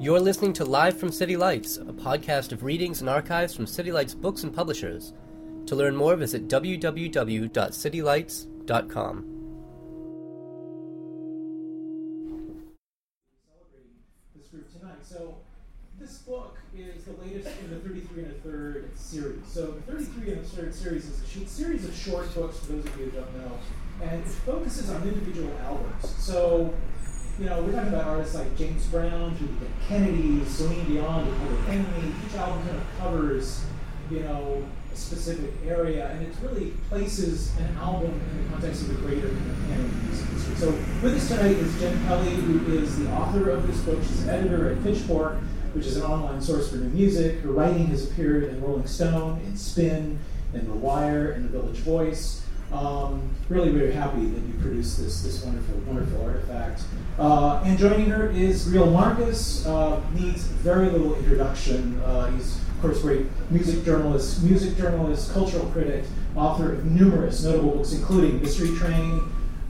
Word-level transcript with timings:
You're 0.00 0.18
listening 0.18 0.54
to 0.54 0.64
Live 0.64 0.98
from 0.98 1.12
City 1.12 1.36
Lights, 1.36 1.76
a 1.76 1.92
podcast 1.92 2.52
of 2.52 2.62
readings 2.62 3.02
and 3.02 3.10
archives 3.10 3.54
from 3.54 3.66
City 3.66 3.92
Lights 3.92 4.14
books 4.14 4.42
and 4.42 4.54
publishers. 4.54 5.12
To 5.66 5.76
learn 5.76 5.94
more, 5.94 6.16
visit 6.16 6.48
www.citylights.com. 6.48 9.24
This 14.34 14.46
group 14.46 14.72
tonight. 14.72 14.96
So, 15.02 15.34
this 15.98 16.20
book 16.20 16.56
is 16.74 17.04
the 17.04 17.12
latest 17.22 17.50
in 17.60 17.68
the 17.68 17.76
33 17.80 18.22
and 18.22 18.32
a 18.32 18.36
third 18.36 18.98
series. 18.98 19.46
So, 19.46 19.72
the 19.72 19.82
33 19.82 20.32
and 20.32 20.40
a 20.40 20.44
third 20.44 20.74
series 20.74 21.04
is 21.04 21.20
a 21.20 21.26
series 21.46 21.84
of 21.84 21.94
short 21.94 22.34
books, 22.34 22.58
for 22.60 22.72
those 22.72 22.86
of 22.86 22.98
you 22.98 23.04
who 23.04 23.10
don't 23.10 23.36
know, 23.36 23.58
and 24.02 24.20
it 24.20 24.26
focuses 24.26 24.90
on 24.90 25.02
individual 25.02 25.52
albums. 25.64 26.14
So, 26.18 26.72
you 27.38 27.46
know, 27.46 27.62
we're 27.62 27.72
talking 27.72 27.88
about 27.88 28.06
artists 28.06 28.34
like 28.34 28.56
James 28.56 28.86
Brown, 28.86 29.36
Julie 29.38 29.52
Kennedy, 29.88 30.44
Celine 30.44 30.84
Dion, 30.86 31.26
The 31.26 31.36
Public 31.36 31.68
Enemy. 31.68 32.14
Each 32.26 32.34
album 32.36 32.62
kind 32.64 32.76
of 32.76 32.98
covers, 32.98 33.64
you 34.10 34.20
know, 34.20 34.64
a 34.92 34.96
specific 34.96 35.52
area, 35.66 36.08
and 36.10 36.26
it 36.26 36.34
really 36.42 36.72
places 36.88 37.56
an 37.58 37.76
album 37.78 38.10
in 38.12 38.42
the 38.42 38.50
context 38.50 38.82
of 38.82 38.90
a 38.90 38.94
greater 38.94 39.28
kind 39.28 39.50
of 39.50 39.56
canon 39.68 40.04
music. 40.04 40.56
So 40.58 40.70
with 41.02 41.16
us 41.16 41.28
tonight 41.28 41.56
is 41.56 41.80
Jenn 41.80 42.04
Pelly, 42.06 42.34
who 42.34 42.74
is 42.74 42.98
the 42.98 43.10
author 43.12 43.50
of 43.50 43.66
this 43.66 43.80
book. 43.82 44.02
She's 44.02 44.24
an 44.24 44.30
editor 44.30 44.70
at 44.72 44.82
Pitchfork, 44.82 45.38
which 45.72 45.86
is 45.86 45.96
an 45.96 46.02
online 46.02 46.42
source 46.42 46.70
for 46.70 46.76
new 46.76 46.90
music. 46.90 47.38
Her 47.40 47.52
writing 47.52 47.86
has 47.86 48.10
appeared 48.10 48.44
in 48.44 48.60
Rolling 48.60 48.86
Stone, 48.86 49.40
in 49.46 49.56
Spin, 49.56 50.18
in 50.52 50.66
The 50.66 50.74
Wire, 50.74 51.32
in 51.32 51.44
The 51.44 51.48
Village 51.48 51.78
Voice. 51.78 52.44
Um, 52.72 53.28
really, 53.48 53.70
very 53.70 53.92
happy 53.92 54.26
that 54.26 54.40
you 54.42 54.54
produced 54.60 54.98
this 54.98 55.22
this 55.22 55.44
wonderful, 55.44 55.78
wonderful 55.80 56.24
artifact. 56.24 56.82
Uh, 57.18 57.62
and 57.64 57.76
joining 57.78 58.08
her 58.10 58.30
is 58.30 58.66
Greil 58.68 58.92
Marcus. 58.92 59.66
Uh, 59.66 60.00
needs 60.14 60.44
very 60.44 60.88
little 60.88 61.16
introduction. 61.16 62.00
Uh, 62.00 62.30
he's 62.30 62.58
of 62.58 62.80
course 62.80 63.02
great 63.02 63.26
music 63.50 63.84
journalist, 63.84 64.42
music 64.42 64.76
journalist, 64.76 65.32
cultural 65.32 65.66
critic, 65.66 66.04
author 66.36 66.72
of 66.74 66.84
numerous 66.86 67.42
notable 67.42 67.72
books, 67.72 67.92
including 67.92 68.40
Mystery 68.40 68.74
Train, 68.76 69.20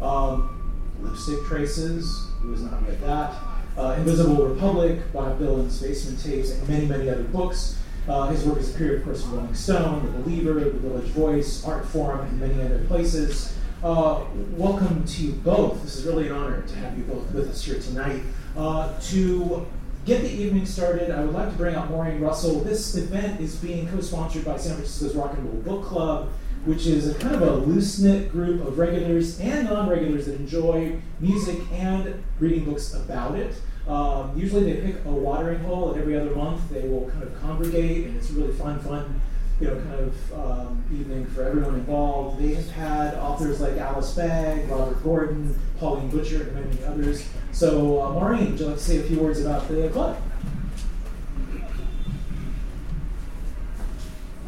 um, 0.02 0.72
Lipstick 1.00 1.42
Traces. 1.46 2.26
Who 2.42 2.52
has 2.52 2.62
not 2.62 2.86
read 2.86 3.00
that? 3.00 3.34
Uh, 3.76 3.94
Invisible 3.98 4.46
Republic, 4.46 5.00
Bob 5.12 5.40
Dylan's 5.40 5.80
Basement 5.80 6.22
Tapes, 6.22 6.50
and 6.50 6.68
many, 6.68 6.86
many 6.86 7.08
other 7.08 7.24
books. 7.24 7.76
Uh, 8.10 8.26
his 8.26 8.42
work 8.42 8.56
has 8.56 8.74
appeared, 8.74 8.98
of 8.98 9.04
course, 9.04 9.24
in 9.24 9.30
Rolling 9.30 9.54
Stone, 9.54 10.04
The 10.04 10.18
Believer, 10.18 10.54
The 10.54 10.70
Village 10.70 11.10
Voice, 11.10 11.62
Artforum, 11.62 12.22
and 12.22 12.40
many 12.40 12.60
other 12.60 12.84
places. 12.86 13.56
Uh, 13.84 14.24
welcome 14.50 15.04
to 15.04 15.22
you 15.22 15.32
both. 15.34 15.80
This 15.84 15.94
is 15.94 16.04
really 16.06 16.26
an 16.26 16.32
honor 16.32 16.62
to 16.62 16.74
have 16.74 16.98
you 16.98 17.04
both 17.04 17.30
with 17.30 17.48
us 17.48 17.64
here 17.64 17.78
tonight. 17.78 18.20
Uh, 18.56 18.98
to 19.02 19.64
get 20.06 20.22
the 20.22 20.28
evening 20.28 20.66
started, 20.66 21.12
I 21.12 21.20
would 21.20 21.32
like 21.32 21.52
to 21.52 21.56
bring 21.56 21.76
out 21.76 21.88
Maureen 21.88 22.20
Russell. 22.20 22.58
This 22.58 22.96
event 22.96 23.40
is 23.40 23.54
being 23.54 23.86
co-sponsored 23.86 24.44
by 24.44 24.56
San 24.56 24.74
Francisco's 24.74 25.14
Rock 25.14 25.34
and 25.34 25.44
Roll 25.44 25.62
Book 25.78 25.86
Club, 25.86 26.30
which 26.64 26.88
is 26.88 27.08
a 27.08 27.14
kind 27.14 27.36
of 27.36 27.42
a 27.42 27.52
loose-knit 27.52 28.32
group 28.32 28.66
of 28.66 28.76
regulars 28.76 29.38
and 29.38 29.68
non-regulars 29.68 30.26
that 30.26 30.34
enjoy 30.34 31.00
music 31.20 31.60
and 31.70 32.24
reading 32.40 32.64
books 32.64 32.92
about 32.92 33.36
it. 33.36 33.54
Um, 33.88 34.32
usually 34.36 34.72
they 34.72 34.80
pick 34.80 35.04
a 35.04 35.10
watering 35.10 35.60
hole, 35.60 35.92
and 35.92 36.00
every 36.00 36.18
other 36.18 36.34
month 36.34 36.68
they 36.70 36.88
will 36.88 37.10
kind 37.10 37.22
of 37.22 37.40
congregate, 37.40 38.06
and 38.06 38.16
it's 38.16 38.30
a 38.30 38.34
really 38.34 38.52
fun, 38.52 38.78
fun, 38.80 39.20
you 39.60 39.68
know, 39.68 39.76
kind 39.80 40.00
of 40.00 40.32
um, 40.32 40.84
evening 40.92 41.26
for 41.26 41.42
everyone 41.42 41.74
involved. 41.74 42.40
They 42.40 42.54
have 42.54 42.70
had 42.70 43.14
authors 43.14 43.60
like 43.60 43.76
Alice 43.76 44.14
Bag, 44.14 44.68
Robert 44.70 45.02
Gordon, 45.02 45.58
Pauline 45.78 46.08
Butcher, 46.08 46.42
and 46.42 46.54
many 46.54 46.84
others. 46.84 47.28
So, 47.52 48.02
uh, 48.02 48.12
Maureen, 48.12 48.52
would 48.52 48.60
you 48.60 48.66
like 48.66 48.76
to 48.76 48.82
say 48.82 48.98
a 48.98 49.02
few 49.02 49.18
words 49.18 49.40
about 49.40 49.66
the 49.68 49.88
club? 49.88 50.16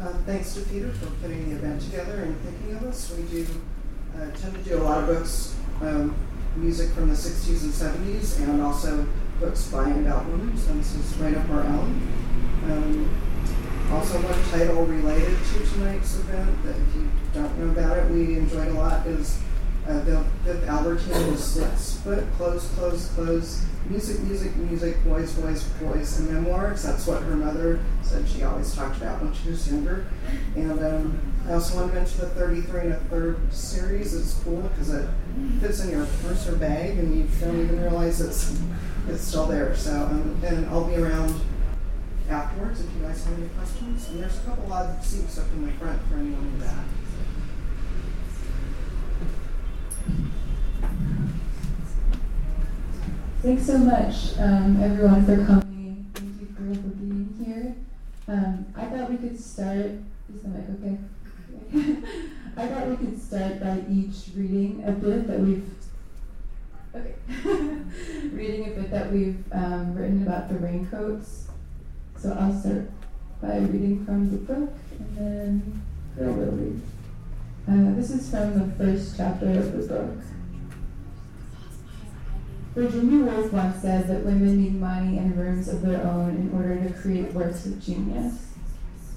Uh, 0.03 0.13
thanks 0.25 0.53
to 0.53 0.61
Peter 0.61 0.91
for 0.91 1.05
putting 1.21 1.49
the 1.49 1.55
event 1.55 1.81
together 1.81 2.23
and 2.23 2.37
thinking 2.41 2.75
of 2.75 2.83
us. 2.83 3.13
We 3.15 3.23
do 3.23 3.47
uh, 4.17 4.29
tend 4.31 4.53
to 4.53 4.69
do 4.69 4.77
a 4.77 4.83
lot 4.83 4.99
of 4.99 5.07
books, 5.07 5.55
um, 5.81 6.13
music 6.55 6.89
from 6.91 7.09
the 7.09 7.15
60s 7.15 7.63
and 7.63 7.71
70s, 7.71 8.39
and 8.41 8.61
also 8.61 9.07
books 9.43 9.67
by 9.67 9.83
and 9.83 10.07
about 10.07 10.25
women, 10.27 10.55
this 10.55 10.95
is 10.95 11.17
right 11.17 11.35
up 11.35 11.49
our 11.49 11.63
alley. 11.63 11.91
Um, 12.63 13.09
also, 13.91 14.17
one 14.19 14.43
title 14.51 14.85
related 14.85 15.37
to 15.37 15.65
tonight's 15.73 16.15
event 16.15 16.63
that 16.63 16.75
if 16.77 16.95
you 16.95 17.09
don't 17.33 17.59
know 17.59 17.69
about 17.71 17.97
it, 17.97 18.09
we 18.09 18.37
enjoyed 18.37 18.69
a 18.69 18.73
lot 18.73 19.05
is 19.05 19.39
uh, 19.85 19.99
the, 20.05 20.25
the 20.45 20.65
Albertine 20.65 21.35
Slits. 21.35 21.97
But 22.05 22.23
close, 22.37 22.69
close, 22.69 23.09
close. 23.09 23.65
Music, 23.89 24.21
music, 24.21 24.55
music, 24.55 25.03
boys, 25.03 25.33
boys, 25.33 25.63
boys, 25.81 26.19
and 26.19 26.31
memoirs. 26.31 26.83
That's 26.83 27.05
what 27.05 27.21
her 27.23 27.35
mother 27.35 27.81
said 28.01 28.25
she 28.29 28.43
always 28.43 28.73
talked 28.73 28.95
about 28.95 29.21
when 29.21 29.33
she 29.33 29.49
was 29.49 29.69
younger. 29.69 30.07
And 30.55 30.79
um, 30.79 31.32
I 31.47 31.53
also 31.53 31.75
want 31.75 31.89
to 31.89 31.95
mention 31.95 32.19
the 32.21 32.27
33 32.27 32.81
and 32.81 32.93
a 32.93 32.97
third 32.97 33.53
series. 33.53 34.13
It's 34.13 34.41
cool 34.43 34.61
because 34.61 34.93
it 34.93 35.09
fits 35.59 35.83
in 35.83 35.91
your 35.91 36.05
purse 36.21 36.47
or 36.47 36.55
bag 36.55 36.97
and 36.97 37.15
you 37.15 37.27
don't 37.41 37.59
even 37.59 37.81
realize 37.81 38.21
it's 38.21 38.57
it's 39.09 39.23
still 39.23 39.47
there. 39.47 39.75
So, 39.75 39.91
um, 39.91 40.41
and 40.45 40.65
I'll 40.67 40.85
be 40.85 40.95
around 40.95 41.33
afterwards 42.29 42.79
if 42.79 42.87
you 42.95 43.01
guys 43.01 43.25
have 43.25 43.37
any 43.37 43.49
questions. 43.49 44.07
And 44.09 44.23
there's 44.23 44.37
a 44.37 44.41
couple 44.41 44.71
odd 44.71 45.03
seats 45.03 45.37
up 45.37 45.45
in 45.53 45.65
the 45.65 45.73
front 45.73 46.01
for 46.03 46.15
anyone 46.15 46.43
in 46.45 46.59
the 46.59 46.65
back. 46.65 46.85
Thanks 53.41 53.65
so 53.65 53.77
much, 53.77 54.37
um, 54.39 54.81
everyone, 54.81 55.25
for 55.25 55.45
coming. 55.45 56.09
Thank 56.13 56.39
you 56.39 56.47
for 56.55 56.89
being 56.95 57.43
here. 57.43 57.75
Um, 58.29 58.65
I 58.77 58.85
thought 58.85 59.09
we 59.09 59.17
could 59.17 59.37
start. 59.37 59.91
Is 60.33 60.41
the 60.41 60.47
mic 60.47 60.63
okay? 60.79 60.97
I 62.55 62.67
thought 62.67 62.87
we 62.87 62.97
could 62.97 63.19
start 63.19 63.59
by 63.59 63.81
each 63.89 64.29
reading 64.35 64.83
a 64.85 64.91
bit 64.91 65.25
that 65.27 65.39
we've 65.39 65.67
Okay. 66.95 67.15
Reading 68.31 68.65
a 68.67 68.79
bit 68.79 68.91
that 68.91 69.11
we've 69.11 69.43
um, 69.51 69.95
written 69.95 70.21
about 70.21 70.49
the 70.49 70.55
raincoats. 70.59 71.47
So 72.19 72.37
I'll 72.39 72.53
start 72.53 72.91
by 73.41 73.57
reading 73.57 74.05
from 74.05 74.29
the 74.29 74.37
book 74.37 74.71
and 74.99 75.17
then 75.17 75.81
Phil 76.15 76.31
will 76.31 76.51
read. 76.51 76.81
Uh, 77.67 77.95
this 77.95 78.11
is 78.11 78.29
from 78.29 78.59
the 78.59 78.75
first 78.75 79.17
chapter 79.17 79.49
of 79.49 79.71
the 79.71 79.87
book. 79.87 80.17
Virginia 82.75 83.25
Woolf 83.25 83.51
once 83.51 83.81
said 83.81 84.07
that 84.07 84.23
women 84.23 84.61
need 84.61 84.79
money 84.79 85.17
and 85.17 85.35
rooms 85.35 85.69
of 85.69 85.81
their 85.81 86.05
own 86.05 86.35
in 86.35 86.51
order 86.53 86.87
to 86.87 86.93
create 86.93 87.33
works 87.33 87.65
of 87.65 87.83
genius. 87.83 88.52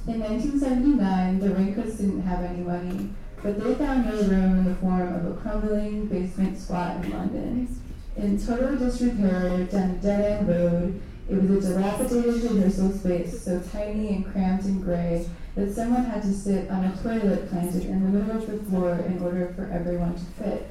In 0.08 0.20
1979, 0.20 1.40
the 1.40 1.50
Raincoats 1.52 1.96
didn't 1.96 2.22
have 2.22 2.44
any 2.44 2.62
money, 2.62 3.10
but 3.42 3.58
they 3.58 3.74
found 3.74 4.06
no 4.06 4.22
room 4.22 4.58
in 4.58 4.64
the 4.64 4.76
form 4.76 5.12
of 5.12 5.26
a 5.26 5.34
crumbling 5.34 6.06
basement 6.06 6.56
squat 6.56 7.04
in 7.04 7.10
London. 7.10 7.80
In 8.16 8.38
total 8.38 8.76
disrepair 8.76 9.64
down 9.64 9.90
a 9.90 9.94
dead 9.94 10.38
end 10.38 10.48
road, 10.48 11.02
it 11.28 11.34
was 11.34 11.68
a 11.68 11.74
dilapidated 11.74 12.52
rehearsal 12.52 12.92
space 12.92 13.42
so 13.42 13.60
tiny 13.72 14.14
and 14.14 14.32
cramped 14.32 14.66
and 14.66 14.84
gray 14.84 15.28
that 15.56 15.74
someone 15.74 16.04
had 16.04 16.22
to 16.22 16.32
sit 16.32 16.70
on 16.70 16.84
a 16.84 16.96
toilet 17.02 17.50
planted 17.50 17.86
in 17.86 18.04
the 18.04 18.20
middle 18.20 18.40
of 18.40 18.46
the 18.46 18.70
floor 18.70 18.92
in 19.08 19.20
order 19.20 19.52
for 19.56 19.68
everyone 19.72 20.14
to 20.14 20.24
fit. 20.40 20.70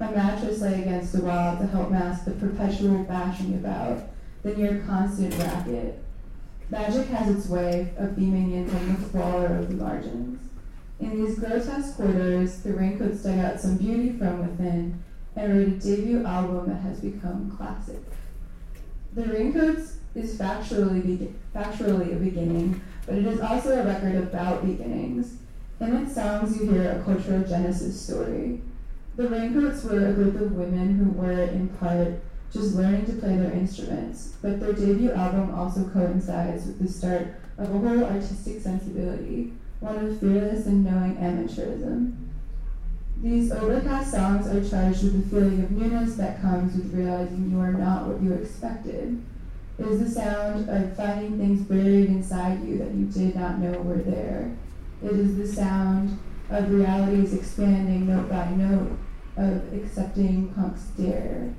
A 0.00 0.10
mattress 0.10 0.60
lay 0.60 0.82
against 0.82 1.12
the 1.12 1.22
wall 1.22 1.56
to 1.58 1.66
help 1.68 1.92
mask 1.92 2.24
the 2.24 2.32
perpetual 2.32 3.04
bashing 3.04 3.54
about, 3.54 4.00
the 4.42 4.56
near 4.56 4.82
constant 4.84 5.38
racket. 5.38 6.02
Magic 6.70 7.06
has 7.08 7.34
its 7.34 7.48
way 7.48 7.92
of 7.96 8.14
beaming 8.14 8.52
in 8.52 8.68
from 8.68 8.94
the 8.94 9.08
squalor 9.08 9.58
of 9.58 9.68
the 9.68 9.82
margins. 9.82 10.40
In 11.00 11.24
these 11.24 11.38
grotesque 11.38 11.96
quarters, 11.96 12.60
the 12.60 12.72
raincoats 12.72 13.22
dug 13.22 13.38
out 13.38 13.60
some 13.60 13.76
beauty 13.76 14.12
from 14.12 14.40
within 14.40 15.02
and 15.36 15.54
wrote 15.54 15.68
a 15.68 15.70
debut 15.78 16.24
album 16.26 16.68
that 16.68 16.80
has 16.80 17.00
become 17.00 17.54
classic. 17.56 18.02
The 19.14 19.24
Raincoats 19.24 19.96
is 20.14 20.36
factually, 20.36 21.02
be- 21.02 21.34
factually 21.54 22.14
a 22.14 22.18
beginning, 22.18 22.80
but 23.06 23.16
it 23.16 23.26
is 23.26 23.40
also 23.40 23.80
a 23.80 23.84
record 23.84 24.16
about 24.16 24.66
beginnings. 24.66 25.38
In 25.80 25.96
its 25.96 26.14
songs, 26.14 26.60
you 26.60 26.70
hear 26.70 26.92
a 26.92 27.02
cultural 27.02 27.42
genesis 27.42 28.00
story. 28.00 28.60
The 29.16 29.28
Raincoats 29.28 29.84
were 29.84 30.08
a 30.08 30.12
group 30.12 30.40
of 30.40 30.52
women 30.52 30.96
who 30.96 31.10
were, 31.10 31.42
in 31.42 31.68
part, 31.68 32.20
just 32.52 32.74
learning 32.74 33.06
to 33.06 33.12
play 33.12 33.36
their 33.36 33.52
instruments, 33.52 34.34
but 34.40 34.60
their 34.60 34.72
debut 34.72 35.12
album 35.12 35.54
also 35.54 35.88
coincides 35.88 36.66
with 36.66 36.78
the 36.78 36.88
start 36.88 37.34
of 37.58 37.74
a 37.74 37.78
whole 37.78 38.04
artistic 38.04 38.60
sensibility, 38.60 39.52
one 39.80 39.96
of 39.96 40.18
fearless 40.18 40.66
and 40.66 40.84
knowing 40.84 41.16
amateurism. 41.16 42.14
These 43.20 43.50
overcast 43.50 44.12
songs 44.12 44.46
are 44.46 44.68
charged 44.68 45.02
with 45.02 45.24
the 45.24 45.36
feeling 45.36 45.62
of 45.64 45.70
newness 45.72 46.14
that 46.16 46.40
comes 46.40 46.76
with 46.76 46.94
realizing 46.94 47.50
you 47.50 47.60
are 47.60 47.72
not 47.72 48.06
what 48.06 48.22
you 48.22 48.32
expected. 48.32 49.20
It 49.78 49.86
is 49.86 50.00
the 50.00 50.20
sound 50.20 50.68
of 50.68 50.96
finding 50.96 51.38
things 51.38 51.62
buried 51.62 52.06
inside 52.06 52.64
you 52.64 52.78
that 52.78 52.94
you 52.94 53.06
did 53.06 53.34
not 53.34 53.58
know 53.58 53.80
were 53.80 53.96
there. 53.96 54.56
It 55.02 55.12
is 55.12 55.36
the 55.36 55.46
sound 55.46 56.18
of 56.50 56.70
realities 56.70 57.34
expanding 57.34 58.06
note 58.06 58.28
by 58.28 58.50
note 58.50 58.96
of 59.36 59.72
accepting 59.72 60.52
punk's 60.54 60.82
dare. 60.96 61.54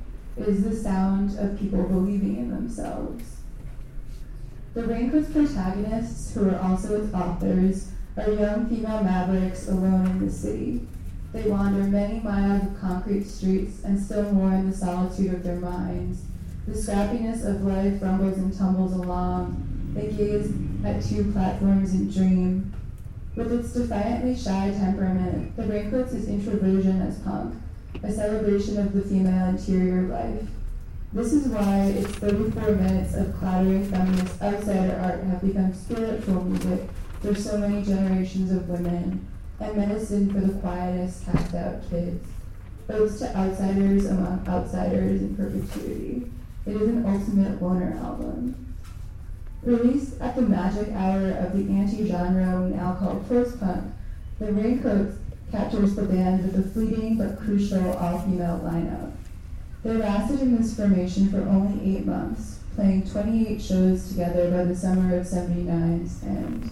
Is 0.47 0.63
the 0.63 0.75
sound 0.75 1.37
of 1.37 1.59
people 1.59 1.83
believing 1.83 2.37
in 2.37 2.49
themselves. 2.49 3.23
The 4.73 4.83
Raincoats 4.83 5.31
protagonists, 5.31 6.33
who 6.33 6.49
are 6.49 6.59
also 6.59 7.03
its 7.03 7.13
authors, 7.13 7.91
are 8.17 8.31
young 8.31 8.67
female 8.67 9.03
mavericks 9.03 9.67
alone 9.67 10.07
in 10.07 10.25
the 10.25 10.31
city. 10.31 10.87
They 11.33 11.49
wander 11.49 11.83
many 11.83 12.21
miles 12.21 12.63
of 12.63 12.79
concrete 12.79 13.25
streets 13.25 13.83
and 13.83 14.01
still 14.01 14.31
more 14.31 14.53
in 14.53 14.71
the 14.71 14.75
solitude 14.75 15.33
of 15.33 15.43
their 15.43 15.59
minds. 15.59 16.21
The 16.67 16.73
scrappiness 16.73 17.45
of 17.45 17.63
life 17.63 18.01
rumbles 18.01 18.37
and 18.37 18.57
tumbles 18.57 18.93
along. 18.93 19.91
They 19.93 20.07
gaze 20.07 20.51
at 20.83 21.03
two 21.03 21.31
platforms 21.31 21.93
and 21.93 22.11
dream. 22.11 22.73
With 23.35 23.51
its 23.51 23.73
defiantly 23.73 24.35
shy 24.35 24.71
temperament, 24.71 25.55
the 25.55 25.63
Raincoats 25.63 26.13
is 26.13 26.27
introversion 26.27 27.01
as 27.01 27.19
punk, 27.19 27.55
a 28.03 28.11
celebration 28.11 28.77
of 28.77 28.93
the 28.93 29.01
female 29.01 29.49
interior 29.49 30.03
life. 30.03 30.47
This 31.11 31.33
is 31.33 31.47
why 31.47 31.85
its 31.85 32.11
34 32.15 32.75
minutes 32.75 33.15
of 33.15 33.35
clattering 33.37 33.85
feminist 33.85 34.41
outsider 34.41 34.99
art 35.03 35.23
have 35.23 35.41
become 35.41 35.73
spiritual 35.73 36.43
music 36.43 36.81
for 37.21 37.35
so 37.35 37.57
many 37.57 37.83
generations 37.83 38.51
of 38.51 38.69
women 38.69 39.27
and 39.59 39.75
medicine 39.75 40.31
for 40.31 40.39
the 40.39 40.59
quietest, 40.59 41.25
cast 41.25 41.53
out 41.55 41.89
kids. 41.89 42.27
Odes 42.89 43.19
to 43.19 43.35
outsiders 43.35 44.05
among 44.05 44.47
outsiders 44.47 45.21
in 45.21 45.35
perpetuity. 45.35 46.31
It 46.65 46.75
is 46.75 46.89
an 46.89 47.05
ultimate 47.05 47.61
loner 47.61 47.97
album. 47.97 48.75
Released 49.61 50.21
at 50.21 50.35
the 50.35 50.41
magic 50.41 50.89
hour 50.93 51.31
of 51.31 51.57
the 51.57 51.71
anti-genre 51.73 52.61
we 52.61 52.75
now 52.75 52.95
call 52.95 53.19
post-punk, 53.27 53.93
The 54.39 54.53
Raincoats 54.53 55.17
captures 55.51 55.95
the 55.95 56.03
band 56.03 56.43
with 56.43 56.65
a 56.65 56.69
fleeting 56.69 57.17
but 57.17 57.39
crucial 57.39 57.93
all-female 57.93 58.61
lineup. 58.63 59.11
They 59.83 59.93
lasted 59.93 60.41
in 60.41 60.57
this 60.57 60.75
formation 60.75 61.29
for 61.29 61.41
only 61.41 61.95
eight 61.95 62.05
months, 62.05 62.59
playing 62.75 63.09
28 63.09 63.61
shows 63.61 64.09
together 64.09 64.51
by 64.51 64.65
the 64.65 64.75
summer 64.75 65.15
of 65.15 65.25
79's 65.25 66.23
end. 66.23 66.71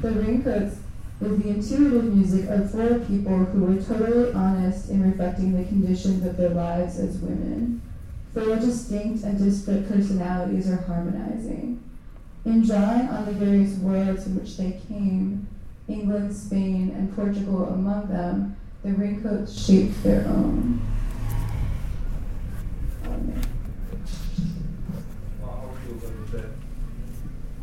The 0.00 0.12
Raincoats 0.12 0.76
is 1.20 1.42
the 1.42 1.48
intuitive 1.48 2.14
music 2.14 2.48
of 2.48 2.70
four 2.70 3.00
people 3.00 3.44
who 3.46 3.64
were 3.64 3.82
totally 3.82 4.32
honest 4.32 4.88
in 4.88 5.02
reflecting 5.02 5.56
the 5.56 5.68
conditions 5.68 6.24
of 6.24 6.36
their 6.36 6.50
lives 6.50 6.98
as 6.98 7.18
women. 7.18 7.82
Four 8.32 8.56
distinct 8.56 9.24
and 9.24 9.36
disparate 9.36 9.88
personalities 9.88 10.70
are 10.70 10.76
harmonizing. 10.76 11.82
In 12.44 12.62
drawing 12.62 13.08
on 13.08 13.24
the 13.24 13.32
various 13.32 13.76
worlds 13.78 14.22
from 14.22 14.38
which 14.38 14.56
they 14.56 14.80
came, 14.86 15.48
England, 15.88 16.36
Spain, 16.36 16.92
and 16.94 17.14
Portugal 17.16 17.68
among 17.68 18.08
them, 18.08 18.54
the 18.84 18.92
Raincoats 18.92 19.58
shaped 19.58 20.02
their 20.02 20.26
own. 20.26 20.82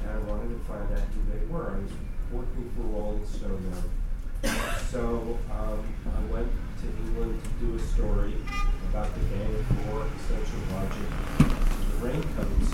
and 0.02 0.10
I 0.10 0.18
wanted 0.28 0.48
to 0.48 0.60
find 0.64 0.90
out 0.92 1.06
who 1.12 1.20
they 1.30 1.44
were. 1.46 1.70
I 1.70 1.78
was 1.78 1.92
working 2.32 2.70
for 2.76 2.82
Rolling 2.82 3.26
Stone 3.26 3.70
now. 3.70 3.84
So 4.42 5.38
um, 5.52 5.84
I 6.06 6.32
went 6.32 6.48
to 6.80 6.86
England 7.04 7.40
to 7.42 7.66
do 7.66 7.76
a 7.76 7.78
story 7.78 8.34
about 8.90 9.08
the 9.14 9.20
Gang 9.36 9.54
of 9.54 9.66
Four, 9.66 10.06
Essential 10.16 10.60
Logic, 10.72 11.08
the 11.90 11.96
Raincoats. 12.06 12.68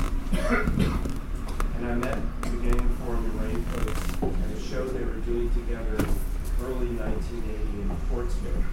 And 1.76 1.86
I 1.86 1.94
met 1.94 2.18
the 2.42 2.56
Gang 2.56 2.78
of 2.78 2.94
Four 2.98 3.14
and 3.16 3.26
the 3.26 3.44
Raincoats 3.44 4.00
at 4.22 4.56
a 4.56 4.60
show 4.60 4.86
they 4.88 5.04
were 5.04 5.20
doing 5.26 5.50
together 5.54 5.96
in 5.98 6.64
early 6.64 6.88
1980 6.96 7.82
in 7.82 7.96
Portsmouth. 8.10 8.64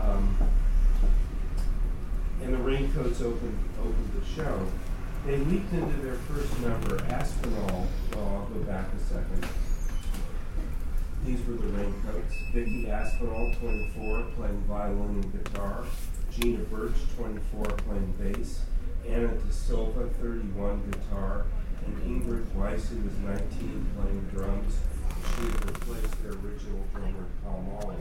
Um, 0.00 0.36
and 2.42 2.54
the 2.54 2.58
Raincoats 2.58 3.20
opened, 3.20 3.58
opened 3.80 4.10
the 4.20 4.26
show. 4.34 4.66
They 5.26 5.36
leaped 5.36 5.72
into 5.72 6.02
their 6.02 6.16
first 6.16 6.58
number, 6.60 7.00
Aspinall. 7.04 7.86
Well, 8.12 8.26
I'll 8.26 8.46
go 8.46 8.60
back 8.64 8.86
a 8.92 9.00
second. 9.00 9.46
These 11.24 11.46
were 11.46 11.54
the 11.54 11.68
Raincoats. 11.68 12.34
Vicky 12.52 12.90
Aspinall, 12.90 13.54
24, 13.60 14.22
playing 14.34 14.60
violin 14.62 15.22
and 15.22 15.32
guitar. 15.32 15.84
Gina 16.32 16.64
Birch, 16.64 16.96
24, 17.16 17.64
playing 17.64 18.12
bass. 18.18 18.62
Ana 19.08 19.28
da 19.28 19.50
Silva, 19.50 20.08
31, 20.20 20.82
guitar. 20.90 21.46
And 21.86 22.22
Ingrid 22.22 22.52
Weiss, 22.54 22.88
who 22.88 22.96
was 23.04 23.16
19, 23.18 23.86
playing 23.96 24.28
drums. 24.34 24.74
She 25.36 25.42
had 25.44 25.64
replaced 25.66 26.22
their 26.22 26.32
original 26.32 26.84
drummer, 26.92 27.26
Palmolive. 27.46 27.98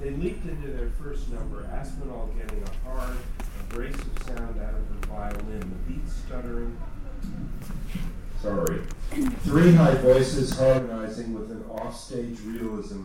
They 0.00 0.10
leaped 0.10 0.44
into 0.46 0.72
their 0.72 0.90
first 0.90 1.30
number, 1.30 1.64
Aspinall 1.72 2.34
getting 2.36 2.64
a 2.64 2.88
hard, 2.88 3.16
abrasive 3.60 4.22
sound 4.26 4.60
out 4.60 4.74
of 4.74 4.88
her 4.88 5.06
violin, 5.08 5.60
the 5.60 5.92
beat 5.92 6.08
stuttering. 6.08 6.76
Sorry. 8.44 8.82
Three 9.44 9.72
high 9.72 9.94
voices 9.94 10.52
harmonizing 10.52 11.32
with 11.32 11.50
an 11.50 11.64
offstage 11.70 12.38
realism 12.40 13.04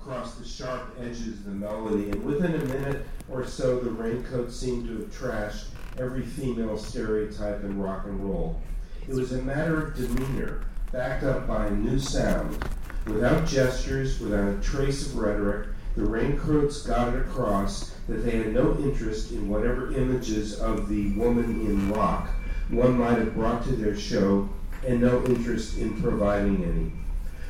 across 0.00 0.36
the 0.36 0.46
sharp 0.46 0.96
edges 0.98 1.26
of 1.26 1.44
the 1.44 1.50
melody, 1.50 2.08
and 2.08 2.24
within 2.24 2.54
a 2.54 2.64
minute 2.64 3.04
or 3.30 3.44
so, 3.44 3.80
the 3.80 3.90
raincoat 3.90 4.50
seemed 4.50 4.86
to 4.86 5.00
have 5.00 5.12
trashed 5.12 5.66
every 5.98 6.22
female 6.22 6.78
stereotype 6.78 7.64
in 7.64 7.78
rock 7.78 8.06
and 8.06 8.18
roll. 8.18 8.62
It 9.06 9.14
was 9.14 9.32
a 9.32 9.42
matter 9.42 9.88
of 9.88 9.94
demeanor, 9.94 10.62
backed 10.90 11.22
up 11.22 11.46
by 11.46 11.66
a 11.66 11.70
new 11.70 11.98
sound. 11.98 12.64
Without 13.06 13.46
gestures, 13.46 14.18
without 14.20 14.54
a 14.54 14.62
trace 14.62 15.06
of 15.06 15.18
rhetoric, 15.18 15.68
the 15.96 16.06
raincoats 16.06 16.80
got 16.86 17.12
it 17.12 17.20
across 17.20 17.90
that 18.08 18.24
they 18.24 18.38
had 18.38 18.54
no 18.54 18.74
interest 18.78 19.32
in 19.32 19.50
whatever 19.50 19.92
images 19.92 20.58
of 20.58 20.88
the 20.88 21.12
woman 21.12 21.60
in 21.60 21.92
rock 21.92 22.30
one 22.70 22.98
might 22.98 23.18
have 23.18 23.34
brought 23.34 23.64
to 23.64 23.72
their 23.72 23.96
show, 23.96 24.48
and 24.86 25.00
no 25.00 25.24
interest 25.24 25.78
in 25.78 26.00
providing 26.00 26.64
any. 26.64 26.92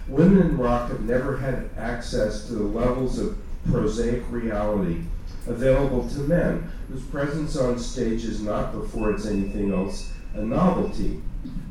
Women 0.08 0.40
in 0.40 0.58
rock 0.58 0.90
have 0.90 1.02
never 1.02 1.36
had 1.36 1.70
access 1.76 2.46
to 2.46 2.54
the 2.54 2.64
levels 2.64 3.18
of 3.18 3.36
prosaic 3.70 4.22
reality 4.30 5.02
available 5.46 6.08
to 6.08 6.18
men, 6.20 6.70
whose 6.88 7.02
presence 7.04 7.56
on 7.56 7.78
stage 7.78 8.24
is 8.24 8.40
not, 8.40 8.72
before 8.72 9.10
it's 9.10 9.26
anything 9.26 9.72
else, 9.72 10.12
a 10.34 10.42
novelty. 10.42 11.20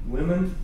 Women 0.08 0.56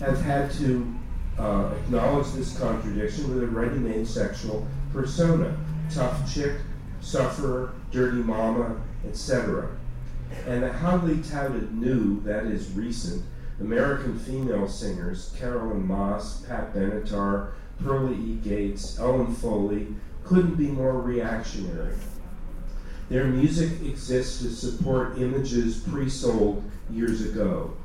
have 0.00 0.20
had 0.22 0.50
to 0.52 0.94
uh, 1.38 1.72
acknowledge 1.76 2.30
this 2.32 2.58
contradiction 2.58 3.34
with 3.34 3.44
a 3.44 3.46
ready 3.46 3.78
made 3.78 4.06
sexual 4.06 4.66
persona 4.92 5.56
tough 5.92 6.32
chick, 6.32 6.52
sufferer, 7.00 7.72
dirty 7.90 8.22
mama, 8.22 8.76
etc. 9.08 9.68
And 10.46 10.62
the 10.62 10.72
hotly 10.72 11.22
touted 11.22 11.74
new, 11.74 12.20
that 12.22 12.46
is 12.46 12.70
recent, 12.72 13.24
American 13.60 14.18
female 14.18 14.66
singers, 14.66 15.34
Carolyne 15.38 15.86
Mas, 15.86 16.40
Pat 16.48 16.74
Benatar, 16.74 17.52
Pearlie 17.82 18.16
E. 18.16 18.34
Gates, 18.42 18.98
Ellen 18.98 19.34
Foley, 19.34 19.88
couldn't 20.24 20.56
be 20.56 20.68
more 20.68 21.00
reactionary. 21.00 21.94
Their 23.08 23.24
music 23.24 23.82
exists 23.82 24.40
to 24.42 24.50
support 24.50 25.18
images 25.18 25.80
pre 25.80 26.08
sold 26.08 26.62
years 26.90 27.22
ago. 27.22 27.76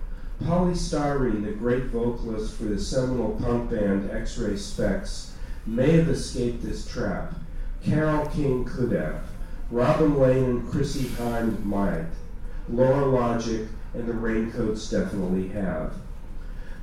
Poly 0.46 0.74
Styrene, 0.74 1.44
the 1.44 1.52
great 1.52 1.86
vocalist 1.86 2.56
for 2.56 2.66
the 2.66 2.80
seminal 2.80 3.32
punk 3.42 3.72
band 3.72 4.12
X-Ray 4.12 4.54
Spex, 4.54 5.32
may 5.66 5.94
have 5.94 6.10
escaped 6.10 6.62
this 6.62 6.88
trap. 6.88 7.34
Carole 7.84 8.28
King 8.28 8.66
could 8.66 8.92
have. 8.92 9.24
Robin 9.72 10.20
Lane 10.20 10.44
and 10.44 10.72
Chrissie 10.72 11.08
Hynde 11.08 11.64
might. 11.66 12.06
Laura 12.70 13.06
Logic 13.06 13.68
and 13.96 14.08
the 14.08 14.14
Raincoats 14.14 14.90
definitely 14.90 15.48
have. 15.50 15.94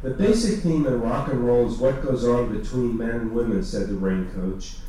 The 0.03 0.11
basic 0.11 0.61
theme 0.61 0.87
in 0.87 1.01
rock 1.01 1.29
and 1.29 1.47
roll 1.47 1.69
is 1.69 1.79
what 1.79 2.03
goes 2.03 2.25
on 2.25 2.59
between 2.59 2.97
men 2.97 3.11
and 3.11 3.33
women, 3.33 3.63
said 3.63 3.89
the 3.89 3.95
Raincoats, 3.95 4.81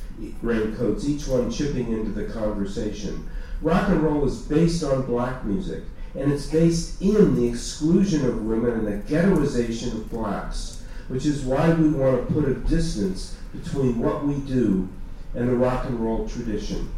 Raincoats, 0.42 1.08
each 1.08 1.27
one 1.27 1.51
chipping 1.51 1.92
into 1.92 2.12
the 2.12 2.25
conversation. 2.25 3.30
Rock 3.62 3.89
and 3.89 4.01
roll 4.01 4.25
is 4.25 4.42
based 4.42 4.84
on 4.84 5.06
black 5.06 5.46
music, 5.46 5.84
and 6.15 6.32
it's 6.32 6.48
based 6.48 7.01
in 7.01 7.36
the 7.36 7.48
exclusion 7.48 8.25
of 8.25 8.46
women 8.46 8.72
and 8.72 8.88
the 8.88 9.13
ghettoization 9.13 9.94
of 9.94 10.10
blacks, 10.10 10.84
which 11.08 11.25
is 11.25 11.44
why 11.44 11.74
we 11.74 11.89
want 11.89 12.27
to 12.27 12.34
put 12.34 12.48
a 12.48 12.56
distance 12.56 13.38
between 13.51 14.00
what 14.00 14.25
we 14.25 14.36
do 14.36 14.88
and 15.36 15.48
the 15.48 15.56
rock 15.56 15.86
and 15.86 16.00
roll 16.00 16.27
tradition. 16.27 16.92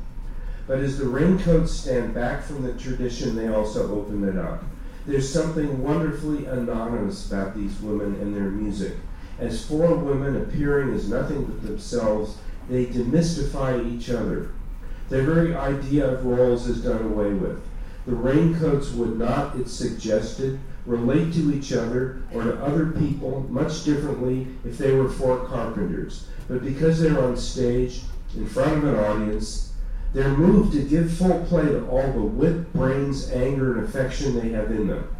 But 0.67 0.79
as 0.79 0.97
the 0.97 1.07
raincoats 1.07 1.71
stand 1.71 2.13
back 2.13 2.43
from 2.43 2.63
the 2.63 2.73
tradition, 2.73 3.35
they 3.35 3.49
also 3.49 3.93
open 3.93 4.27
it 4.27 4.37
up. 4.37 4.63
There's 5.05 5.31
something 5.31 5.83
wonderfully 5.83 6.45
anonymous 6.45 7.31
about 7.31 7.55
these 7.55 7.79
women 7.79 8.15
and 8.21 8.35
their 8.35 8.49
music. 8.49 8.93
As 9.37 9.65
four 9.65 9.95
women 9.95 10.37
appearing 10.37 10.93
as 10.93 11.09
nothing 11.09 11.45
but 11.45 11.61
themselves, 11.61 12.37
they 12.69 12.85
demystify 12.85 13.85
each 13.93 14.09
other. 14.09 14.51
Their 15.09 15.23
very 15.23 15.53
idea 15.53 16.09
of 16.09 16.25
roles 16.25 16.67
is 16.67 16.83
done 16.83 17.03
away 17.03 17.33
with. 17.33 17.61
The 18.07 18.15
raincoats 18.15 18.91
would 18.91 19.17
not, 19.19 19.55
it's 19.55 19.73
suggested, 19.73 20.59
relate 20.85 21.33
to 21.33 21.53
each 21.53 21.73
other 21.73 22.23
or 22.33 22.43
to 22.43 22.63
other 22.63 22.87
people 22.87 23.41
much 23.49 23.83
differently 23.83 24.47
if 24.63 24.77
they 24.77 24.93
were 24.93 25.09
four 25.09 25.45
carpenters. 25.45 26.27
But 26.47 26.63
because 26.63 26.99
they're 26.99 27.21
on 27.21 27.37
stage, 27.37 28.01
in 28.35 28.47
front 28.47 28.77
of 28.77 28.83
an 28.83 28.95
audience, 28.95 29.73
they're 30.15 30.29
moved 30.29 30.71
to 30.71 30.81
give 30.81 31.11
full 31.11 31.43
play 31.43 31.65
to 31.65 31.85
all 31.87 32.09
the 32.13 32.21
wit, 32.21 32.71
brains, 32.71 33.29
anger, 33.31 33.77
and 33.77 33.85
affection 33.85 34.39
they 34.39 34.47
have 34.47 34.71
in 34.71 34.87
them. 34.87 35.13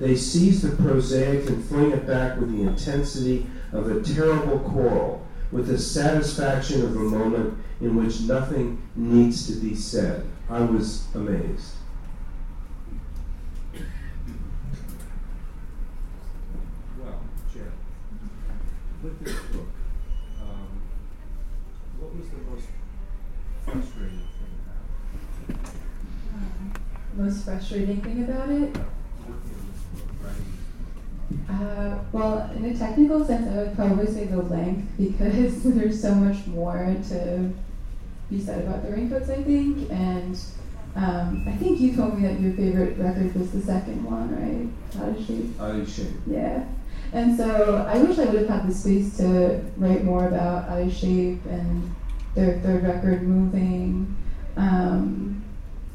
They 0.00 0.16
seize 0.16 0.60
the 0.60 0.74
prosaic 0.74 1.48
and 1.48 1.64
fling 1.64 1.92
it 1.92 2.04
back 2.04 2.40
with 2.40 2.50
the 2.50 2.62
intensity 2.62 3.46
of 3.70 3.88
a 3.88 4.02
terrible 4.02 4.58
quarrel, 4.58 5.24
with 5.52 5.68
the 5.68 5.78
satisfaction 5.78 6.82
of 6.82 6.96
a 6.96 6.98
moment 6.98 7.56
in 7.80 7.94
which 7.94 8.22
nothing 8.22 8.82
needs 8.96 9.46
to 9.46 9.52
be 9.52 9.76
said. 9.76 10.26
I 10.50 10.62
was 10.62 11.06
amazed. 11.14 11.74
Well, 16.98 17.20
with 19.00 19.24
this 19.24 19.34
book, 19.52 19.68
um, 20.42 20.82
what 22.00 22.16
was 22.16 22.28
the 22.30 22.36
most 22.50 22.66
frustrating? 23.64 24.23
Most 27.16 27.44
frustrating 27.44 28.00
thing 28.02 28.24
about 28.24 28.48
it? 28.50 28.76
Working 28.76 28.84
on 29.28 29.40
this 29.70 30.02
book, 30.02 30.10
writing 30.22 31.48
Uh, 31.48 31.98
well, 32.12 32.50
in 32.56 32.64
a 32.64 32.76
technical 32.76 33.24
sense, 33.24 33.48
I 33.48 33.62
would 33.62 33.76
probably 33.76 34.06
say 34.06 34.24
the 34.26 34.42
length 34.42 34.88
because 34.98 35.62
there's 35.74 36.00
so 36.00 36.14
much 36.14 36.46
more 36.46 36.96
to 37.10 37.50
be 38.30 38.40
said 38.40 38.64
about 38.64 38.84
the 38.84 38.90
raincoats, 38.92 39.30
I 39.30 39.42
think. 39.42 39.90
And 39.90 40.38
um, 40.96 41.44
I 41.46 41.52
think 41.52 41.80
you 41.80 41.94
told 41.94 42.18
me 42.18 42.26
that 42.26 42.40
your 42.40 42.52
favorite 42.54 42.98
record 42.98 43.34
was 43.34 43.52
the 43.52 43.60
second 43.60 44.02
one, 44.04 44.30
right? 44.34 45.02
Odyssey. 45.02 45.50
Ali 45.60 45.86
Shane. 45.86 46.20
Yeah. 46.26 46.64
And 47.12 47.36
so 47.36 47.86
I 47.88 47.98
wish 47.98 48.18
I 48.18 48.24
would 48.24 48.40
have 48.40 48.48
had 48.48 48.68
the 48.68 48.74
space 48.74 49.16
to 49.18 49.62
write 49.76 50.02
more 50.02 50.26
about 50.26 50.68
Eye 50.68 50.90
Shape 50.90 51.44
and 51.46 51.94
their 52.34 52.58
third 52.60 52.82
record, 52.82 53.22
Moving. 53.22 54.16
Um, 54.56 55.43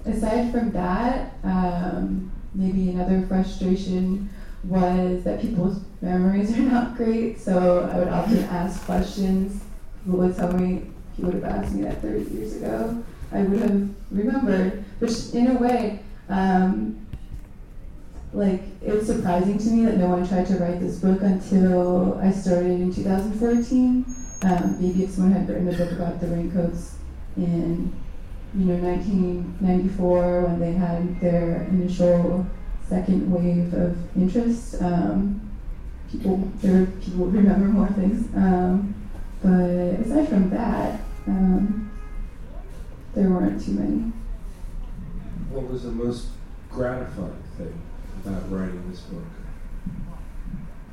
aside 0.06 0.51
from 0.51 0.72
that, 0.72 1.34
um, 1.44 2.32
maybe 2.53 2.89
another 2.89 3.25
frustration 3.27 4.29
was 4.63 5.24
that 5.24 5.41
people's 5.41 5.82
memories 6.01 6.58
are 6.58 6.62
not 6.62 6.96
great. 6.96 7.39
So 7.39 7.89
I 7.91 8.00
would 8.00 8.10
often 8.10 8.44
ask 8.46 8.84
questions. 8.86 9.63
People 10.03 10.20
would 10.20 10.36
tell 10.36 10.51
me, 10.53 10.84
if 11.13 11.20
you 11.20 11.25
would 11.25 11.36
have 11.36 11.44
asked 11.46 11.74
me 11.74 11.84
that 11.84 12.01
30 12.01 12.32
years 12.32 12.56
ago, 12.58 13.03
I 13.32 13.41
would 13.44 13.60
have 13.62 13.89
remembered. 14.12 14.84
Which, 15.00 15.34
in 15.34 15.48
a 15.48 15.53
way, 15.53 16.00
um, 16.27 17.06
like 18.34 18.62
it 18.86 18.94
was 18.94 19.08
surprising 19.08 19.58
to 19.58 19.70
me 19.70 19.86
that 19.86 19.98
no 19.98 20.10
one 20.10 20.27
tried 20.27 20.46
to 20.48 20.58
write 20.58 20.79
this 20.79 21.00
book 21.00 21.22
until 21.22 22.20
I 22.20 22.32
started 22.32 22.79
in 22.79 22.94
2014. 22.94 24.06
Um, 24.41 24.77
maybe 24.79 25.03
if 25.03 25.12
someone 25.12 25.34
had 25.34 25.50
written 25.50 25.68
a 25.68 25.77
book 25.77 25.91
about 25.91 26.22
the 26.22 26.27
raincoats 26.27 26.96
in, 27.36 27.91
you 28.58 28.65
know, 28.65 28.75
1994 28.75 30.41
when 30.41 30.60
they 30.60 30.72
had 30.74 31.20
their 31.22 31.63
initial 31.70 32.46
second 32.88 33.32
wave 33.32 33.74
of 33.74 33.98
interest. 34.18 34.82
Um, 34.82 35.50
people, 36.12 36.38
there 36.62 36.88
people 36.88 37.25
would 37.25 37.34
remember 37.34 37.68
more 37.68 37.88
things. 37.89 38.27
Um, 38.36 38.96
but 39.41 39.50
aside 39.50 40.27
from 40.27 40.50
that, 40.50 41.00
um, 41.27 41.91
there 43.13 43.29
weren't 43.29 43.63
too 43.63 43.74
many. 43.74 44.12
What 45.51 45.68
was 45.70 45.84
the 45.84 45.91
most 45.91 46.27
gratifying 46.72 47.44
thing 47.58 47.82
about 48.25 48.51
writing 48.51 48.84
this 48.89 49.01
book? 49.01 49.24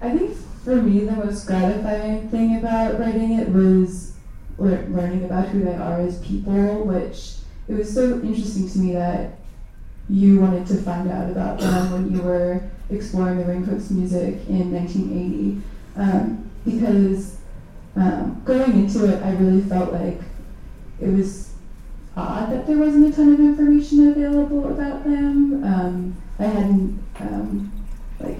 I 0.00 0.10
think 0.10 0.36
for 0.64 0.76
me, 0.76 1.04
the 1.04 1.12
most 1.12 1.46
gratifying 1.46 2.28
thing 2.28 2.58
about 2.58 2.98
writing 3.00 3.38
it 3.38 3.48
was 3.48 4.14
lear- 4.58 4.86
learning 4.90 5.24
about 5.24 5.48
who 5.48 5.64
they 5.64 5.74
are 5.74 6.00
as 6.00 6.18
people, 6.20 6.84
which 6.84 7.35
it 7.68 7.74
was 7.74 7.92
so 7.92 8.20
interesting 8.20 8.68
to 8.68 8.78
me 8.78 8.92
that 8.92 9.38
you 10.08 10.40
wanted 10.40 10.66
to 10.66 10.76
find 10.82 11.10
out 11.10 11.30
about 11.30 11.58
them 11.58 11.92
when 11.92 12.14
you 12.14 12.22
were 12.22 12.62
exploring 12.90 13.38
the 13.38 13.44
Raincoats 13.44 13.90
music 13.90 14.46
in 14.48 14.72
1980. 14.72 15.62
Um, 15.96 16.50
because 16.64 17.38
um, 17.96 18.42
going 18.44 18.72
into 18.72 19.06
it, 19.06 19.22
I 19.22 19.32
really 19.32 19.62
felt 19.62 19.92
like 19.92 20.20
it 21.00 21.08
was 21.08 21.52
odd 22.16 22.50
that 22.50 22.66
there 22.66 22.78
wasn't 22.78 23.12
a 23.12 23.16
ton 23.16 23.32
of 23.32 23.40
information 23.40 24.08
available 24.08 24.70
about 24.70 25.04
them. 25.04 25.64
Um, 25.64 26.16
I 26.38 26.44
hadn't 26.44 27.02
um, 27.20 27.72
like 28.20 28.38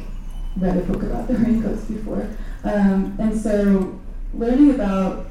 read 0.56 0.76
a 0.76 0.80
book 0.80 1.02
about 1.02 1.26
the 1.28 1.35
raincoats 1.38 1.85
before, 1.85 2.28
um, 2.64 3.16
and 3.18 3.38
so 3.38 3.99
learning 4.35 4.75
about 4.75 5.26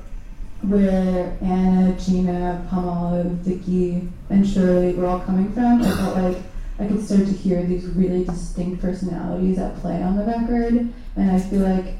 where 0.69 1.37
Anna, 1.41 1.97
Gina, 1.99 2.65
Pamela, 2.69 3.23
Vicky, 3.23 4.07
and 4.29 4.47
Shirley 4.47 4.93
were 4.93 5.05
all 5.05 5.19
coming 5.19 5.51
from, 5.53 5.81
I 5.81 5.91
felt 5.91 6.15
like 6.17 6.37
I 6.79 6.87
could 6.87 7.05
start 7.05 7.25
to 7.25 7.31
hear 7.31 7.63
these 7.63 7.85
really 7.85 8.25
distinct 8.25 8.81
personalities 8.81 9.57
at 9.59 9.77
play 9.77 10.01
on 10.01 10.17
the 10.17 10.23
record, 10.23 10.93
and 11.15 11.31
I 11.31 11.39
feel 11.39 11.61
like 11.61 11.95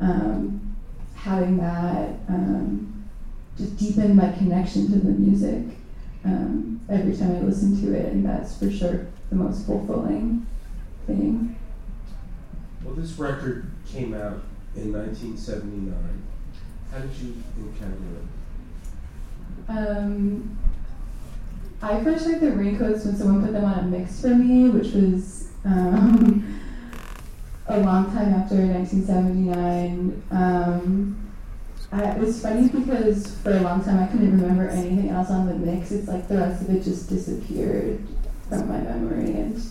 um, 0.00 0.76
having 1.14 1.56
that 1.58 2.10
um, 2.28 3.08
just 3.56 3.76
deepened 3.76 4.16
my 4.16 4.32
connection 4.32 4.90
to 4.90 4.98
the 4.98 5.12
music 5.12 5.76
um, 6.24 6.80
every 6.88 7.16
time 7.16 7.36
I 7.36 7.40
listen 7.40 7.80
to 7.82 7.94
it, 7.94 8.12
and 8.12 8.24
that's 8.24 8.58
for 8.58 8.70
sure 8.70 9.06
the 9.30 9.36
most 9.36 9.66
fulfilling 9.66 10.46
thing. 11.06 11.56
Well, 12.84 12.94
this 12.94 13.12
record 13.12 13.70
came 13.86 14.12
out 14.14 14.42
in 14.76 14.92
1979. 14.92 16.22
How 16.92 16.98
did 16.98 17.10
you 17.14 17.42
encounter 17.56 17.96
it? 18.18 19.70
Um, 19.70 20.58
I 21.80 22.04
first 22.04 22.26
heard 22.26 22.40
the 22.40 22.52
raincoats 22.52 23.06
when 23.06 23.16
someone 23.16 23.42
put 23.42 23.54
them 23.54 23.64
on 23.64 23.78
a 23.78 23.82
mix 23.84 24.20
for 24.20 24.28
me, 24.28 24.68
which 24.68 24.92
was 24.92 25.48
um, 25.64 26.60
a 27.68 27.80
long 27.80 28.12
time 28.12 28.34
after 28.34 28.56
1979. 28.56 30.22
Um, 30.32 31.32
I, 31.92 32.10
it 32.10 32.18
was 32.18 32.42
funny 32.42 32.68
because 32.68 33.36
for 33.40 33.56
a 33.56 33.60
long 33.60 33.82
time 33.82 33.98
I 33.98 34.06
couldn't 34.08 34.38
remember 34.38 34.68
anything 34.68 35.08
else 35.08 35.30
on 35.30 35.46
the 35.46 35.54
mix. 35.54 35.92
It's 35.92 36.08
like 36.08 36.28
the 36.28 36.36
rest 36.36 36.60
of 36.60 36.68
it 36.68 36.82
just 36.82 37.08
disappeared 37.08 38.06
from 38.50 38.68
my 38.68 38.80
memory, 38.80 39.32
and 39.32 39.62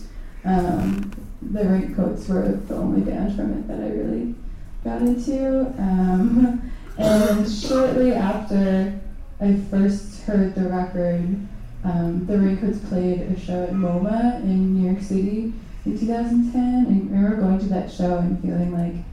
um, 0.44 1.12
the 1.40 1.64
raincoats 1.64 2.26
were 2.28 2.48
the 2.50 2.74
only 2.74 3.02
band 3.02 3.36
from 3.36 3.52
it 3.52 3.68
that 3.68 3.78
I 3.78 3.90
really 3.90 4.34
got 4.82 5.02
into. 5.02 5.66
Um, 5.78 6.72
and 7.02 7.50
shortly 7.50 8.12
after 8.12 9.00
I 9.40 9.56
first 9.70 10.22
heard 10.22 10.54
the 10.54 10.68
record, 10.68 11.36
um, 11.84 12.26
the 12.26 12.38
Raincoats 12.38 12.78
played 12.88 13.22
a 13.22 13.38
show 13.38 13.64
at 13.64 13.72
MoMA 13.72 14.42
in 14.42 14.74
New 14.74 14.90
York 14.90 15.02
City 15.02 15.52
in 15.84 15.98
2010. 15.98 16.86
And 16.86 17.10
I 17.10 17.14
remember 17.14 17.36
going 17.36 17.58
to 17.58 17.66
that 17.66 17.90
show 17.90 18.18
and 18.18 18.40
feeling 18.40 18.72
like 18.72 19.04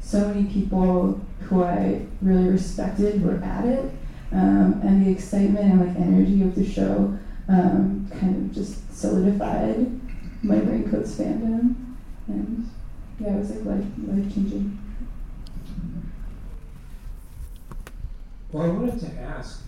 so 0.00 0.28
many 0.28 0.44
people 0.44 1.20
who 1.40 1.64
I 1.64 2.06
really 2.20 2.48
respected 2.48 3.24
were 3.24 3.42
at 3.42 3.64
it. 3.64 3.90
Um, 4.30 4.80
and 4.84 5.06
the 5.06 5.10
excitement 5.10 5.72
and 5.72 5.80
like 5.80 5.96
energy 5.96 6.42
of 6.42 6.54
the 6.54 6.70
show 6.70 7.18
um, 7.48 8.10
kind 8.20 8.36
of 8.36 8.54
just 8.54 8.94
solidified 8.94 9.88
my 10.42 10.56
Raincoats 10.56 11.14
fandom. 11.14 11.94
And 12.26 12.68
yeah, 13.18 13.34
it 13.34 13.38
was 13.38 13.50
like 13.50 13.64
life, 13.64 13.86
life 14.06 14.34
changing. 14.34 14.78
Well, 18.50 18.64
I 18.64 18.68
wanted 18.68 18.98
to 19.00 19.12
ask 19.20 19.62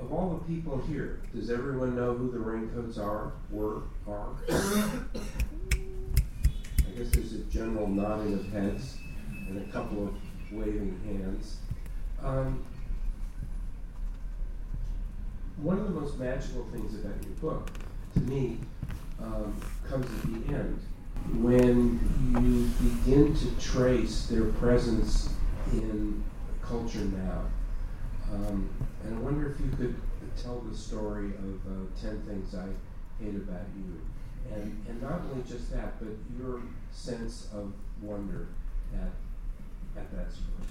of 0.00 0.12
all 0.12 0.30
the 0.30 0.54
people 0.54 0.78
here, 0.86 1.22
does 1.34 1.50
everyone 1.50 1.96
know 1.96 2.14
who 2.14 2.30
the 2.30 2.38
Raincoats 2.38 2.98
are, 2.98 3.32
were, 3.50 3.82
are? 4.06 4.28
I 4.48 4.58
guess 6.96 7.10
there's 7.10 7.32
a 7.32 7.38
general 7.50 7.88
nodding 7.88 8.34
of 8.34 8.48
heads 8.52 8.96
and 9.48 9.60
a 9.60 9.72
couple 9.72 10.06
of 10.06 10.14
waving 10.52 11.00
hands. 11.04 11.56
Um, 12.22 12.64
one 15.56 15.78
of 15.78 15.92
the 15.92 16.00
most 16.00 16.16
magical 16.16 16.64
things 16.70 16.94
about 16.94 17.20
your 17.24 17.32
book, 17.40 17.70
to 18.12 18.20
me, 18.20 18.58
um, 19.20 19.60
comes 19.88 20.06
at 20.06 20.22
the 20.22 20.54
end 20.54 20.80
when 21.32 22.00
you 22.32 22.88
begin 22.90 23.34
to 23.34 23.50
trace 23.60 24.26
their 24.26 24.44
presence 24.52 25.30
in 25.72 26.22
culture 26.62 26.98
now. 26.98 27.42
Um, 28.32 28.68
and 29.04 29.16
I 29.16 29.20
wonder 29.20 29.50
if 29.50 29.60
you 29.60 29.70
could 29.76 29.94
tell 30.42 30.60
the 30.60 30.76
story 30.76 31.26
of 31.26 31.54
uh, 31.66 32.00
10 32.00 32.22
Things 32.22 32.54
I 32.54 32.66
Hate 33.22 33.36
About 33.36 33.66
You. 33.76 34.00
And, 34.54 34.84
and 34.88 35.02
not 35.02 35.22
only 35.30 35.42
just 35.48 35.72
that, 35.72 35.98
but 35.98 36.14
your 36.38 36.60
sense 36.92 37.48
of 37.54 37.72
wonder 38.02 38.48
at, 38.94 40.00
at 40.00 40.10
that 40.12 40.30
story. 40.30 40.68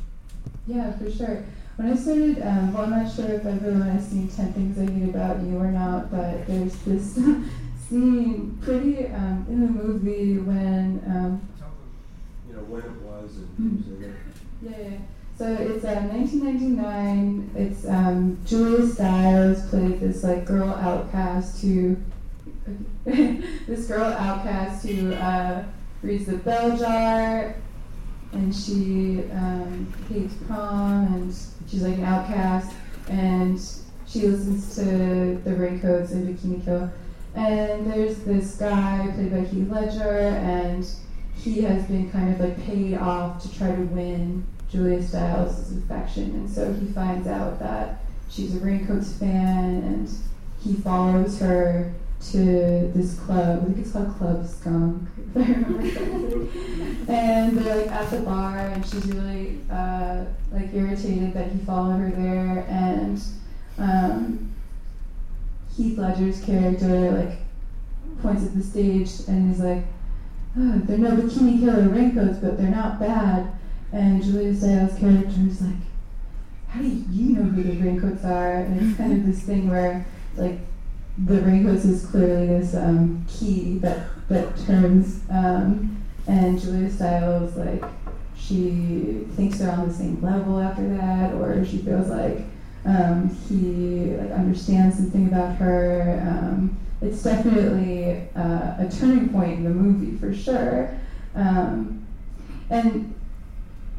Yeah, 0.67 0.91
for 0.97 1.11
sure. 1.11 1.43
When 1.77 1.91
I 1.91 1.95
started, 1.95 2.41
um, 2.41 2.73
well, 2.73 2.83
I'm 2.83 2.91
not 2.91 3.11
sure 3.11 3.25
if 3.25 3.45
everyone 3.45 3.81
has 3.81 4.07
seen 4.07 4.27
10 4.27 4.53
Things 4.53 4.77
I 4.77 4.91
Hate 4.91 5.09
About 5.09 5.41
You 5.41 5.57
or 5.57 5.71
not, 5.71 6.11
but 6.11 6.45
there's 6.45 6.75
this 6.83 7.17
scene 7.87 8.57
pretty 8.61 9.07
um, 9.07 9.45
in 9.49 9.61
the 9.61 9.67
movie 9.67 10.37
when. 10.37 11.01
Um, 11.07 11.49
you 12.47 12.55
know, 12.55 12.61
when 12.63 12.83
it 12.83 13.01
was 13.01 13.37
and 13.57 14.03
it. 14.03 14.13
Yeah, 14.61 14.89
yeah. 14.89 14.97
So 15.37 15.51
it's 15.51 15.83
uh, 15.83 16.01
1999. 16.11 17.51
It's 17.55 17.87
um, 17.87 18.37
Julia 18.45 18.87
Stiles 18.87 19.67
played 19.69 19.99
this 19.99 20.23
like 20.23 20.45
girl 20.45 20.69
outcast 20.69 21.61
who, 21.61 21.97
this 23.05 23.87
girl 23.87 24.05
outcast 24.05 24.85
who 24.85 25.13
uh, 25.13 25.63
reads 26.03 26.27
the 26.27 26.37
bell 26.37 26.77
jar, 26.77 27.55
and 28.31 28.55
she 28.55 29.23
um, 29.31 29.91
hates 30.09 30.35
prom, 30.47 31.07
and 31.13 31.35
she's 31.67 31.81
like 31.81 31.97
an 31.97 32.03
outcast, 32.03 32.75
and 33.09 33.59
she 34.05 34.27
listens 34.27 34.75
to 34.75 35.41
the 35.43 35.55
Raincoats 35.55 36.11
and 36.11 36.37
Bikini 36.37 36.63
Kill. 36.63 36.91
And 37.35 37.91
there's 37.91 38.17
this 38.19 38.55
guy 38.55 39.11
played 39.15 39.31
by 39.31 39.41
Heath 39.41 39.69
Ledger, 39.69 40.17
and 40.19 40.87
he 41.35 41.61
has 41.61 41.85
been 41.85 42.11
kind 42.11 42.33
of 42.33 42.39
like 42.39 42.63
paid 42.65 42.95
off 42.95 43.41
to 43.41 43.57
try 43.57 43.75
to 43.75 43.81
win 43.81 44.45
Julia 44.69 45.01
Stiles' 45.01 45.71
affection, 45.77 46.31
and 46.35 46.49
so 46.49 46.73
he 46.73 46.87
finds 46.87 47.27
out 47.27 47.59
that 47.59 48.01
she's 48.29 48.55
a 48.55 48.59
Raincoats 48.59 49.13
fan, 49.13 49.83
and 49.83 50.09
he 50.63 50.73
follows 50.75 51.39
her 51.39 51.93
to 52.31 52.91
this 52.95 53.19
club. 53.19 53.61
I 53.61 53.65
think 53.65 53.79
it's 53.79 53.91
called 53.91 54.15
Club 54.17 54.47
Skunk, 54.47 55.07
if 55.35 55.37
I 55.37 55.51
remember 55.51 55.89
correctly. 55.91 56.49
and 57.07 57.57
they're 57.57 57.77
like 57.77 57.91
at 57.91 58.09
the 58.11 58.19
bar, 58.21 58.57
and 58.57 58.85
she's 58.85 59.05
really 59.07 59.59
uh, 59.69 60.25
like 60.51 60.73
irritated 60.73 61.33
that 61.33 61.51
he 61.51 61.59
followed 61.59 61.97
her 61.97 62.11
there, 62.11 62.65
and 62.69 63.21
um, 63.77 64.52
Heath 65.75 65.97
Ledger's 65.97 66.43
character 66.43 67.11
like 67.11 67.39
points 68.21 68.45
at 68.45 68.55
the 68.55 68.63
stage 68.63 69.09
and 69.27 69.49
he's 69.49 69.59
like, 69.59 69.83
oh, 70.57 70.81
"They're 70.85 70.97
no 70.97 71.11
bikini 71.11 71.59
killer 71.59 71.89
raincoats, 71.89 72.39
but 72.39 72.57
they're 72.57 72.69
not 72.69 72.99
bad." 72.99 73.51
And 73.91 74.23
Julia 74.23 74.55
Stiles' 74.55 74.97
character 74.97 75.41
is 75.47 75.61
like, 75.61 75.75
how 76.67 76.81
do 76.81 76.87
you 76.87 77.35
know 77.35 77.43
who 77.43 77.61
the 77.61 77.77
raincoats 77.77 78.23
are? 78.25 78.55
And 78.61 78.81
it's 78.81 78.97
kind 78.97 79.13
of 79.13 79.27
this 79.27 79.43
thing 79.43 79.69
where, 79.69 80.03
like, 80.35 80.57
the 81.23 81.39
raincoats 81.41 81.85
is 81.85 82.03
clearly 82.07 82.47
this 82.47 82.73
um, 82.73 83.23
key 83.29 83.77
that 83.79 84.07
that 84.29 84.57
turns, 84.65 85.21
um, 85.29 86.03
and 86.25 86.59
Julia 86.59 86.89
Stiles 86.89 87.55
like 87.55 87.83
she 88.35 89.27
thinks 89.35 89.59
they're 89.59 89.71
on 89.71 89.87
the 89.87 89.93
same 89.93 90.19
level 90.21 90.59
after 90.59 90.87
that, 90.97 91.33
or 91.35 91.63
she 91.63 91.77
feels 91.77 92.07
like 92.07 92.39
um, 92.85 93.29
he 93.47 94.15
like 94.15 94.31
understands 94.31 94.97
something 94.97 95.27
about 95.27 95.55
her. 95.57 96.21
Um, 96.27 96.77
it's 97.01 97.23
definitely 97.23 98.27
uh, 98.35 98.75
a 98.79 98.89
turning 98.99 99.29
point 99.29 99.53
in 99.53 99.63
the 99.63 99.69
movie 99.69 100.17
for 100.17 100.33
sure, 100.33 100.97
um, 101.35 102.05
and 102.69 103.13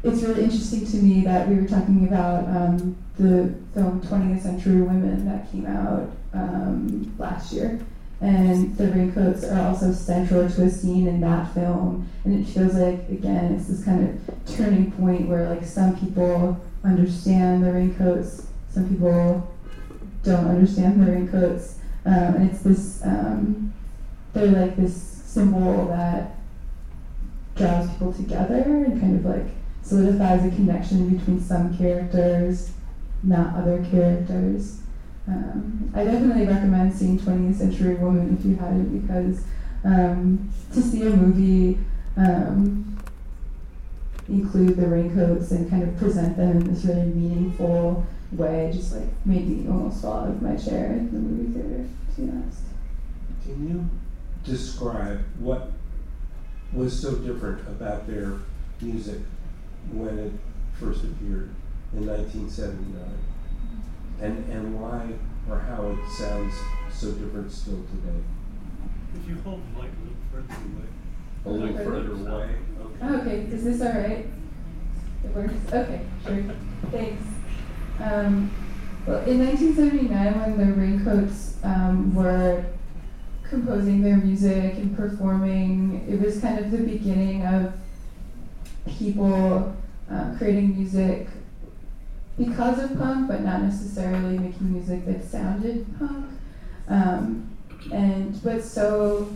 it's 0.03 0.21
really 0.21 0.43
interesting 0.43 0.85
to 0.85 0.97
me 0.97 1.21
that 1.23 1.47
we 1.47 1.55
were 1.55 1.67
talking 1.67 2.07
about 2.07 2.47
um, 2.47 2.95
the 3.17 3.53
film 3.73 4.01
20th 4.01 4.41
Century 4.41 4.81
Women 4.81 5.25
that 5.25 5.51
came 5.51 5.65
out 5.65 6.11
um, 6.33 7.13
last 7.17 7.51
year. 7.51 7.79
And 8.21 8.75
the 8.77 8.91
raincoats 8.91 9.43
are 9.43 9.67
also 9.67 9.91
central 9.91 10.49
to 10.49 10.63
a 10.63 10.69
scene 10.69 11.07
in 11.07 11.21
that 11.21 11.53
film. 11.53 12.07
And 12.23 12.39
it 12.39 12.49
feels 12.49 12.75
like, 12.75 13.09
again, 13.09 13.55
it's 13.55 13.67
this 13.67 13.83
kind 13.83 14.07
of 14.07 14.55
turning 14.55 14.91
point 14.93 15.27
where, 15.27 15.49
like, 15.49 15.65
some 15.65 15.99
people 15.99 16.59
understand 16.83 17.63
the 17.63 17.71
raincoats, 17.73 18.44
some 18.75 18.89
people 18.89 19.55
don't 20.23 20.47
understand 20.47 21.01
the 21.01 21.09
raincoats. 21.09 21.79
Um, 22.05 22.35
and 22.35 22.51
it's 22.51 22.61
this, 22.61 23.01
um, 23.05 23.73
they're 24.33 24.47
like 24.47 24.75
this 24.75 25.01
symbol 25.01 25.87
that 25.87 26.35
draws 27.55 27.89
people 27.91 28.11
together 28.11 28.61
and 28.61 28.99
kind 28.99 29.15
of 29.17 29.25
like 29.25 29.47
solidifies 29.81 30.43
a 30.45 30.49
connection 30.49 31.15
between 31.15 31.39
some 31.39 31.75
characters, 31.77 32.71
not 33.23 33.55
other 33.55 33.81
characters. 33.89 34.81
Um, 35.25 35.89
I 35.95 36.03
definitely 36.03 36.45
recommend 36.45 36.93
seeing 36.93 37.17
20th 37.17 37.55
Century 37.55 37.95
Woman 37.95 38.37
if 38.37 38.45
you 38.45 38.57
haven't, 38.57 38.99
because 38.99 39.45
um, 39.85 40.51
to 40.73 40.81
see 40.81 41.03
a 41.03 41.11
movie 41.11 41.79
um, 42.17 42.97
include 44.27 44.75
the 44.75 44.87
raincoats 44.87 45.51
and 45.51 45.69
kind 45.69 45.83
of 45.83 45.97
present 45.97 46.35
them 46.35 46.57
in 46.57 46.73
this 46.73 46.83
really 46.83 47.05
meaningful 47.05 48.05
way 48.37 48.71
just 48.73 48.93
like 48.93 49.07
made 49.25 49.47
me 49.47 49.67
almost 49.69 50.01
fall 50.01 50.21
out 50.21 50.29
of 50.29 50.41
my 50.41 50.55
chair 50.55 50.93
in 50.93 51.11
the 51.11 51.19
movie 51.19 51.53
theater, 51.53 51.85
to 52.15 52.21
be 52.21 52.29
honest. 52.31 52.59
Can 53.43 53.67
you 53.67 53.89
describe 54.43 55.23
what 55.39 55.71
was 56.73 56.99
so 56.99 57.15
different 57.15 57.61
about 57.67 58.07
their 58.07 58.39
music 58.81 59.19
when 59.91 60.17
it 60.19 60.31
first 60.79 61.03
appeared 61.03 61.49
in 61.93 62.05
1979, 62.07 63.03
and 64.21 64.49
and 64.51 64.79
why 64.81 65.07
or 65.49 65.59
how 65.59 65.87
it 65.87 66.11
sounds 66.17 66.53
so 66.91 67.11
different 67.11 67.51
still 67.51 67.83
today. 67.83 68.19
If 69.15 69.29
you 69.29 69.35
hold 69.43 69.61
the 69.61 69.81
mic 69.81 69.91
a 69.91 70.01
little 70.03 70.17
further 70.31 70.55
away. 70.65 70.87
A 71.45 71.49
little 71.49 71.75
Okay. 71.75 71.83
further 71.85 72.13
away. 72.13 72.55
Oh, 73.01 73.15
okay, 73.21 73.41
is 73.51 73.63
this 73.63 73.81
all 73.81 73.93
right? 73.93 74.25
It 75.23 75.35
works? 75.35 75.53
Okay, 75.71 76.01
sure. 76.25 76.43
Thanks. 76.91 77.23
Um, 77.99 78.51
well, 79.05 79.23
in 79.25 79.45
1979, 79.45 80.39
when 80.39 80.57
the 80.57 80.73
Raincoats 80.73 81.57
um, 81.63 82.13
were 82.13 82.65
composing 83.43 84.01
their 84.01 84.17
music 84.17 84.73
and 84.75 84.95
performing, 84.95 86.05
it 86.09 86.19
was 86.19 86.39
kind 86.39 86.59
of 86.59 86.71
the 86.71 86.79
beginning 86.79 87.45
of 87.45 87.73
people 88.87 89.75
uh, 90.11 90.35
creating 90.37 90.75
music 90.75 91.27
because 92.37 92.79
of 92.79 92.97
punk, 92.97 93.27
but 93.27 93.41
not 93.41 93.61
necessarily 93.61 94.37
making 94.37 94.73
music 94.73 95.05
that 95.05 95.23
sounded 95.23 95.85
punk. 95.97 96.25
Um, 96.87 97.49
and 97.91 98.35
what's 98.43 98.69
so 98.69 99.31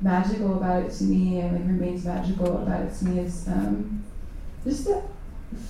magical 0.00 0.56
about 0.56 0.84
it 0.84 0.92
to 0.92 1.04
me, 1.04 1.40
and 1.40 1.52
like 1.52 1.66
remains 1.66 2.04
magical 2.04 2.62
about 2.62 2.80
it 2.80 2.94
to 2.98 3.04
me, 3.04 3.20
is 3.20 3.46
um, 3.48 4.04
just 4.64 4.84
the, 4.86 5.02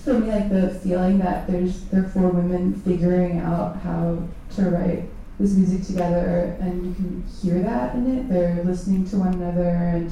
for 0.04 0.14
me 0.14 0.30
like 0.30 0.50
the 0.50 0.70
feeling 0.82 1.18
that 1.18 1.46
there's 1.46 1.84
there 1.86 2.04
are 2.04 2.08
four 2.08 2.28
women 2.28 2.74
figuring 2.74 3.38
out 3.38 3.76
how 3.76 4.22
to 4.56 4.62
write 4.70 5.04
this 5.38 5.54
music 5.54 5.82
together, 5.84 6.56
and 6.60 6.86
you 6.86 6.94
can 6.94 7.24
hear 7.40 7.60
that 7.60 7.94
in 7.94 8.18
it. 8.18 8.28
They're 8.28 8.62
listening 8.64 9.04
to 9.08 9.16
one 9.18 9.34
another, 9.34 9.68
and 9.68 10.10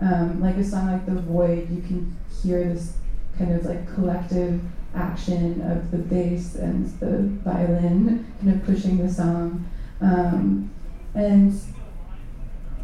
um, 0.00 0.40
like 0.40 0.56
a 0.56 0.64
song 0.64 0.92
like 0.92 1.06
The 1.06 1.20
Void, 1.20 1.70
you 1.70 1.82
can 1.82 2.16
hear 2.42 2.64
this 2.64 2.96
kind 3.38 3.52
of 3.52 3.64
like 3.64 3.92
collective 3.94 4.60
action 4.94 5.60
of 5.62 5.90
the 5.90 5.98
bass 5.98 6.54
and 6.54 6.86
the 7.00 7.18
violin 7.44 8.26
kind 8.40 8.54
of 8.54 8.64
pushing 8.66 8.98
the 8.98 9.12
song. 9.12 9.68
Um, 10.00 10.70
and 11.14 11.52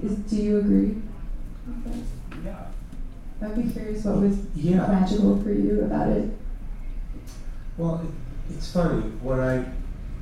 is, 0.02 0.14
do 0.28 0.36
you 0.36 0.58
agree? 0.58 0.96
Yeah. 2.44 2.66
I'd 3.40 3.54
be 3.54 3.70
curious 3.72 4.04
what 4.04 4.20
was 4.20 4.36
Yeah. 4.54 4.86
magical 4.88 5.40
for 5.42 5.52
you 5.52 5.82
about 5.84 6.08
it. 6.08 6.30
Well, 7.76 8.00
it, 8.04 8.54
it's 8.54 8.72
funny 8.72 9.00
when 9.22 9.38
I 9.40 9.64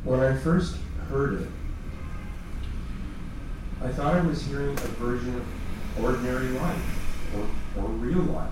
when 0.05 0.21
I 0.21 0.37
first 0.37 0.77
heard 1.09 1.41
it, 1.43 1.49
I 3.83 3.89
thought 3.89 4.15
I 4.15 4.21
was 4.21 4.43
hearing 4.43 4.71
a 4.71 4.89
version 4.99 5.35
of 5.37 6.05
ordinary 6.05 6.49
life 6.51 7.35
or, 7.35 7.83
or 7.83 7.89
real 7.89 8.23
life. 8.23 8.51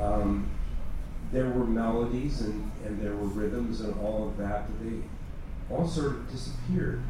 Um, 0.00 0.48
there 1.32 1.48
were 1.50 1.64
melodies 1.64 2.40
and, 2.40 2.70
and 2.86 3.00
there 3.00 3.14
were 3.14 3.26
rhythms 3.28 3.80
and 3.82 3.94
all 4.00 4.28
of 4.28 4.36
that, 4.38 4.66
but 4.66 4.84
they 4.90 4.96
all 5.70 5.86
sort 5.86 6.06
of 6.12 6.30
disappeared. 6.30 7.02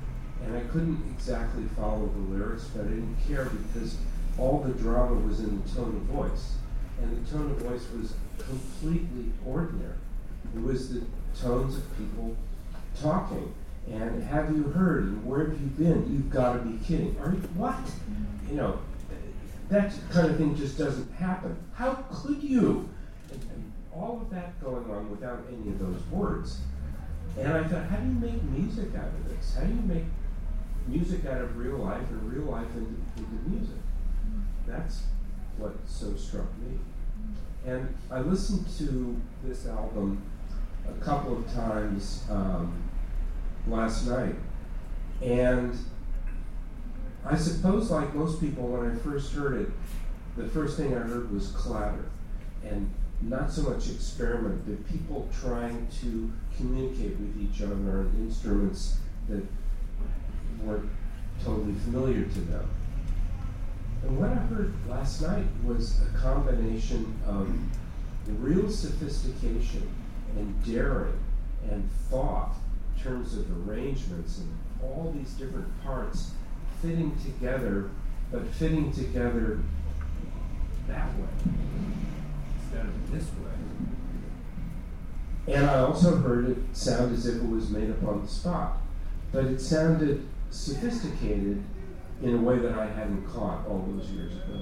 And 0.44 0.56
I 0.56 0.60
couldn't 0.64 1.02
exactly 1.16 1.64
follow 1.76 2.06
the 2.06 2.34
lyrics, 2.34 2.64
but 2.74 2.82
I 2.84 2.88
didn't 2.88 3.16
care 3.26 3.46
because 3.72 3.96
all 4.37 4.60
the 4.60 4.72
drama 4.74 5.14
was 5.26 5.40
in 5.40 5.62
the 5.62 5.68
tone 5.70 5.96
of 5.96 6.02
voice. 6.14 6.54
And 7.02 7.26
the 7.26 7.30
tone 7.30 7.50
of 7.50 7.59
voice 7.59 7.87
was 7.96 8.14
completely 8.38 9.33
ordinary. 9.46 9.94
It 10.54 10.62
was 10.62 10.94
the 10.94 11.02
tones 11.40 11.76
of 11.76 11.98
people 11.98 12.37
talking. 13.00 13.52
And 13.90 14.22
have 14.22 14.50
you 14.57 14.64
heard? 14.64 15.04
And 15.04 15.26
where 15.26 15.46
have 15.46 15.61
you 15.61 15.66
been? 15.66 16.11
You've 16.12 16.30
got 16.30 16.54
to 16.54 16.59
be 16.61 16.83
kidding. 16.85 17.16
Are 17.20 17.33
you 17.33 17.40
what? 17.57 17.78
You 18.48 18.57
know, 18.57 18.78
that 19.68 19.92
kind 20.11 20.30
of 20.30 20.37
thing 20.37 20.57
just 20.57 20.78
doesn't 20.78 21.12
happen. 21.12 21.57
How 21.74 21.94
could 22.12 22.42
you? 22.42 22.88
And, 23.33 23.42
and 23.42 23.72
all 23.92 24.20
of 24.22 24.30
that 24.30 24.61
going 24.62 24.90
on 24.90 25.11
without 25.11 25.44
any 25.48 25.70
of 25.70 25.78
those 25.78 26.00
words. 26.11 26.59
And 27.38 27.52
I 27.52 27.64
thought, 27.64 27.87
how 27.87 27.96
do 27.96 28.07
you 28.07 28.14
make 28.14 28.42
music 28.44 28.94
out 28.96 29.09
of 29.09 29.28
this? 29.28 29.54
How 29.54 29.64
do 29.64 29.74
you 29.74 29.83
make 29.83 30.04
music 30.87 31.26
out 31.26 31.40
of 31.40 31.57
real 31.57 31.78
life 31.78 32.09
and 32.11 32.33
real 32.33 32.50
life 32.50 32.68
into, 32.76 32.94
into 33.16 33.48
music? 33.48 33.76
That's 34.66 35.02
what 35.58 35.74
so 35.86 36.14
struck 36.14 36.46
me. 36.58 36.78
And 37.66 37.94
I 38.10 38.20
listened 38.20 38.66
to 38.78 39.20
this 39.42 39.66
album 39.66 40.22
a 40.88 41.04
couple 41.04 41.38
of 41.38 41.52
times 41.52 42.24
um, 42.30 42.82
last 43.66 44.06
night, 44.06 44.34
and 45.22 45.76
I 47.24 47.36
suppose, 47.36 47.90
like 47.90 48.14
most 48.14 48.40
people, 48.40 48.68
when 48.68 48.90
I 48.90 48.94
first 48.96 49.32
heard 49.32 49.62
it, 49.62 49.68
the 50.36 50.46
first 50.48 50.76
thing 50.76 50.94
I 50.94 50.98
heard 50.98 51.32
was 51.32 51.48
clatter, 51.48 52.04
and 52.62 52.90
not 53.22 53.50
so 53.50 53.62
much 53.62 53.88
experiment, 53.88 54.62
but 54.66 54.86
people 54.92 55.28
trying 55.40 55.86
to 56.02 56.30
communicate 56.56 57.18
with 57.18 57.40
each 57.40 57.62
other 57.62 57.74
on 57.74 58.12
instruments 58.18 58.98
that 59.28 59.42
weren't 60.62 60.90
totally 61.42 61.74
familiar 61.74 62.24
to 62.24 62.40
them. 62.40 62.68
And 64.06 64.18
what 64.18 64.30
I 64.30 64.34
heard 64.34 64.74
last 64.86 65.22
night 65.22 65.46
was 65.64 65.98
a 66.02 66.18
combination 66.18 67.18
of 67.26 67.48
real 68.38 68.70
sophistication 68.70 69.88
and 70.36 70.64
daring 70.64 71.18
and 71.70 71.88
thought 72.10 72.54
in 72.96 73.02
terms 73.02 73.34
of 73.34 73.68
arrangements 73.68 74.38
and 74.38 74.48
all 74.82 75.14
these 75.16 75.32
different 75.32 75.66
parts 75.82 76.32
fitting 76.82 77.16
together, 77.24 77.90
but 78.30 78.46
fitting 78.48 78.92
together 78.92 79.60
that 80.86 81.08
way 81.14 81.28
instead 82.60 82.84
of 82.84 83.10
this 83.10 83.24
way. 83.24 83.54
And 85.54 85.64
I 85.64 85.78
also 85.78 86.16
heard 86.16 86.50
it 86.50 86.58
sound 86.74 87.14
as 87.14 87.26
if 87.26 87.36
it 87.36 87.48
was 87.48 87.70
made 87.70 87.90
up 87.90 88.04
on 88.04 88.20
the 88.22 88.28
spot, 88.28 88.82
but 89.32 89.46
it 89.46 89.60
sounded 89.60 90.28
sophisticated 90.50 91.64
in 92.24 92.34
a 92.34 92.38
way 92.38 92.58
that 92.58 92.72
I 92.72 92.87
hadn't 92.87 93.26
caught 93.26 93.66
all 93.68 93.87
those 93.87 94.10
years 94.10 94.32
ago. 94.32 94.60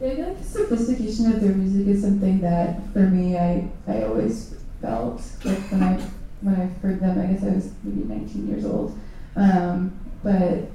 The 0.00 0.36
sophistication 0.42 1.32
of 1.32 1.40
their 1.40 1.54
music 1.54 1.86
is 1.86 2.02
something 2.02 2.40
that, 2.40 2.82
for 2.92 3.00
me, 3.00 3.38
I, 3.38 3.70
I 3.86 4.02
always 4.02 4.56
felt 4.82 5.22
like 5.44 5.58
when 5.70 5.82
I 5.82 6.00
when 6.42 6.54
I 6.54 6.66
heard 6.82 7.00
them. 7.00 7.18
I 7.18 7.32
guess 7.32 7.42
I 7.44 7.54
was 7.54 7.72
maybe 7.82 8.04
19 8.04 8.48
years 8.48 8.66
old, 8.66 8.98
um, 9.36 9.98
but 10.22 10.68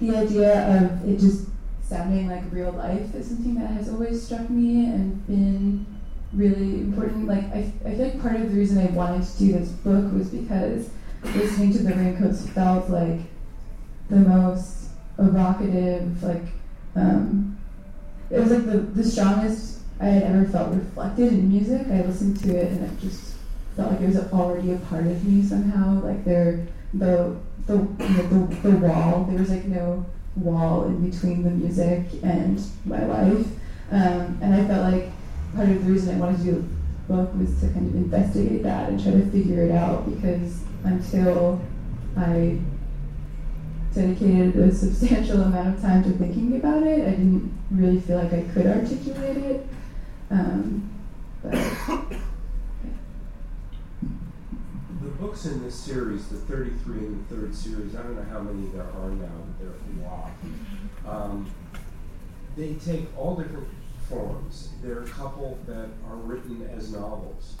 the 0.00 0.16
idea 0.16 0.76
of 0.78 1.06
it 1.06 1.18
just 1.18 1.48
sounding 1.82 2.28
like 2.28 2.42
real 2.50 2.72
life 2.72 3.14
is 3.14 3.28
something 3.28 3.54
that 3.56 3.70
has 3.72 3.90
always 3.90 4.24
struck 4.24 4.48
me 4.48 4.86
and 4.86 5.26
been 5.26 5.84
really 6.32 6.80
important. 6.80 7.26
Like 7.26 7.44
I, 7.52 7.70
I 7.84 7.94
feel 7.94 8.04
like 8.04 8.22
part 8.22 8.36
of 8.36 8.50
the 8.50 8.56
reason 8.58 8.78
I 8.78 8.90
wanted 8.92 9.26
to 9.26 9.38
do 9.38 9.52
this 9.52 9.68
book 9.68 10.10
was 10.14 10.30
because 10.30 10.88
listening 11.24 11.72
to 11.72 11.78
the 11.78 11.94
Raincoats 11.94 12.48
felt 12.50 12.88
like 12.90 13.20
the 14.10 14.16
most 14.16 14.88
evocative, 15.18 16.22
like 16.22 16.42
um, 16.96 17.58
it 18.30 18.38
was 18.38 18.50
like 18.50 18.66
the, 18.66 18.78
the 18.78 19.04
strongest 19.04 19.80
I 20.00 20.06
had 20.06 20.22
ever 20.24 20.44
felt 20.46 20.74
reflected 20.74 21.32
in 21.32 21.48
music. 21.48 21.86
I 21.88 22.02
listened 22.02 22.40
to 22.40 22.56
it 22.56 22.72
and 22.72 22.84
it 22.84 23.00
just 23.00 23.34
felt 23.76 23.92
like 23.92 24.00
it 24.00 24.06
was 24.06 24.32
already 24.32 24.72
a 24.72 24.78
part 24.78 25.06
of 25.06 25.24
me 25.24 25.42
somehow. 25.42 26.02
Like 26.02 26.24
there, 26.24 26.66
the 26.92 27.36
the, 27.66 27.76
the 27.76 28.58
the 28.62 28.76
wall. 28.76 29.24
There 29.24 29.38
was 29.38 29.50
like 29.50 29.64
no 29.64 30.04
wall 30.36 30.84
in 30.84 31.08
between 31.10 31.42
the 31.42 31.50
music 31.50 32.06
and 32.22 32.60
my 32.84 33.04
life, 33.04 33.46
um, 33.90 34.38
and 34.42 34.54
I 34.54 34.66
felt 34.66 34.92
like 34.92 35.12
part 35.54 35.68
of 35.68 35.84
the 35.84 35.92
reason 35.92 36.16
I 36.16 36.18
wanted 36.18 36.38
to 36.38 36.44
do 36.44 36.68
the 37.06 37.14
book 37.14 37.34
was 37.34 37.60
to 37.60 37.68
kind 37.68 37.86
of 37.88 37.94
investigate 37.94 38.62
that 38.64 38.88
and 38.88 39.02
try 39.02 39.12
to 39.12 39.30
figure 39.30 39.62
it 39.62 39.70
out 39.70 40.10
because 40.12 40.64
until 40.84 41.60
I 42.16 42.58
dedicated 43.94 44.56
a 44.56 44.74
substantial 44.74 45.42
amount 45.42 45.76
of 45.76 45.82
time 45.82 46.02
to 46.04 46.10
thinking 46.10 46.56
about 46.56 46.82
it, 46.82 47.06
I 47.06 47.10
didn't 47.10 47.52
really 47.70 48.00
feel 48.00 48.18
like 48.18 48.32
I 48.32 48.42
could 48.52 48.66
articulate 48.66 49.36
it. 49.36 49.66
Um, 50.30 50.90
but 51.42 51.52
The 55.02 55.10
books 55.10 55.44
in 55.44 55.62
this 55.62 55.74
series, 55.74 56.28
the 56.28 56.36
33 56.36 56.98
and 56.98 57.28
the 57.28 57.34
third 57.34 57.54
series, 57.54 57.94
I 57.94 58.02
don't 58.02 58.16
know 58.16 58.24
how 58.24 58.40
many 58.40 58.68
there 58.68 58.82
are 58.82 59.10
now, 59.10 59.26
but 59.46 59.58
there 59.58 59.68
are 59.68 59.76
a 60.00 60.08
lot. 60.08 60.30
Um, 61.06 61.50
they 62.56 62.74
take 62.74 63.06
all 63.16 63.36
different 63.36 63.68
forms. 64.08 64.70
There 64.82 64.98
are 64.98 65.02
a 65.02 65.08
couple 65.08 65.58
that 65.66 65.88
are 66.08 66.16
written 66.16 66.68
as 66.74 66.92
novels. 66.92 67.54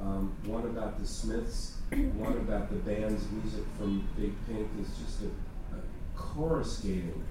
Um, 0.00 0.34
one 0.44 0.64
about 0.64 0.98
the 0.98 1.06
Smiths, 1.06 1.76
one 1.90 2.32
about 2.32 2.70
the 2.70 2.76
band's 2.76 3.24
music 3.30 3.64
from 3.76 4.08
Big 4.16 4.32
Pink 4.46 4.68
is 4.80 4.88
just 4.96 5.22
a, 5.22 5.76
a 5.76 5.80
coruscating, 6.16 7.22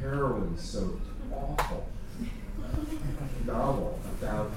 heroin 0.00 0.56
soaked, 0.58 1.06
awful 1.32 1.86
novel 3.46 3.98
about 4.20 4.50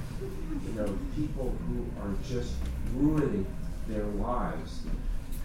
you 0.66 0.74
know 0.74 0.98
people 1.16 1.56
who 1.68 1.86
are 2.02 2.14
just 2.28 2.54
ruining 2.94 3.46
their 3.88 4.04
lives. 4.04 4.82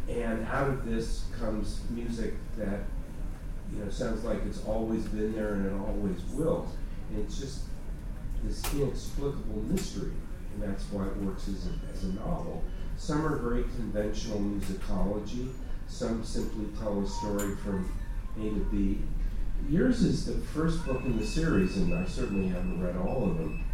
And 0.08 0.46
out 0.46 0.68
of 0.68 0.84
this 0.84 1.24
comes 1.38 1.80
music 1.90 2.34
that 2.56 2.80
you 3.72 3.84
know 3.84 3.90
sounds 3.90 4.24
like 4.24 4.38
it's 4.46 4.64
always 4.64 5.04
been 5.06 5.32
there 5.34 5.54
and 5.54 5.66
it 5.66 5.72
always 5.72 6.20
will. 6.32 6.68
And 7.10 7.24
it's 7.24 7.38
just 7.38 7.60
this 8.44 8.62
inexplicable 8.74 9.62
mystery, 9.62 10.12
and 10.52 10.62
that's 10.62 10.84
why 10.90 11.06
it 11.06 11.16
works 11.18 11.48
as 11.48 11.66
a, 11.66 11.92
as 11.92 12.04
a 12.04 12.12
novel. 12.14 12.62
Some 12.96 13.26
are 13.26 13.36
very 13.36 13.62
conventional 13.62 14.38
musicology. 14.38 15.50
Some 15.88 16.24
simply 16.24 16.66
tell 16.78 17.00
a 17.02 17.08
story 17.08 17.56
from 17.56 17.90
A 18.38 18.42
to 18.42 18.68
B. 18.70 18.98
Yours 19.68 20.02
is 20.02 20.26
the 20.26 20.34
first 20.34 20.84
book 20.86 21.02
in 21.04 21.18
the 21.18 21.26
series, 21.26 21.76
and 21.76 21.94
I 21.94 22.06
certainly 22.06 22.48
haven't 22.48 22.82
read 22.82 22.96
all 22.96 23.30
of 23.30 23.38
them, 23.38 23.64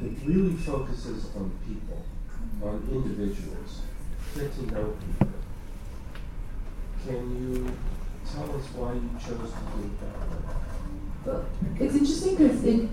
that 0.00 0.26
really 0.26 0.54
focuses 0.54 1.26
on 1.36 1.50
people, 1.66 2.02
on 2.62 2.86
individuals, 2.90 3.80
get 4.34 4.54
to 4.54 4.66
know 4.72 4.96
people. 5.06 5.28
Can 7.06 7.54
you 7.54 7.72
tell 8.30 8.44
us 8.44 8.64
why 8.74 8.92
you 8.94 9.10
chose 9.18 9.50
to 9.50 9.62
do 9.76 9.90
that? 10.00 10.56
Well, 11.26 11.46
it's 11.78 11.94
interesting 11.94 12.36
because 12.36 12.64
it. 12.64 12.88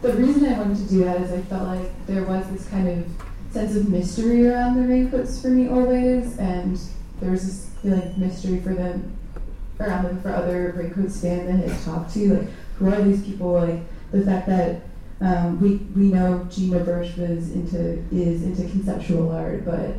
The 0.00 0.12
reason 0.12 0.52
I 0.52 0.58
wanted 0.58 0.76
to 0.78 0.88
do 0.88 1.04
that 1.04 1.20
is 1.20 1.32
I 1.32 1.42
felt 1.42 1.66
like 1.66 2.06
there 2.06 2.22
was 2.22 2.48
this 2.50 2.68
kind 2.68 2.88
of 2.88 3.52
sense 3.52 3.74
of 3.74 3.88
mystery 3.88 4.46
around 4.46 4.76
the 4.76 4.86
raincoats 4.86 5.42
for 5.42 5.48
me 5.48 5.68
always, 5.68 6.38
and 6.38 6.78
there 7.20 7.32
was 7.32 7.44
this 7.44 7.70
feeling 7.82 8.02
of 8.02 8.18
mystery 8.18 8.60
for 8.60 8.74
them 8.74 9.16
around 9.80 10.04
them 10.04 10.22
for 10.22 10.30
other 10.30 10.72
raincoats 10.76 11.20
fans 11.20 11.46
that 11.46 11.68
I 11.68 11.74
had 11.74 11.84
talked 11.84 12.14
to. 12.14 12.38
Like, 12.38 12.48
who 12.78 12.92
are 12.92 13.02
these 13.02 13.24
people? 13.24 13.52
Like 13.52 13.80
the 14.12 14.24
fact 14.24 14.46
that 14.46 14.82
um, 15.20 15.60
we 15.60 15.76
we 16.00 16.12
know 16.12 16.46
Gina 16.48 16.78
Birch 16.80 17.16
was 17.16 17.50
into 17.50 18.04
is 18.12 18.44
into 18.44 18.68
conceptual 18.70 19.32
art, 19.32 19.64
but 19.64 19.96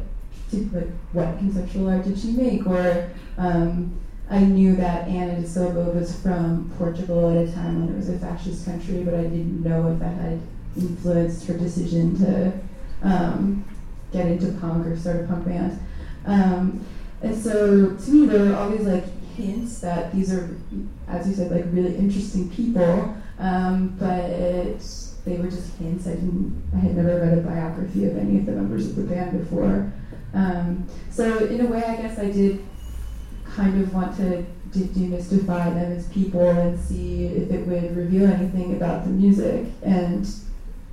did, 0.50 0.74
like 0.74 0.90
what 1.12 1.38
conceptual 1.40 1.90
art 1.90 2.06
did 2.06 2.18
she 2.18 2.32
make? 2.32 2.66
Or 2.66 3.10
um, 3.38 4.00
I 4.30 4.40
knew 4.42 4.76
that 4.76 5.08
Ana 5.08 5.42
da 5.42 5.48
Silva 5.48 5.92
was 5.92 6.16
from 6.22 6.72
Portugal 6.78 7.30
at 7.32 7.48
a 7.48 7.52
time 7.52 7.82
when 7.82 7.96
it 7.96 7.98
was 7.98 8.10
a 8.10 8.20
fascist 8.20 8.64
country, 8.64 9.04
but 9.04 9.16
I 9.16 9.24
didn't 9.24 9.64
know 9.64 9.92
if 9.92 10.00
that 10.00 10.16
had 10.16 10.40
influenced 10.78 11.48
her 11.48 11.58
decision 11.58 12.18
to 12.20 12.54
um, 13.02 13.66
get 14.12 14.28
into 14.28 14.52
punk 14.60 14.86
or 14.86 14.96
start 14.98 15.22
a 15.22 15.28
punk 15.28 15.46
band. 15.46 15.80
Um, 16.26 16.86
and 17.24 17.36
so 17.36 17.96
to 17.96 18.12
me, 18.12 18.28
there 18.28 18.46
were 18.46 18.56
all 18.56 18.70
these 18.70 18.86
like 18.86 19.06
hints 19.36 19.80
that 19.80 20.14
these 20.14 20.32
are, 20.32 20.56
as 21.08 21.28
you 21.28 21.34
said, 21.34 21.52
like 21.52 21.66
really 21.72 21.96
interesting 21.96 22.50
people, 22.52 23.16
um, 23.40 23.96
but 24.00 24.30
they 25.26 25.38
were 25.38 25.50
just 25.50 25.76
hints. 25.78 26.06
I 26.08 26.12
didn't, 26.12 26.70
I 26.76 26.78
had 26.78 26.96
never 26.96 27.20
read 27.20 27.38
a 27.38 27.42
biography 27.42 28.06
of 28.06 28.16
any 28.16 28.38
of 28.38 28.46
the 28.46 28.52
members 28.52 28.88
of 28.88 28.96
the 28.96 29.04
band 29.04 29.40
before. 29.40 29.92
Um, 30.36 30.88
so 31.10 31.46
in 31.46 31.62
a 31.62 31.66
way, 31.66 31.84
I 31.84 31.96
guess 31.96 32.20
I 32.20 32.32
did 32.32 32.64
kind 33.60 33.82
of 33.82 33.94
want 33.94 34.16
to 34.16 34.46
de- 34.72 34.88
demystify 34.88 35.74
them 35.74 35.92
as 35.92 36.08
people 36.10 36.48
and 36.48 36.80
see 36.80 37.26
if 37.26 37.52
it 37.52 37.68
would 37.68 37.96
reveal 37.96 38.26
anything 38.26 38.76
about 38.76 39.04
the 39.04 39.10
music. 39.10 39.66
And 39.84 40.26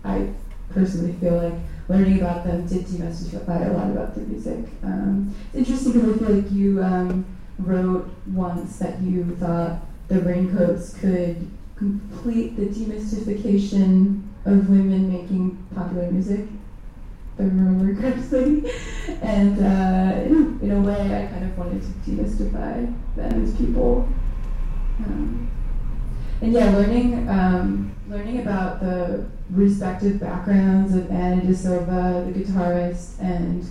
I 0.04 0.30
personally 0.70 1.12
feel 1.20 1.36
like 1.36 1.58
learning 1.88 2.20
about 2.20 2.44
them 2.44 2.66
did 2.66 2.84
demystify 2.86 3.68
a 3.68 3.72
lot 3.72 3.90
about 3.90 4.14
the 4.16 4.22
music. 4.22 4.64
Um, 4.82 5.32
it's 5.52 5.68
interesting 5.68 5.92
because 5.92 6.16
I 6.16 6.18
feel 6.18 6.36
like 6.36 6.50
you 6.50 6.82
um, 6.82 7.24
wrote 7.60 8.08
once 8.32 8.78
that 8.78 9.00
you 9.00 9.36
thought 9.36 9.82
the 10.08 10.20
Raincoats 10.22 10.98
could 10.98 11.48
complete 11.76 12.56
the 12.56 12.66
demystification 12.66 14.22
of 14.44 14.68
women 14.68 15.12
making 15.12 15.56
popular 15.72 16.10
music. 16.10 16.48
The 17.36 17.44
rumor 17.44 17.94
correctly. 18.00 18.70
and 19.22 19.58
uh, 19.58 20.64
in, 20.64 20.70
a 20.70 20.80
way, 20.80 21.24
I 21.24 21.26
kind 21.26 21.44
of 21.44 21.58
wanted 21.58 21.82
to 21.82 22.10
demystify 22.10 22.94
them 23.14 23.44
as 23.44 23.54
people. 23.56 24.08
Um, 25.04 25.50
and 26.40 26.52
yeah, 26.52 26.70
learning 26.70 27.28
um, 27.28 27.94
learning 28.08 28.40
about 28.40 28.80
the 28.80 29.26
respective 29.50 30.20
backgrounds 30.20 30.94
of 30.94 31.10
Ana 31.10 31.42
da 31.42 31.54
Silva, 31.54 32.30
the 32.30 32.38
guitarist 32.38 33.20
and 33.20 33.64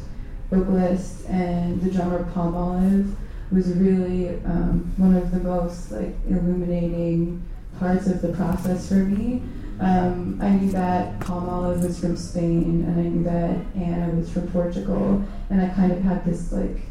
vocalist, 0.51 1.25
and 1.27 1.81
the 1.81 1.91
drummer 1.91 2.23
Palmolive 2.33 3.13
was 3.51 3.67
really 3.73 4.29
um, 4.45 4.93
one 4.97 5.15
of 5.15 5.31
the 5.31 5.39
most 5.39 5.91
like 5.91 6.15
illuminating 6.27 7.43
parts 7.79 8.07
of 8.07 8.21
the 8.21 8.33
process 8.33 8.89
for 8.89 8.95
me. 8.95 9.41
Um, 9.79 10.39
I 10.41 10.49
knew 10.49 10.71
that 10.71 11.19
Palmolive 11.19 11.83
was 11.83 11.99
from 11.99 12.15
Spain, 12.15 12.85
and 12.87 12.99
I 12.99 13.03
knew 13.03 13.23
that 13.23 13.57
Anna 13.75 14.13
was 14.13 14.31
from 14.31 14.47
Portugal, 14.49 15.23
and 15.49 15.61
I 15.61 15.67
kind 15.69 15.91
of 15.91 16.01
had 16.01 16.23
this 16.23 16.51
like 16.51 16.81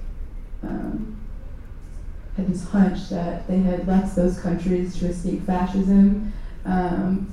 um, 0.63 1.19
had 2.37 2.49
this 2.49 2.69
hunch 2.69 3.09
that 3.11 3.47
they 3.49 3.59
had 3.59 3.87
left 3.87 4.17
those 4.17 4.39
countries 4.39 4.99
to 4.99 5.07
escape 5.07 5.47
fascism. 5.47 6.33
Um, 6.65 7.33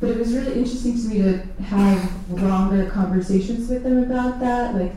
but 0.00 0.10
it 0.10 0.18
was 0.18 0.34
really 0.34 0.54
interesting 0.54 1.00
to 1.00 1.08
me 1.08 1.22
to 1.22 1.38
have 1.64 2.30
longer 2.30 2.88
conversations 2.90 3.68
with 3.68 3.82
them 3.82 4.04
about 4.04 4.40
that. 4.40 4.74
Like 4.74 4.92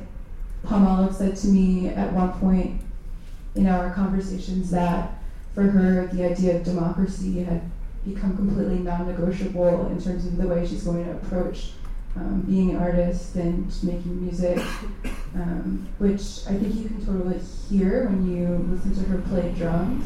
Palmolive 0.66 1.16
said 1.16 1.36
to 1.38 1.48
me 1.48 1.90
at 1.90 2.12
one 2.14 2.34
point 2.34 2.82
in 3.56 3.68
our 3.68 3.92
conversations 3.92 4.72
that 4.72 5.22
for 5.54 5.64
her 5.64 6.08
the 6.08 6.26
idea 6.26 6.58
of 6.58 6.64
democracy 6.64 7.44
had 7.44 7.62
become 8.14 8.36
completely 8.36 8.80
non-negotiable 8.80 9.88
in 9.88 10.02
terms 10.02 10.26
of 10.26 10.38
the 10.38 10.48
way 10.48 10.66
she's 10.66 10.84
going 10.84 11.06
to 11.06 11.12
approach 11.12 11.72
um, 12.16 12.42
being 12.42 12.72
an 12.72 12.78
artist 12.78 13.36
and 13.36 13.72
making 13.84 14.22
music, 14.22 14.58
um, 15.36 15.88
which 16.00 16.46
I 16.48 16.58
think 16.58 16.76
you 16.76 16.86
can 16.86 17.06
totally 17.06 17.40
hear 17.70 18.06
when 18.06 18.36
you 18.36 18.48
listen 18.74 18.96
to 18.96 19.10
her 19.10 19.20
play 19.30 19.54
drums. 19.58 20.06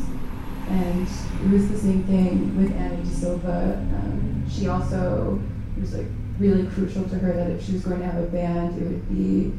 And 0.70 1.08
it 1.44 1.52
was 1.52 1.70
the 1.70 1.78
same 1.78 2.04
thing 2.04 2.58
with 2.58 2.72
Annie 2.76 3.04
De 3.04 3.10
Silva. 3.10 3.78
Um, 3.78 4.46
she 4.50 4.68
also 4.68 5.42
it 5.76 5.82
was 5.82 5.94
like 5.94 6.08
really 6.40 6.68
crucial 6.68 7.04
to 7.04 7.16
her 7.20 7.34
that 7.34 7.52
if 7.52 7.66
she 7.66 7.74
was 7.74 7.84
going 7.84 8.00
to 8.00 8.06
have 8.06 8.22
a 8.24 8.28
band, 8.28 8.82
it 8.82 8.86
would 8.86 9.10
be 9.10 9.54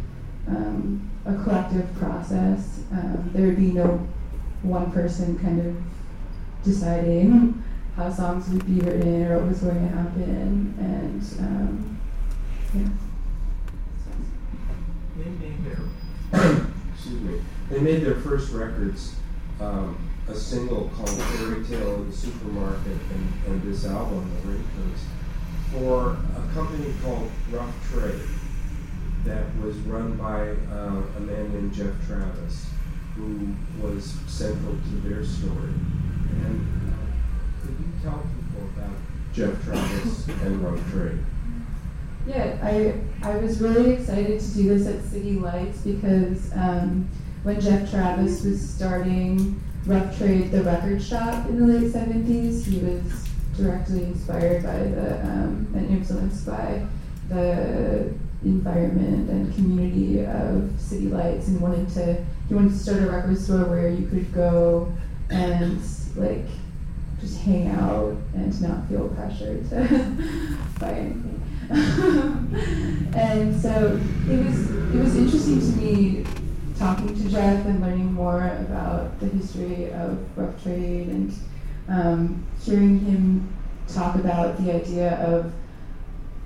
um, 0.49 1.11
a 1.25 1.35
collective 1.43 1.93
process. 1.97 2.81
Um, 2.93 3.31
there 3.33 3.47
would 3.47 3.57
be 3.57 3.73
no 3.73 4.07
one 4.63 4.91
person 4.93 5.39
kind 5.39 5.61
of 5.61 5.77
deciding 6.65 7.63
how 7.97 8.13
songs 8.13 8.49
would 8.49 8.67
be 8.67 8.81
written 8.81 9.27
or 9.27 9.39
what 9.39 9.49
was 9.49 9.61
going 9.61 9.89
to 9.89 9.95
happen, 9.95 10.75
and 10.79 11.23
um, 11.41 12.01
yeah. 12.75 12.89
They 15.17 15.31
made 15.31 15.65
their 15.65 15.81
excuse 16.95 17.21
me. 17.21 17.41
They 17.71 17.79
made 17.81 18.05
their 18.05 18.17
first 18.17 18.53
records. 18.53 19.15
Um, 19.61 19.97
a 20.29 20.35
single 20.35 20.91
called 20.97 21.11
Fairy 21.11 21.65
Tale 21.65 21.97
in 21.97 22.11
the 22.11 22.17
Supermarket 22.17 22.87
and, 22.87 23.33
and 23.47 23.63
this 23.63 23.85
album, 23.85 24.31
The 24.43 24.49
Raincoats, 24.49 25.05
for 25.73 26.17
a 26.37 26.55
company 26.55 26.95
called 27.03 27.31
Rough 27.51 27.91
Trade 27.91 28.23
that 29.25 29.45
was 29.57 29.77
run 29.81 30.17
by 30.17 30.51
uh, 30.75 31.03
a 31.17 31.21
man 31.21 31.53
named 31.53 31.75
Geoff 31.75 31.95
Travis, 32.07 32.71
who 33.17 33.55
was 33.81 34.15
central 34.27 34.73
to 34.73 35.09
their 35.09 35.25
story. 35.25 35.73
And 36.45 36.67
could 36.67 36.83
you 36.83 36.84
tell 38.05 38.23
people 38.23 38.69
about 38.77 38.91
Geoff 39.33 39.65
Travis 39.65 40.29
and 40.29 40.61
Rough 40.63 40.91
Trade? 40.91 41.19
Yeah, 42.27 42.59
I 42.63 42.95
I 43.23 43.37
was 43.37 43.61
really 43.61 43.93
excited 43.95 44.41
to 44.41 44.55
do 44.55 44.77
this 44.77 44.87
at 44.87 45.03
City 45.11 45.33
Lights 45.33 45.81
because 45.81 46.53
um, 46.53 47.09
when 47.43 47.61
Geoff 47.61 47.91
Travis 47.91 48.45
was 48.45 48.67
starting 48.67 49.61
Rough 49.87 50.17
Trade, 50.17 50.51
the 50.51 50.63
record 50.63 51.03
shop 51.03 51.47
in 51.49 51.61
the 51.61 51.79
late 51.79 51.93
70s, 51.93 52.65
he 52.65 52.79
was 52.79 53.29
directly 53.57 54.05
inspired 54.05 54.63
by 54.63 54.79
the 54.79 55.21
um, 55.25 55.69
and 55.75 55.91
influenced 55.91 56.47
by 56.47 56.87
the 57.29 58.13
environment 58.45 59.31
and 59.31 59.55
community 59.55 60.25
of 60.25 60.71
City 60.79 61.09
Lights 61.09 61.49
and 61.49 61.61
wanted 61.61 61.89
to 61.91 62.25
he 62.49 62.55
wanted 62.55 62.73
to 62.73 62.79
start 62.79 63.03
a 63.03 63.11
record 63.11 63.39
store 63.39 63.65
where 63.65 63.89
you 63.89 64.07
could 64.09 64.33
go 64.35 64.93
and 65.31 65.81
like 66.17 66.45
just 67.25 67.41
hang 67.41 67.69
out 67.69 68.15
and 68.35 68.61
not 68.61 68.87
feel 68.89 69.09
pressured 69.09 69.69
to 69.71 69.77
buy 70.79 70.93
anything. 70.93 71.41
and 73.17 73.59
so 73.59 73.99
it 74.29 74.45
was 74.45 74.71
it 74.71 75.01
was 75.01 75.17
interesting 75.17 75.61
to 75.61 75.67
me 75.79 76.25
talking 76.79 77.09
to 77.15 77.29
Geoff 77.31 77.65
and 77.65 77.81
learning 77.81 78.13
more 78.13 78.45
about 78.61 79.19
the 79.21 79.27
history 79.27 79.91
of 79.93 80.19
rough 80.37 80.63
trade 80.63 81.09
and 81.09 81.35
um, 81.89 82.47
hearing 82.63 82.99
him 83.01 83.57
talk 83.89 84.17
about 84.17 84.63
the 84.63 84.75
idea 84.75 85.15
of 85.25 85.53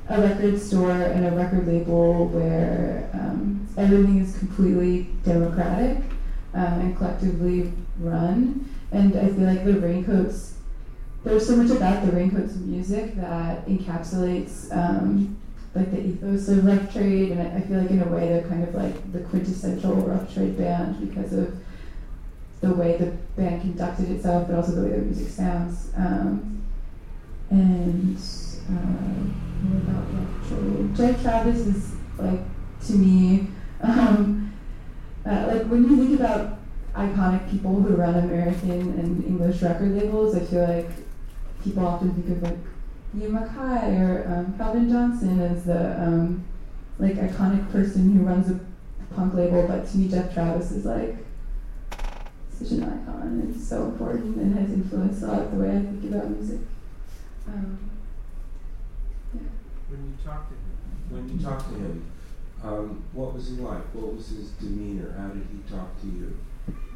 a 0.09 0.21
record 0.21 0.61
store 0.61 0.91
and 0.91 1.27
a 1.27 1.31
record 1.33 1.67
label 1.67 2.29
where 2.29 3.11
um, 3.15 3.67
everything 3.77 4.19
is 4.19 4.39
completely 4.39 5.09
democratic 5.25 5.99
um, 6.55 6.81
and 6.81 6.97
collectively 6.97 7.73
run. 7.99 8.73
And 8.93 9.17
I 9.17 9.27
feel 9.29 9.45
like 9.45 9.65
the 9.65 9.81
Raincoats, 9.81 10.58
there's 11.25 11.47
so 11.47 11.57
much 11.57 11.71
about 11.71 12.05
the 12.07 12.13
Raincoats 12.13 12.55
music 12.57 13.17
that 13.17 13.67
encapsulates 13.67 14.75
um, 14.75 15.37
like 15.75 15.91
the 15.91 16.07
ethos 16.07 16.49
of 16.49 16.65
Rough 16.65 16.93
Trade, 16.93 17.33
and 17.33 17.43
I, 17.43 17.57
I 17.57 17.61
feel 17.61 17.79
like 17.81 17.91
in 17.91 18.03
a 18.03 18.09
way 18.09 18.29
they're 18.29 18.49
kind 18.49 18.63
of 18.63 18.75
like 18.75 19.13
the 19.13 19.21
quintessential 19.21 19.95
Rough 19.95 20.33
Trade 20.33 20.57
band 20.57 21.01
because 21.01 21.33
of 21.33 21.57
the 22.61 22.73
way 22.73 22.97
the 22.97 23.07
band 23.37 23.61
conducted 23.61 24.11
itself, 24.11 24.49
but 24.49 24.57
also 24.57 24.73
the 24.73 24.83
way 24.83 24.91
their 24.91 25.01
music 25.01 25.29
sounds. 25.29 25.91
Um, 25.97 26.63
and 27.51 28.17
uh, 28.17 29.29
what 29.67 29.95
about 29.95 30.05
Rough 30.15 30.49
Trade? 30.49 30.97
Geoff 30.97 31.23
Travis 31.23 31.59
is 31.59 31.95
like 32.19 32.41
to 32.87 32.93
me, 32.93 33.49
um, 33.83 34.53
uh, 35.27 35.47
like 35.49 35.67
when 35.67 35.85
you 35.85 35.97
think 35.97 36.21
about 36.21 36.59
iconic 36.95 37.51
people 37.51 37.81
who 37.81 37.95
run 37.95 38.15
American 38.15 38.71
and 38.71 39.25
English 39.25 39.63
record 39.63 39.97
labels, 39.97 40.35
I 40.35 40.41
feel 40.41 40.67
like 40.67 40.91
people 41.63 41.87
often 41.87 42.15
think 42.15 42.37
of 42.37 42.43
like 42.43 42.59
Ian 43.17 43.33
MacKaye 43.33 44.01
or 44.01 44.29
um, 44.29 44.55
Calvin 44.57 44.89
Johnson 44.89 45.41
as 45.41 45.65
the 45.65 46.03
um, 46.03 46.45
like 46.99 47.15
iconic 47.15 47.71
person 47.71 48.13
who 48.13 48.25
runs 48.25 48.51
a 48.51 48.61
punk 49.15 49.35
label, 49.35 49.67
but 49.67 49.89
to 49.89 49.97
me 49.97 50.09
Geoff 50.09 50.33
Travis 50.33 50.71
is 50.71 50.85
like 50.85 51.17
such 52.51 52.73
an 52.73 52.83
icon 52.85 53.23
and 53.23 53.61
so 53.61 53.85
important 53.85 54.37
and 54.37 54.59
has 54.59 54.73
influenced 54.73 55.23
a 55.23 55.27
lot 55.27 55.51
the 55.51 55.57
way 55.57 55.71
I 55.71 55.81
think 55.81 56.05
about 56.05 56.31
music. 56.31 56.61
Um, 57.47 57.91
yeah. 59.35 59.41
When 59.89 60.05
you 60.07 60.25
talk 60.25 60.49
to 60.49 60.55
him, 60.55 60.67
when 61.11 61.39
you 61.39 61.45
talk 61.45 61.59
to 61.69 61.75
him, 61.75 62.11
um, 62.63 63.05
what 63.13 63.35
was 63.35 63.49
he 63.49 63.55
like? 63.57 63.85
What 63.95 64.15
was 64.15 64.29
his 64.29 64.51
demeanor? 64.51 65.15
How 65.17 65.29
did 65.29 65.47
he 65.51 65.73
talk 65.73 66.01
to 66.01 66.07
you? 66.07 66.37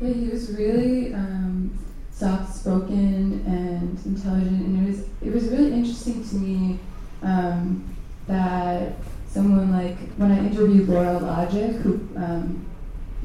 Yeah, 0.00 0.12
he 0.12 0.28
was 0.28 0.50
really 0.50 1.14
um, 1.14 1.78
soft 2.22 2.54
spoken 2.54 3.42
and 3.46 3.98
intelligent, 4.06 4.62
and 4.64 4.86
it 4.86 4.90
was 4.90 5.00
it 5.20 5.34
was 5.34 5.50
really 5.50 5.72
interesting 5.72 6.24
to 6.28 6.36
me 6.36 6.78
um, 7.22 7.96
that 8.28 8.94
someone 9.26 9.72
like 9.72 9.98
when 10.16 10.30
I 10.30 10.38
interviewed 10.38 10.88
Laura 10.88 11.18
Logic, 11.18 11.72
who 11.82 11.94
um, 12.16 12.64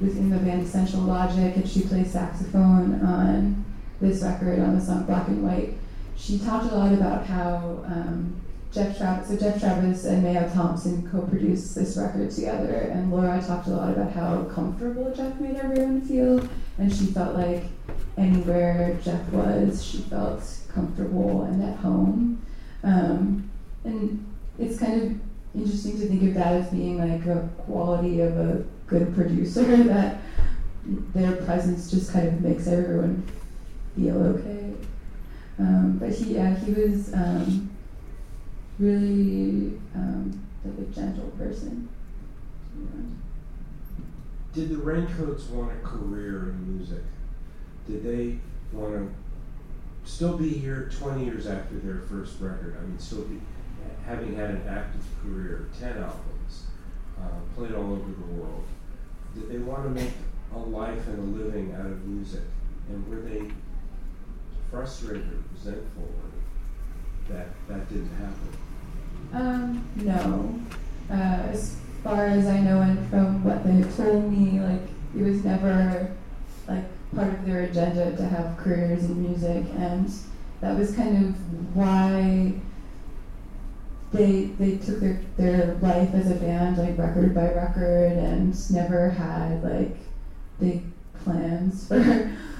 was 0.01 0.17
in 0.17 0.31
the 0.31 0.37
band 0.37 0.63
Essential 0.63 1.01
Logic, 1.01 1.55
and 1.55 1.69
she 1.69 1.81
plays 1.81 2.11
saxophone 2.11 2.99
on 3.05 3.65
this 4.01 4.23
record 4.23 4.59
on 4.59 4.79
the 4.79 4.83
song 4.83 5.03
Black 5.03 5.27
and 5.27 5.43
White. 5.43 5.73
She 6.15 6.39
talked 6.39 6.71
a 6.71 6.75
lot 6.75 6.91
about 6.91 7.27
how 7.27 7.83
um, 7.85 8.35
Geoff 8.73 8.97
Travis, 8.97 9.27
so 9.29 9.37
Geoff 9.37 9.59
Travis 9.59 10.05
and 10.05 10.23
Mayo 10.23 10.49
Thompson 10.53 11.09
co-produced 11.09 11.75
this 11.75 11.97
record 11.97 12.31
together, 12.31 12.89
and 12.91 13.11
Laura 13.11 13.41
talked 13.41 13.67
a 13.67 13.71
lot 13.71 13.93
about 13.93 14.11
how 14.11 14.43
comfortable 14.53 15.13
Geoff 15.15 15.39
made 15.39 15.55
everyone 15.55 16.01
feel, 16.01 16.47
and 16.77 16.93
she 16.93 17.07
felt 17.07 17.35
like 17.35 17.63
anywhere 18.17 18.97
Geoff 19.03 19.29
was, 19.29 19.83
she 19.83 19.99
felt 19.99 20.43
comfortable 20.73 21.43
and 21.43 21.63
at 21.63 21.77
home. 21.77 22.41
Um, 22.83 23.49
and 23.83 24.25
it's 24.59 24.79
kind 24.79 25.01
of 25.01 25.59
interesting 25.59 25.99
to 25.99 26.07
think 26.07 26.23
of 26.23 26.33
that 26.35 26.53
as 26.53 26.69
being 26.69 26.97
like 26.97 27.25
a 27.25 27.49
quality 27.59 28.19
of 28.21 28.37
a 28.37 28.65
good 28.85 29.13
producer 29.15 29.63
that 29.85 30.17
their 31.13 31.35
presence 31.37 31.89
just 31.89 32.11
kind 32.11 32.27
of 32.27 32.41
makes 32.41 32.67
everyone 32.67 33.23
feel 33.95 34.21
okay. 34.21 34.73
Um, 35.59 35.97
but 35.97 36.11
he, 36.11 36.35
yeah, 36.35 36.55
he 36.55 36.73
was 36.73 37.13
um, 37.13 37.69
really 38.79 39.79
um, 39.95 40.47
like 40.63 40.77
a 40.77 40.91
gentle 40.91 41.29
person. 41.37 41.89
Did 44.53 44.69
the 44.69 44.77
Raincoats 44.77 45.47
want 45.49 45.71
a 45.71 45.85
career 45.85 46.49
in 46.49 46.77
music? 46.77 47.03
Did 47.87 48.03
they 48.03 48.39
want 48.71 48.93
to 48.93 50.09
still 50.09 50.37
be 50.37 50.49
here 50.49 50.89
20 50.97 51.25
years 51.25 51.47
after 51.47 51.75
their 51.75 52.01
first 52.01 52.39
record? 52.39 52.75
I 52.79 52.85
mean, 52.85 52.97
still 52.99 53.21
be 53.23 53.39
having 54.05 54.35
had 54.35 54.51
an 54.51 54.63
active 54.67 55.03
career, 55.21 55.69
10 55.79 55.97
albums. 55.97 56.63
uh, 57.19 57.39
played 57.55 57.73
all 57.73 57.93
over 57.93 58.11
the 58.11 58.33
world. 58.41 58.63
Did 59.33 59.49
they 59.49 59.57
want 59.57 59.83
to 59.83 59.89
make 59.89 60.13
a 60.53 60.57
life 60.59 61.07
and 61.07 61.19
a 61.19 61.43
living 61.43 61.73
out 61.73 61.85
of 61.85 62.05
music? 62.05 62.41
And 62.89 63.07
were 63.09 63.21
they 63.21 63.51
frustrated 64.71 65.43
resentful 65.53 66.09
that 67.29 67.47
that 67.67 67.89
didn't 67.89 68.15
happen? 68.15 68.57
Um, 69.33 69.87
no. 69.97 70.59
Uh, 71.09 71.49
as 71.51 71.75
far 72.03 72.25
as 72.25 72.47
I 72.47 72.59
know, 72.59 72.81
and 72.81 73.09
from 73.09 73.43
what 73.43 73.63
they 73.63 73.83
told 73.95 74.31
me, 74.31 74.59
like 74.59 74.81
it 75.15 75.21
was 75.21 75.43
never 75.43 76.15
like 76.67 76.83
part 77.15 77.33
of 77.33 77.45
their 77.45 77.63
agenda 77.63 78.15
to 78.15 78.27
have 78.27 78.57
careers 78.57 79.05
in 79.05 79.21
music, 79.21 79.65
and 79.77 80.11
that 80.61 80.77
was 80.77 80.95
kind 80.95 81.25
of 81.25 81.75
why 81.75 82.53
they 84.11 84.45
they 84.57 84.77
took 84.77 84.99
their 84.99 85.21
their 85.37 85.75
life 85.75 86.13
as 86.13 86.31
a 86.31 86.35
band 86.35 86.77
like 86.77 86.97
record 86.97 87.35
by 87.35 87.51
record 87.51 88.13
and 88.13 88.71
never 88.71 89.09
had 89.09 89.61
like 89.63 89.97
big 90.59 90.83
plans 91.23 91.87
for 91.87 91.97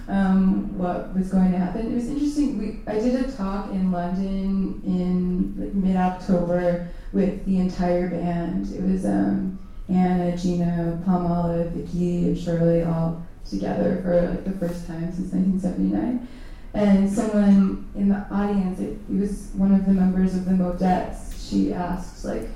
um, 0.07 0.77
what 0.77 1.13
was 1.13 1.29
going 1.29 1.51
to 1.51 1.57
happen. 1.57 1.91
It 1.91 1.95
was 1.95 2.07
interesting. 2.07 2.57
We 2.57 2.79
I 2.87 2.99
did 2.99 3.15
a 3.15 3.31
talk 3.31 3.71
in 3.71 3.91
London 3.91 4.81
in 4.85 5.55
like, 5.57 5.73
mid 5.73 5.95
October 5.95 6.89
with 7.11 7.45
the 7.45 7.59
entire 7.59 8.09
band. 8.09 8.73
It 8.73 8.81
was 8.81 9.05
um, 9.05 9.59
Ana, 9.89 10.37
Gina, 10.37 11.01
Pamela, 11.05 11.65
Vicky, 11.65 12.27
and 12.27 12.37
Shirley 12.37 12.83
all 12.83 13.21
together 13.49 14.01
for 14.03 14.29
like 14.29 14.45
the 14.45 14.51
first 14.51 14.87
time 14.87 15.11
since 15.13 15.33
1979. 15.33 16.27
And 16.73 17.11
someone 17.11 17.89
in 17.95 18.09
the 18.09 18.25
audience, 18.29 18.79
it, 18.79 18.97
it 19.09 19.19
was 19.19 19.49
one 19.55 19.73
of 19.73 19.85
the 19.85 19.93
members 19.93 20.35
of 20.35 20.45
the 20.45 20.51
Modettes. 20.51 21.49
She 21.49 21.73
asked, 21.73 22.23
like, 22.23 22.47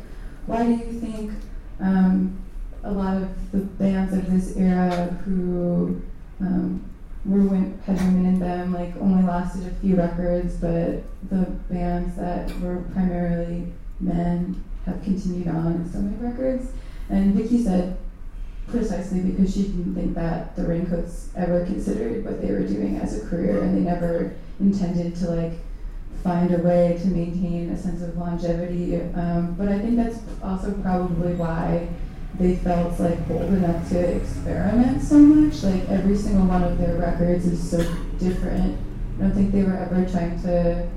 "Why 0.45 0.65
do 0.65 0.71
you 0.71 0.99
think 0.99 1.31
um, 1.79 2.37
a 2.83 2.91
lot 2.91 3.17
of 3.17 3.51
the 3.51 3.59
bands 3.59 4.13
of 4.13 4.29
this 4.29 4.55
era 4.57 5.05
who 5.25 6.01
um, 6.39 6.90
were 7.25 7.39
had 7.85 7.97
women 7.97 8.25
in 8.25 8.39
them 8.39 8.73
like 8.73 8.95
only 8.97 9.23
lasted 9.23 9.67
a 9.67 9.75
few 9.75 9.95
records, 9.95 10.57
but 10.57 11.03
the 11.29 11.45
bands 11.69 12.15
that 12.15 12.51
were 12.59 12.83
primarily 12.93 13.71
men 13.99 14.63
have 14.85 15.01
continued 15.03 15.47
on 15.47 15.67
and 15.67 15.87
still 15.89 16.01
make 16.01 16.21
records?" 16.21 16.71
And 17.09 17.35
Vicky 17.35 17.63
said, 17.63 17.97
precisely 18.67 19.19
because 19.19 19.53
she 19.53 19.63
didn't 19.63 19.93
think 19.93 20.15
that 20.15 20.55
the 20.55 20.63
Raincoats 20.63 21.29
ever 21.35 21.65
considered 21.65 22.23
what 22.23 22.41
they 22.41 22.51
were 22.51 22.65
doing 22.65 22.97
as 22.97 23.21
a 23.21 23.27
career, 23.27 23.61
and 23.61 23.75
they 23.75 23.81
never 23.81 24.33
intended 24.59 25.15
to 25.17 25.29
like 25.29 25.53
find 26.23 26.53
a 26.53 26.57
way 26.59 26.97
to 27.01 27.07
maintain 27.07 27.69
a 27.69 27.77
sense 27.77 28.01
of 28.01 28.15
longevity. 28.17 28.95
Um, 29.13 29.55
but 29.57 29.67
I 29.67 29.79
think 29.79 29.95
that's 29.97 30.19
also 30.41 30.71
probably 30.73 31.33
why 31.33 31.89
they 32.39 32.55
felt 32.55 32.99
like 32.99 33.27
bold 33.27 33.53
enough 33.53 33.87
to 33.89 33.99
experiment 33.99 35.01
so 35.01 35.17
much. 35.17 35.63
Like 35.63 35.87
every 35.89 36.15
single 36.15 36.45
one 36.45 36.63
of 36.63 36.77
their 36.77 36.95
records 36.97 37.45
is 37.45 37.69
so 37.69 37.77
different. 38.17 38.79
I 39.17 39.21
don't 39.21 39.33
think 39.33 39.51
they 39.51 39.63
were 39.63 39.77
ever 39.77 40.09
trying 40.09 40.41
to 40.43 40.87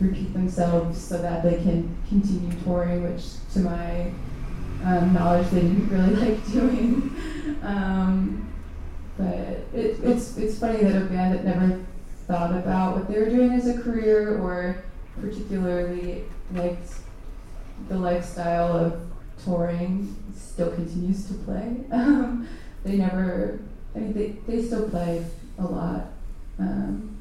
repeat 0.00 0.32
themselves 0.32 1.00
so 1.00 1.18
that 1.18 1.42
they 1.42 1.56
can 1.56 1.96
continue 2.08 2.52
touring, 2.62 3.02
which 3.02 3.24
to 3.54 3.60
my 3.60 4.12
um, 4.84 5.12
knowledge 5.12 5.48
they 5.50 5.62
didn't 5.62 5.88
really 5.88 6.14
like 6.30 6.52
doing. 6.52 7.16
Um, 7.62 8.52
but 9.16 9.34
it, 9.74 9.98
it's 10.02 10.36
it's 10.36 10.58
funny 10.58 10.84
that 10.84 10.94
a 10.94 11.04
band 11.06 11.34
that 11.34 11.44
never 11.44 11.84
thought 12.28 12.52
about 12.52 12.96
what 12.96 13.08
they 13.08 13.18
were 13.18 13.30
doing 13.30 13.52
as 13.52 13.66
a 13.66 13.80
career 13.80 14.38
or 14.38 14.84
particularly 15.20 16.24
liked 16.52 16.92
the 17.88 17.98
lifestyle 17.98 18.76
of 18.76 19.00
touring 19.44 20.14
still 20.38 20.70
continues 20.72 21.26
to 21.28 21.34
play. 21.34 21.76
Um, 21.92 22.48
they 22.84 22.96
never, 22.96 23.58
I 23.94 23.98
mean, 23.98 24.12
they, 24.12 24.36
they 24.46 24.64
still 24.64 24.88
play 24.88 25.24
a 25.58 25.64
lot. 25.64 26.12
Um, 26.58 27.16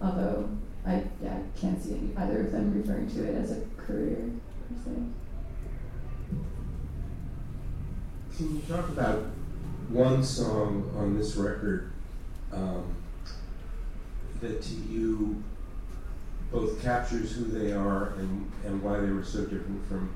although 0.00 0.48
I 0.86 1.02
yeah, 1.22 1.38
can't 1.60 1.82
see 1.82 1.94
any, 1.94 2.16
either 2.16 2.40
of 2.40 2.52
them 2.52 2.72
referring 2.74 3.10
to 3.10 3.24
it 3.24 3.34
as 3.34 3.50
a 3.50 3.60
career 3.76 4.30
per 4.68 4.74
se. 4.84 4.96
Can 8.36 8.56
you 8.56 8.62
talk 8.62 8.88
about 8.88 9.24
one 9.88 10.24
song 10.24 10.90
on 10.96 11.18
this 11.18 11.36
record 11.36 11.90
um, 12.52 12.94
that 14.40 14.62
to 14.62 14.74
you 14.74 15.42
both 16.50 16.80
captures 16.82 17.32
who 17.32 17.44
they 17.44 17.72
are 17.72 18.14
and, 18.18 18.50
and 18.64 18.82
why 18.82 18.98
they 18.98 19.10
were 19.10 19.24
so 19.24 19.42
different 19.42 19.86
from 19.88 20.10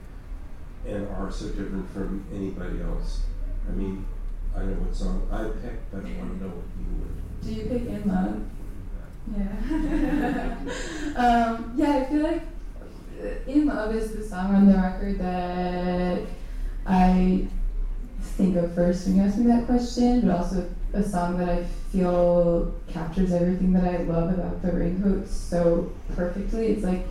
and 0.87 1.09
are 1.09 1.31
so 1.31 1.49
different 1.49 1.90
from 1.92 2.25
anybody 2.33 2.81
else? 2.83 3.23
I 3.68 3.73
mean, 3.73 4.07
I 4.57 4.61
know 4.61 4.75
what 4.75 4.94
song 4.94 5.29
I 5.31 5.44
picked, 5.44 5.90
but 5.90 6.05
I 6.05 6.18
want 6.18 6.38
to 6.38 6.44
know 6.44 6.53
what 6.53 6.64
you 6.79 6.87
would. 7.01 7.14
Do 7.42 7.53
you 7.53 7.62
pick 7.68 7.88
In 7.88 8.09
Love? 8.09 8.42
Yeah. 9.37 10.57
um, 11.16 11.73
yeah, 11.77 11.97
I 11.97 12.05
feel 12.05 12.23
like 12.23 12.42
In 13.47 13.66
Love 13.66 13.94
is 13.94 14.12
the 14.14 14.23
song 14.23 14.55
on 14.55 14.66
the 14.66 14.75
record 14.75 15.18
that 15.18 16.23
I 16.87 17.49
think 18.20 18.57
of 18.57 18.75
first 18.75 19.07
when 19.07 19.16
you 19.16 19.23
ask 19.23 19.38
me 19.38 19.47
that 19.47 19.66
question, 19.66 20.23
but 20.23 20.37
also 20.37 20.68
a 20.92 21.03
song 21.03 21.38
that 21.38 21.49
I 21.49 21.64
feel 21.90 22.75
captures 22.87 23.33
everything 23.33 23.73
that 23.73 23.85
I 23.85 23.99
love 23.99 24.37
about 24.37 24.62
the 24.62 24.73
Raincoats 24.73 25.33
so 25.33 25.92
perfectly. 26.14 26.68
It's 26.68 26.85
like 26.85 27.07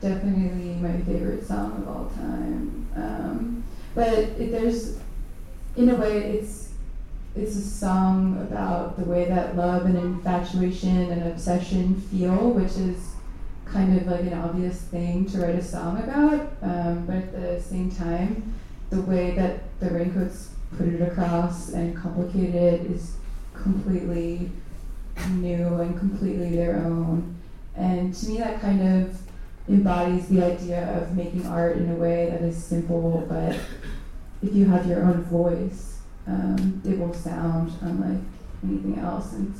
definitely 0.00 0.74
my 0.74 1.00
favorite 1.02 1.46
song 1.46 1.72
of 1.82 1.88
all 1.88 2.10
time. 2.16 2.86
Um, 2.96 3.64
but 3.94 4.08
it, 4.08 4.50
there's, 4.50 4.98
in 5.76 5.90
a 5.90 5.94
way, 5.94 6.18
it's 6.18 6.66
it's 7.34 7.56
a 7.56 7.62
song 7.62 8.38
about 8.40 8.96
the 8.96 9.04
way 9.04 9.26
that 9.26 9.56
love 9.56 9.84
and 9.84 9.96
infatuation 9.98 11.10
and 11.10 11.30
obsession 11.30 12.00
feel, 12.00 12.50
which 12.52 12.76
is 12.76 13.12
kind 13.66 13.98
of 13.98 14.06
like 14.06 14.20
an 14.20 14.32
obvious 14.32 14.80
thing 14.80 15.26
to 15.26 15.38
write 15.38 15.54
a 15.54 15.62
song 15.62 15.98
about. 16.02 16.48
Um, 16.62 17.04
but 17.04 17.16
at 17.16 17.32
the 17.32 17.60
same 17.60 17.90
time, 17.90 18.54
the 18.88 19.02
way 19.02 19.32
that 19.32 19.78
the 19.80 19.90
Raincoats 19.90 20.50
put 20.78 20.88
it 20.88 21.02
across 21.02 21.70
and 21.70 21.94
complicate 21.94 22.54
it 22.54 22.90
is 22.90 23.16
completely 23.52 24.50
new 25.32 25.80
and 25.80 25.98
completely 25.98 26.56
their 26.56 26.76
own. 26.76 27.36
And 27.74 28.14
to 28.14 28.28
me, 28.28 28.38
that 28.38 28.60
kind 28.62 28.80
of 28.80 29.18
embodies 29.68 30.28
the 30.28 30.44
idea 30.44 30.96
of 30.96 31.16
making 31.16 31.46
art 31.46 31.76
in 31.76 31.90
a 31.90 31.94
way 31.94 32.30
that 32.30 32.42
is 32.42 32.56
simple, 32.56 33.26
but 33.28 33.58
if 34.42 34.54
you 34.54 34.66
have 34.66 34.86
your 34.86 35.02
own 35.02 35.22
voice, 35.24 35.98
um, 36.26 36.80
it 36.84 36.98
will 36.98 37.14
sound 37.14 37.72
unlike 37.80 38.22
anything 38.62 38.98
else. 38.98 39.32
And 39.32 39.54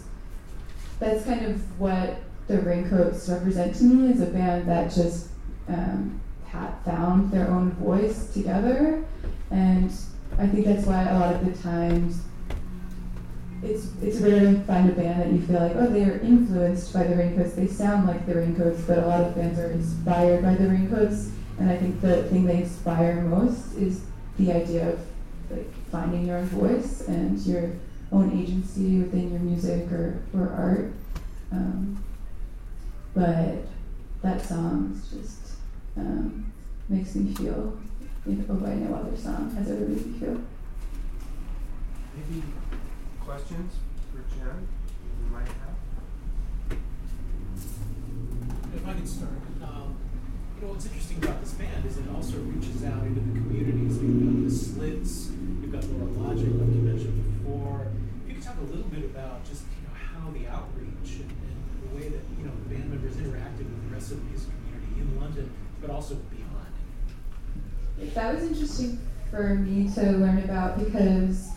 that's 0.98 1.24
kind 1.24 1.44
of 1.46 1.80
what 1.80 2.18
the 2.46 2.60
Raincoats 2.60 3.28
represent 3.28 3.74
to 3.76 3.84
me 3.84 4.12
as 4.12 4.20
a 4.20 4.26
band 4.26 4.68
that 4.68 4.92
just 4.92 5.28
um, 5.68 6.20
had 6.46 6.72
found 6.84 7.32
their 7.32 7.48
own 7.48 7.72
voice 7.72 8.32
together. 8.32 9.04
And 9.50 9.92
I 10.38 10.46
think 10.46 10.66
that's 10.66 10.86
why 10.86 11.02
a 11.02 11.18
lot 11.18 11.34
of 11.34 11.44
the 11.44 11.62
times 11.62 12.22
it's 13.66 13.88
it's 14.02 14.18
rare 14.18 14.40
to 14.40 14.60
find 14.60 14.88
a 14.90 14.92
band 14.92 15.20
that 15.20 15.32
you 15.32 15.40
feel 15.46 15.60
like, 15.60 15.76
oh, 15.76 15.88
they 15.88 16.04
are 16.04 16.18
influenced 16.20 16.92
by 16.92 17.04
the 17.04 17.16
Raincoats. 17.16 17.54
They 17.54 17.66
sound 17.66 18.06
like 18.06 18.26
the 18.26 18.34
Raincoats, 18.34 18.82
but 18.82 18.98
a 18.98 19.06
lot 19.06 19.20
of 19.20 19.34
bands 19.34 19.58
are 19.58 19.70
inspired 19.70 20.42
by 20.42 20.54
the 20.54 20.68
Raincoats. 20.68 21.30
And 21.58 21.70
I 21.70 21.76
think 21.76 22.00
the 22.00 22.24
thing 22.24 22.44
they 22.44 22.62
inspire 22.62 23.22
most 23.22 23.74
is 23.76 24.02
the 24.38 24.52
idea 24.52 24.90
of 24.90 25.00
like 25.50 25.72
finding 25.90 26.26
your 26.26 26.38
own 26.38 26.46
voice 26.46 27.02
and 27.08 27.38
your 27.40 27.72
own 28.12 28.38
agency 28.38 29.00
within 29.00 29.30
your 29.30 29.40
music 29.40 29.90
or, 29.90 30.22
or 30.34 30.48
art. 30.50 30.92
Um, 31.52 32.02
but 33.14 33.66
that 34.22 34.44
song 34.44 35.00
just 35.10 35.56
um, 35.96 36.52
makes 36.88 37.14
me 37.14 37.34
feel 37.34 37.78
in 38.26 38.44
a 38.48 38.54
way 38.54 38.74
no 38.74 38.94
other 38.94 39.16
song 39.16 39.54
has 39.56 39.70
ever 39.70 39.80
made 39.80 40.06
me 40.06 40.18
feel. 40.18 40.40
Maybe 42.16 42.42
questions 43.26 43.74
for 44.12 44.22
Jenn 44.38 44.68
you 45.18 45.30
might 45.34 45.48
have? 45.48 46.78
If 48.72 48.86
I 48.86 48.92
can 48.92 49.06
start. 49.06 49.42
Um, 49.66 49.98
you 50.54 50.62
know, 50.62 50.72
what's 50.72 50.86
interesting 50.86 51.18
about 51.18 51.42
this 51.42 51.54
band 51.58 51.84
is 51.84 51.98
it 51.98 52.06
also 52.14 52.38
reaches 52.38 52.84
out 52.84 53.02
into 53.02 53.18
the 53.18 53.34
communities. 53.34 53.98
You've 53.98 54.22
got 54.22 54.46
the 54.46 54.54
Slits, 54.54 55.34
you've 55.58 55.72
got 55.74 55.82
Lora 55.90 56.06
Logic, 56.22 56.54
like 56.54 56.70
you 56.70 56.86
mentioned 56.86 57.18
before. 57.42 57.90
If 58.22 58.28
you 58.30 58.34
could 58.38 58.46
talk 58.46 58.62
a 58.62 58.68
little 58.70 58.86
bit 58.94 59.10
about 59.10 59.42
just 59.42 59.66
you 59.74 59.82
know 59.90 59.96
how 59.98 60.30
the 60.30 60.46
outreach 60.46 61.18
and, 61.18 61.26
and 61.26 61.58
the 61.82 61.90
way 61.98 62.06
that 62.06 62.22
you 62.38 62.46
know 62.46 62.54
the 62.62 62.78
band 62.78 62.94
members 62.94 63.18
interacted 63.18 63.66
with 63.66 63.90
the 63.90 63.92
rest 63.92 64.14
of 64.14 64.22
the 64.22 64.26
music 64.30 64.54
community 64.54 65.02
in 65.02 65.18
London, 65.18 65.50
but 65.82 65.90
also 65.90 66.14
beyond. 66.30 68.14
That 68.14 68.38
was 68.38 68.44
interesting 68.46 69.02
for 69.34 69.56
me 69.58 69.90
to 69.98 70.14
learn 70.14 70.38
about 70.46 70.78
because 70.78 71.50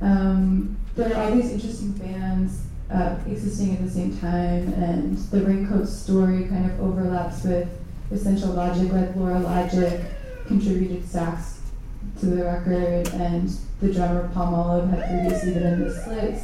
um, 0.00 0.79
there 0.96 1.14
are 1.14 1.24
all 1.24 1.34
these 1.34 1.52
interesting 1.52 1.92
bands 1.92 2.62
uh, 2.92 3.16
existing 3.26 3.74
at 3.74 3.84
the 3.84 3.90
same 3.90 4.16
time, 4.18 4.72
and 4.74 5.16
the 5.16 5.42
Raincoat 5.42 5.88
story 5.88 6.44
kind 6.44 6.70
of 6.70 6.80
overlaps 6.80 7.44
with 7.44 7.68
Essential 8.10 8.50
Logic, 8.50 8.90
like 8.92 9.14
Lora 9.14 9.38
Logic 9.38 10.00
contributed 10.46 11.08
sax 11.08 11.60
to 12.18 12.26
the 12.26 12.44
record, 12.44 13.08
and 13.14 13.48
the 13.80 13.92
drummer 13.92 14.28
Palmolive 14.34 14.90
had 14.90 15.08
previously 15.08 15.54
been 15.54 15.62
in 15.62 15.84
the 15.84 15.94
Slits, 16.02 16.42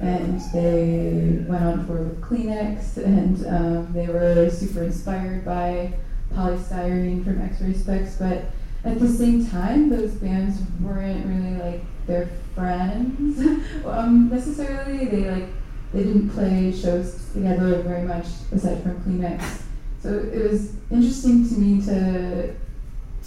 and 0.00 0.40
they 0.52 1.44
went 1.46 1.62
on 1.62 1.86
tour 1.86 2.04
with 2.04 2.20
Kleenex, 2.22 2.96
and 2.96 3.46
um, 3.46 3.92
they 3.92 4.06
were 4.06 4.48
super 4.50 4.84
inspired 4.84 5.44
by 5.44 5.92
Poly 6.34 6.56
Styrene 6.56 7.24
from 7.24 7.40
X-Ray 7.42 7.74
Spex, 7.74 8.18
but 8.18 8.44
at 8.84 9.00
the 9.00 9.08
same 9.08 9.46
time, 9.46 9.90
those 9.90 10.12
bands 10.12 10.60
weren't 10.80 11.26
really 11.26 11.56
like 11.56 11.84
their 12.06 12.28
friends 12.54 13.38
um, 13.86 14.28
necessarily. 14.30 15.06
They 15.06 15.30
like 15.30 15.48
they 15.92 16.04
didn't 16.04 16.30
play 16.30 16.72
shows 16.72 17.30
together 17.32 17.82
very 17.82 18.02
much 18.02 18.26
aside 18.52 18.82
from 18.82 19.00
Kleenex. 19.02 19.62
So 20.00 20.14
it 20.14 20.50
was 20.50 20.74
interesting 20.90 21.48
to 21.48 21.54
me 21.54 21.84
to 21.86 22.54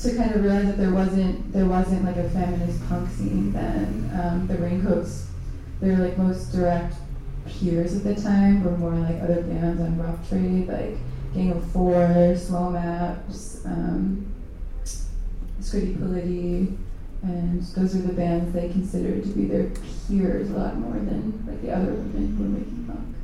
to 0.02 0.16
kind 0.16 0.34
of 0.34 0.44
realize 0.44 0.66
that 0.66 0.78
there 0.78 0.94
wasn't 0.94 1.52
there 1.52 1.66
wasn't 1.66 2.06
like 2.06 2.16
a 2.16 2.30
feminist 2.30 2.88
punk 2.88 3.10
scene 3.12 3.52
then. 3.52 4.12
Um, 4.14 4.48
the 4.48 4.56
Raincoats, 4.56 5.28
their 5.82 5.98
like 5.98 6.18
most 6.18 6.52
direct 6.52 6.96
peers 7.46 7.96
at 7.96 8.04
the 8.04 8.22
time 8.22 8.64
were 8.64 8.78
more 8.78 8.96
like 8.96 9.22
other 9.22 9.42
bands 9.42 9.82
on 9.82 9.98
Rough 9.98 10.30
Trade, 10.30 10.68
like 10.68 10.98
Gang 11.34 11.52
of 11.52 11.72
Four, 11.72 12.36
Swell 12.38 12.72
Maps, 12.72 13.66
um, 13.66 14.26
Scritti 15.60 15.96
Politti, 15.98 16.78
and 17.24 17.62
those 17.62 17.96
are 17.96 18.02
the 18.02 18.14
bands 18.14 18.54
they 18.54 18.70
considered 18.70 19.24
to 19.24 19.30
be 19.30 19.46
their 19.46 19.70
peers 20.08 20.50
a 20.50 20.54
lot 20.54 20.78
more 20.78 20.94
than 20.94 21.44
like 21.48 21.62
the 21.62 21.72
other 21.72 21.92
women 21.92 22.36
who 22.38 22.44
are 22.44 22.48
making 22.48 22.86
punk. 22.88 23.16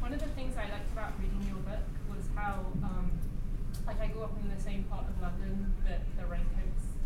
One 0.00 0.12
of 0.12 0.20
the 0.20 0.28
things 0.28 0.56
I 0.56 0.68
liked 0.70 0.90
about 0.92 1.12
reading 1.20 1.46
your 1.46 1.62
book 1.62 1.86
was 2.08 2.24
how, 2.34 2.66
um, 2.82 3.12
like, 3.86 4.00
I 4.00 4.08
grew 4.08 4.22
up 4.22 4.32
in 4.42 4.48
the 4.50 4.60
same 4.60 4.84
part 4.84 5.04
of 5.06 5.20
London 5.22 5.72
that 5.86 6.00
the 6.18 6.26
Raincoats 6.26 6.98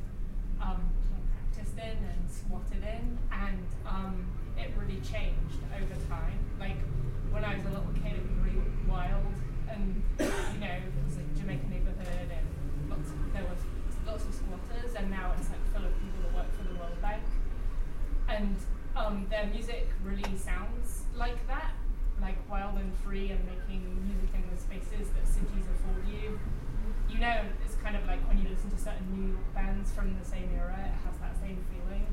um, 0.63 0.89
practiced 1.53 1.77
in 1.77 1.99
and 2.01 2.31
squatted 2.31 2.83
in, 2.83 3.19
and 3.31 3.67
um, 3.87 4.25
it 4.57 4.71
really 4.79 5.01
changed 5.01 5.61
over 5.75 5.97
time. 6.09 6.39
Like, 6.59 6.81
when 7.31 7.45
I 7.45 7.57
was 7.57 7.67
a 7.67 7.71
little 7.71 7.93
kid, 7.93 8.17
it 8.17 8.23
was 8.25 8.39
really 8.41 8.63
wild, 8.89 9.35
and 9.69 10.03
you 10.19 10.61
know, 10.61 10.77
it 10.81 11.05
was 11.05 11.19
a 11.19 11.25
Jamaican 11.37 11.69
neighborhood, 11.69 12.31
and 12.31 12.47
lots 12.89 13.11
of, 13.11 13.17
there 13.35 13.45
was 13.45 13.61
lots 14.07 14.25
of 14.25 14.35
and 14.97 15.11
now 15.11 15.33
it's 15.39 15.49
like 15.49 15.65
full 15.73 15.85
of 15.85 15.93
people 16.01 16.21
that 16.23 16.35
work 16.35 16.51
for 16.57 16.65
the 16.65 16.79
World 16.79 17.01
Bank, 17.03 17.23
and 18.29 18.57
um, 18.97 19.27
their 19.31 19.47
music 19.47 19.89
really 20.05 20.37
sounds 20.37 21.03
like 21.17 21.47
that 21.49 21.73
like 22.21 22.39
wild 22.49 22.79
and 22.79 22.93
free 23.03 23.31
and 23.31 23.41
making 23.45 23.83
music 24.07 24.31
in 24.35 24.43
the 24.49 24.61
spaces 24.61 25.11
that 25.15 25.27
cities 25.27 25.67
afford 25.75 26.07
you. 26.09 26.39
You 27.09 27.19
know, 27.21 27.43
it's 27.65 27.75
kind 27.77 27.97
of 27.97 28.07
like 28.07 28.27
when 28.29 28.39
you 28.39 28.49
listen 28.49 28.71
to 28.71 28.79
certain 28.79 29.07
New 29.15 29.33
York 29.33 29.55
bands 29.55 29.91
from 29.93 30.17
the 30.19 30.25
same 30.25 30.51
era, 30.55 30.79
it 30.79 30.97
has 31.07 31.19
that 31.21 31.37
same 31.41 31.65
feeling 31.71 32.07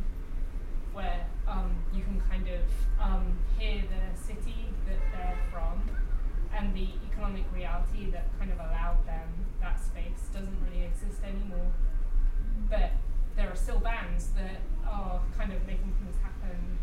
where 0.94 1.26
um, 1.48 1.72
you 1.94 2.04
can 2.04 2.22
kind 2.30 2.48
of 2.48 2.62
um, 3.00 3.38
hear 3.58 3.82
the 3.88 4.04
city 4.20 4.68
that 4.86 5.00
they're 5.12 5.40
from 5.52 5.82
and 6.54 6.76
the 6.76 6.90
economic 7.10 7.46
reality 7.56 8.12
that 8.12 8.28
kind 8.38 8.52
of 8.52 8.60
allowed 8.60 9.00
them 9.08 9.30
that 9.62 9.80
space 9.80 10.28
doesn't 10.34 10.58
really 10.68 10.84
exist 10.84 11.24
anymore. 11.24 11.72
But 12.70 12.91
there 13.36 13.49
are 13.49 13.56
still 13.56 13.80
bands 13.80 14.30
that 14.38 14.62
are 14.88 15.20
kind 15.38 15.52
of 15.52 15.66
making 15.66 15.91
things 15.99 16.16
happen 16.22 16.78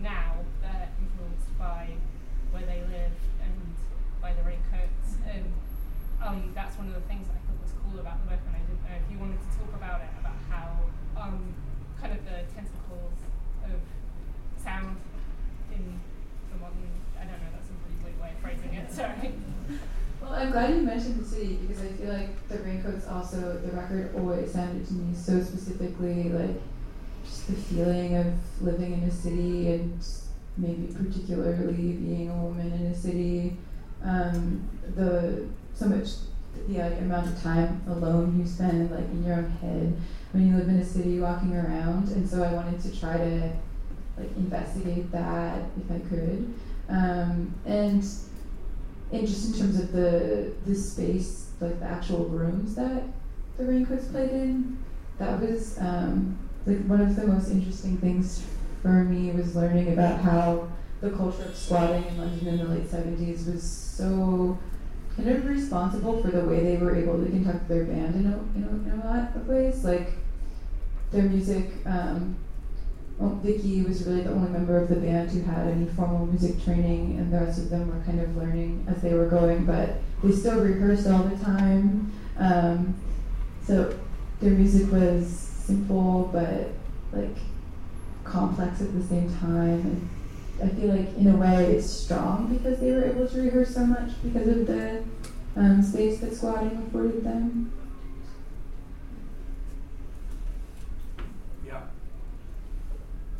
now 0.00 0.44
that 0.62 0.74
are 0.74 0.92
influenced 1.00 1.56
by 1.58 1.94
where 2.50 2.66
they 2.66 2.82
live 2.90 3.14
and 3.42 3.74
by 4.20 4.32
the 4.32 4.42
raincoats. 4.42 5.18
And 5.26 5.52
um, 6.22 6.52
that's 6.54 6.76
one 6.78 6.88
of 6.88 6.94
the 6.94 7.06
things 7.08 7.26
that 7.28 7.36
I 7.36 7.42
thought 7.46 7.60
was 7.62 7.74
cool 7.82 8.00
about 8.00 8.20
the 8.24 8.30
book. 8.30 8.42
And 8.46 8.56
I 8.56 8.62
didn't 8.66 8.82
know 8.84 8.96
if 8.96 9.06
you 9.10 9.18
wanted 9.18 9.38
to 9.38 9.50
talk 9.58 9.72
about 9.74 10.00
it, 10.02 10.10
about 10.20 10.38
how 10.50 10.68
um, 11.16 11.54
kind 12.00 12.12
of 12.12 12.24
the 12.24 12.46
tentacles 12.54 13.18
of 13.64 13.78
sound 14.62 14.96
in 15.72 16.00
the 16.52 16.56
modern. 16.58 16.90
I 17.18 17.24
don't 17.24 17.40
know. 17.40 17.50
That's 17.54 17.70
a 17.70 17.76
really 17.86 17.98
weird 18.02 18.18
way 18.20 18.30
of 18.34 18.38
phrasing 18.42 18.74
it. 18.74 18.90
Sorry. 18.92 19.34
Well, 20.20 20.32
I'm 20.32 20.52
glad 20.52 20.74
you 20.74 20.82
mentioned 20.82 21.20
the 21.20 21.24
city 21.24 21.58
because 21.60 21.82
I 21.82 21.88
feel 21.88 22.12
the 22.84 23.12
also, 23.12 23.60
the 23.64 23.72
record 23.72 24.14
always 24.16 24.52
sounded 24.52 24.86
to 24.86 24.92
me 24.94 25.14
so 25.14 25.42
specifically 25.42 26.24
like 26.24 26.60
just 27.24 27.46
the 27.48 27.54
feeling 27.54 28.16
of 28.16 28.26
living 28.60 28.92
in 28.92 29.02
a 29.04 29.10
city 29.10 29.72
and 29.72 30.06
maybe 30.56 30.92
particularly 30.94 31.92
being 31.92 32.30
a 32.30 32.36
woman 32.36 32.72
in 32.72 32.86
a 32.86 32.94
city. 32.94 33.56
Um, 34.02 34.68
the 34.94 35.46
so 35.74 35.86
much 35.86 36.08
the 36.68 36.78
like, 36.78 36.98
amount 36.98 37.26
of 37.26 37.42
time 37.42 37.82
alone 37.88 38.38
you 38.38 38.46
spend 38.46 38.90
like 38.90 39.04
in 39.06 39.24
your 39.24 39.36
own 39.36 39.50
head 39.60 39.96
when 40.32 40.48
you 40.48 40.56
live 40.56 40.68
in 40.68 40.78
a 40.78 40.84
city 40.84 41.20
walking 41.20 41.54
around, 41.54 42.08
and 42.08 42.28
so 42.28 42.42
I 42.42 42.52
wanted 42.52 42.80
to 42.82 43.00
try 43.00 43.16
to 43.16 43.52
like 44.18 44.30
investigate 44.36 45.10
that 45.12 45.62
if 45.78 45.90
I 45.90 45.98
could, 46.08 46.54
um, 46.88 47.54
and 47.64 48.04
and 49.14 49.26
just 49.26 49.52
in 49.52 49.60
terms 49.60 49.78
of 49.78 49.92
the 49.92 50.52
the 50.66 50.74
space, 50.74 51.50
like 51.60 51.78
the 51.78 51.86
actual 51.86 52.24
rooms 52.24 52.74
that 52.74 53.02
the 53.56 53.64
Raincoats 53.64 54.08
played 54.08 54.30
in, 54.30 54.78
that 55.18 55.40
was 55.40 55.78
um, 55.78 56.38
like 56.66 56.84
one 56.86 57.00
of 57.00 57.14
the 57.14 57.26
most 57.26 57.50
interesting 57.50 57.96
things 57.98 58.44
for 58.82 59.04
me 59.04 59.30
was 59.30 59.54
learning 59.54 59.92
about 59.92 60.20
how 60.20 60.68
the 61.00 61.10
culture 61.10 61.44
of 61.44 61.56
squatting 61.56 62.04
in 62.04 62.18
London 62.18 62.48
in 62.48 62.58
the 62.58 62.64
late 62.64 62.90
70s 62.90 63.52
was 63.52 63.62
so 63.62 64.58
kind 65.16 65.28
of 65.28 65.46
responsible 65.46 66.20
for 66.20 66.28
the 66.28 66.44
way 66.44 66.60
they 66.60 66.76
were 66.76 66.96
able 66.96 67.22
to 67.22 67.30
conduct 67.30 67.68
their 67.68 67.84
band 67.84 68.14
in 68.14 68.26
a, 68.26 68.36
in 68.56 68.64
a, 68.64 68.94
in 68.94 69.00
a 69.00 69.06
lot 69.06 69.36
of 69.36 69.46
ways. 69.46 69.84
Like 69.84 70.10
their 71.12 71.24
music, 71.24 71.70
um, 71.86 72.36
well, 73.18 73.38
Vicky 73.42 73.82
was 73.82 74.04
really 74.04 74.22
the 74.22 74.30
only 74.30 74.50
member 74.50 74.76
of 74.76 74.88
the 74.88 74.96
band 74.96 75.30
who 75.30 75.42
had 75.42 75.68
any 75.68 75.86
formal 75.86 76.26
music 76.26 76.62
training, 76.64 77.18
and 77.18 77.32
the 77.32 77.38
rest 77.38 77.58
of 77.58 77.70
them 77.70 77.88
were 77.88 78.04
kind 78.04 78.20
of 78.20 78.36
learning 78.36 78.84
as 78.88 79.00
they 79.02 79.14
were 79.14 79.28
going, 79.28 79.64
but 79.64 80.00
they 80.22 80.32
still 80.32 80.60
rehearsed 80.60 81.06
all 81.06 81.22
the 81.22 81.36
time. 81.44 82.12
Um, 82.38 82.94
so 83.66 83.96
their 84.40 84.50
music 84.50 84.90
was 84.90 85.26
simple, 85.28 86.28
but 86.32 86.72
like 87.18 87.36
complex 88.24 88.80
at 88.80 88.92
the 88.92 89.02
same 89.02 89.32
time. 89.38 90.08
And 90.60 90.70
I 90.70 90.74
feel 90.74 90.94
like 90.94 91.16
in 91.16 91.28
a 91.28 91.36
way 91.36 91.76
it's 91.76 91.88
strong 91.88 92.54
because 92.54 92.80
they 92.80 92.90
were 92.92 93.04
able 93.04 93.28
to 93.28 93.40
rehearse 93.40 93.74
so 93.74 93.86
much 93.86 94.10
because 94.22 94.48
of 94.48 94.66
the 94.66 95.04
um, 95.56 95.82
space 95.82 96.20
that 96.20 96.34
squatting 96.34 96.84
afforded 96.88 97.24
them. 97.24 97.72
Yeah. 101.66 101.82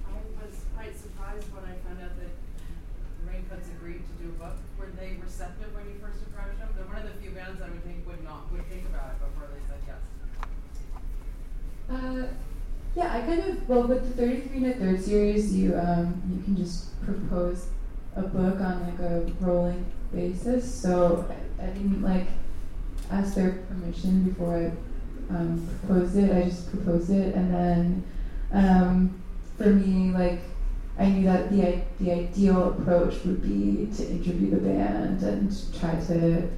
I 0.07 0.45
was 0.45 0.57
quite 0.75 0.97
surprised 0.97 1.53
when 1.53 1.65
I 1.65 1.75
found 1.87 2.01
out 2.03 2.17
that 2.19 3.31
Raincoats 3.31 3.69
agreed 3.85 4.01
to 4.09 4.25
do 4.25 4.31
a 4.31 4.33
book. 4.41 4.57
Were 4.79 4.89
they 4.99 5.19
receptive 5.23 5.75
when 5.75 5.85
you 5.85 6.01
first 6.01 6.23
approached 6.23 6.59
them? 6.59 6.69
They're 6.75 6.87
one 6.87 6.97
of 6.97 7.05
the 7.05 7.21
few 7.21 7.33
bands 7.33 7.61
I 7.61 7.69
would 7.69 7.85
think 7.85 8.07
would 8.07 8.25
not 8.25 8.51
would 8.51 8.67
think 8.71 8.89
about 8.89 9.13
it 9.13 9.19
before 9.21 9.49
they 9.53 9.61
said 9.69 9.81
yes. 9.87 10.01
Uh, 11.91 12.33
yeah, 12.97 13.13
I 13.13 13.21
kind 13.21 13.43
of 13.43 13.69
well 13.69 13.83
with 13.87 14.09
the 14.09 14.23
thirty 14.23 14.41
three 14.41 14.65
and 14.65 14.67
a 14.69 14.75
third 14.75 15.05
series, 15.05 15.55
you 15.55 15.77
um, 15.77 16.23
you 16.33 16.43
can 16.45 16.57
just 16.57 16.99
propose 17.05 17.67
a 18.17 18.23
book 18.23 18.59
on 18.59 18.87
like 18.87 18.99
a 19.01 19.31
rolling 19.41 19.85
basis. 20.15 20.65
So 20.75 21.27
I, 21.61 21.65
I 21.65 21.67
didn't 21.67 22.01
like 22.01 22.29
ask 23.11 23.35
their 23.35 23.65
permission 23.69 24.23
before 24.23 24.57
I 24.57 25.35
um, 25.35 25.69
proposed 25.81 26.17
it. 26.17 26.33
I 26.33 26.49
just 26.49 26.71
proposed 26.71 27.11
it, 27.11 27.35
and 27.35 27.53
then 27.53 28.05
um, 28.51 29.23
for 29.59 29.69
me, 29.69 30.11
like 30.11 30.41
I 30.99 31.07
knew 31.07 31.25
that 31.25 31.51
the 31.51 31.81
the 32.01 32.13
ideal 32.13 32.71
approach 32.71 33.25
would 33.25 33.43
be 33.43 33.89
to 33.97 34.09
interview 34.09 34.51
the 34.51 34.59
band 34.59 35.23
and 35.23 35.51
try 35.79 35.95
to 36.07 36.49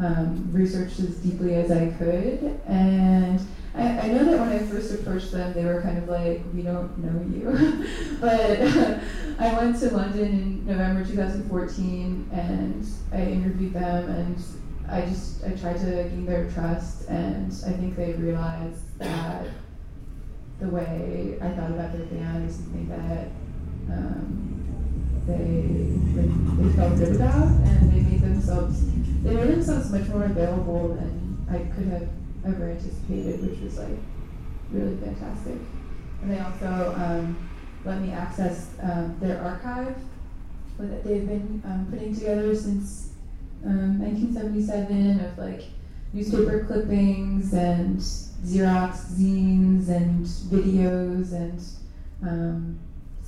um, 0.00 0.48
research 0.52 0.98
as 0.98 1.16
deeply 1.16 1.54
as 1.54 1.70
I 1.70 1.86
could. 1.92 2.60
And 2.66 3.40
I, 3.74 4.00
I 4.00 4.08
know 4.08 4.24
that 4.24 4.40
when 4.40 4.48
I 4.48 4.58
first 4.58 4.92
approached 4.92 5.30
them, 5.30 5.52
they 5.52 5.64
were 5.64 5.80
kind 5.80 5.98
of 5.98 6.08
like, 6.08 6.42
"We 6.52 6.62
don't 6.62 6.96
know 6.98 7.22
you," 7.32 7.86
but 8.20 8.60
I 9.38 9.54
went 9.54 9.78
to 9.80 9.90
London 9.90 10.26
in 10.26 10.66
November 10.66 11.04
2014 11.04 12.30
and 12.32 12.86
I 13.12 13.22
interviewed 13.22 13.74
them 13.74 14.10
and. 14.10 14.42
I 14.86 15.00
just 15.00 15.42
I 15.42 15.52
tried 15.52 15.78
to 15.78 15.86
gain 15.86 16.26
their 16.26 16.50
trust, 16.50 17.08
and 17.08 17.50
I 17.66 17.72
think 17.72 17.96
they 17.96 18.12
realized 18.12 18.98
that 18.98 19.46
the 20.60 20.68
way 20.68 21.38
I 21.40 21.48
thought 21.48 21.70
about 21.70 21.92
their 21.92 22.04
band 22.04 22.48
is 22.48 22.56
something 22.56 22.88
that 22.90 23.28
um, 23.90 25.24
they 25.26 25.94
like, 26.20 26.58
they 26.58 26.76
felt 26.76 26.98
good 26.98 27.16
about, 27.16 27.46
and 27.46 27.92
they 27.92 28.00
made 28.00 28.20
themselves 28.20 28.84
they 29.22 29.34
made 29.34 29.48
themselves 29.48 29.90
much 29.90 30.06
more 30.08 30.24
available 30.24 30.88
than 30.88 31.46
I 31.50 31.58
could 31.74 31.86
have 31.86 32.08
ever 32.46 32.70
anticipated, 32.70 33.42
which 33.42 33.60
was 33.60 33.78
like 33.78 33.98
really 34.70 34.96
fantastic. 34.96 35.56
And 36.22 36.30
they 36.30 36.38
also 36.38 36.94
um, 36.96 37.48
let 37.84 38.00
me 38.00 38.12
access 38.12 38.70
um, 38.82 39.16
their 39.20 39.40
archive 39.40 39.96
that 40.78 41.04
they've 41.04 41.26
been 41.26 41.62
um, 41.64 41.86
putting 41.90 42.14
together 42.14 42.54
since 42.54 43.10
um, 43.64 44.00
1977 44.00 45.20
of 45.20 45.38
like 45.38 45.64
newspaper 46.12 46.64
clippings 46.64 47.52
and 47.52 47.98
Xerox 47.98 49.12
zines 49.12 49.88
and 49.88 50.26
videos 50.26 51.32
and 51.32 51.60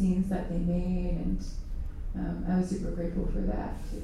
zines 0.00 0.28
that 0.28 0.48
they 0.50 0.58
made, 0.58 1.18
and 1.18 1.44
um, 2.14 2.44
I 2.48 2.58
was 2.58 2.68
super 2.68 2.90
grateful 2.90 3.26
for 3.26 3.40
that 3.40 3.74
too. 3.90 4.02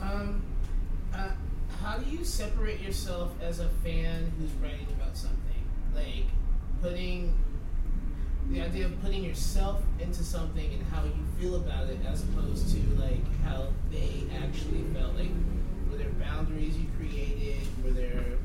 Um, 0.00 0.42
uh, 1.14 1.30
how 1.82 1.98
do 1.98 2.10
you 2.10 2.24
separate 2.24 2.80
yourself 2.80 3.32
as 3.42 3.60
a 3.60 3.68
fan 3.82 4.30
who's 4.38 4.52
writing 4.62 4.86
about 5.00 5.16
something? 5.16 5.40
Like 5.94 6.26
putting 6.82 7.34
the 8.50 8.60
idea 8.60 8.86
of 8.86 9.02
putting 9.02 9.24
yourself 9.24 9.82
into 9.98 10.22
something 10.22 10.72
and 10.72 10.82
how 10.92 11.02
you 11.04 11.14
feel 11.40 11.56
about 11.56 11.88
it 11.88 11.98
as 12.06 12.22
opposed 12.22 12.72
to 12.74 12.80
like 13.00 13.24
how 13.42 13.68
they 13.90 14.24
actually 14.42 14.84
felt 14.94 15.14
like 15.16 15.30
were 15.90 15.96
there 15.96 16.10
boundaries 16.10 16.76
you 16.78 16.86
created 16.96 17.66
were 17.82 17.90
there 17.90 18.38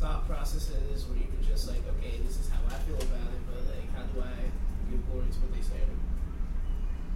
thought 0.00 0.26
processes 0.28 1.06
where 1.06 1.18
you 1.18 1.26
just 1.56 1.68
like 1.68 1.82
okay 1.96 2.18
this 2.24 2.38
is 2.38 2.50
how 2.50 2.58
i 2.68 2.78
feel 2.84 2.96
about 2.96 3.32
it 3.32 3.40
but 3.48 3.64
like 3.72 3.88
how 3.94 4.02
do 4.12 4.20
i 4.20 4.90
give 4.90 5.00
glory 5.10 5.26
to 5.32 5.38
what 5.40 5.52
they 5.54 5.62
say 5.62 5.80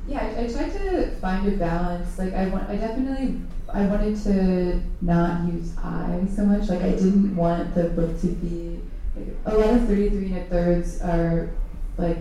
Yeah, 0.09 0.20
I, 0.20 0.45
I 0.45 0.47
tried 0.49 0.72
to 0.72 1.14
find 1.20 1.47
a 1.47 1.57
balance. 1.57 2.18
Like 2.18 2.33
I 2.33 2.49
want, 2.49 2.68
I 2.68 2.76
definitely, 2.76 3.41
I 3.68 3.83
wanted 3.87 4.16
to 4.24 4.81
not 5.03 5.53
use 5.53 5.76
I 5.78 6.26
so 6.35 6.45
much. 6.47 6.68
Like 6.68 6.81
I 6.83 6.91
didn't 6.91 7.37
want 7.37 7.74
the 7.74 7.91
book 7.91 8.18
to 8.22 8.28
be. 8.28 8.81
Like, 9.14 9.28
a 9.45 9.57
lot 9.59 9.74
of 9.74 9.87
thirty-three 9.87 10.33
and 10.33 10.39
a 10.39 10.45
thirds 10.45 11.01
are 11.03 11.51
like 11.99 12.18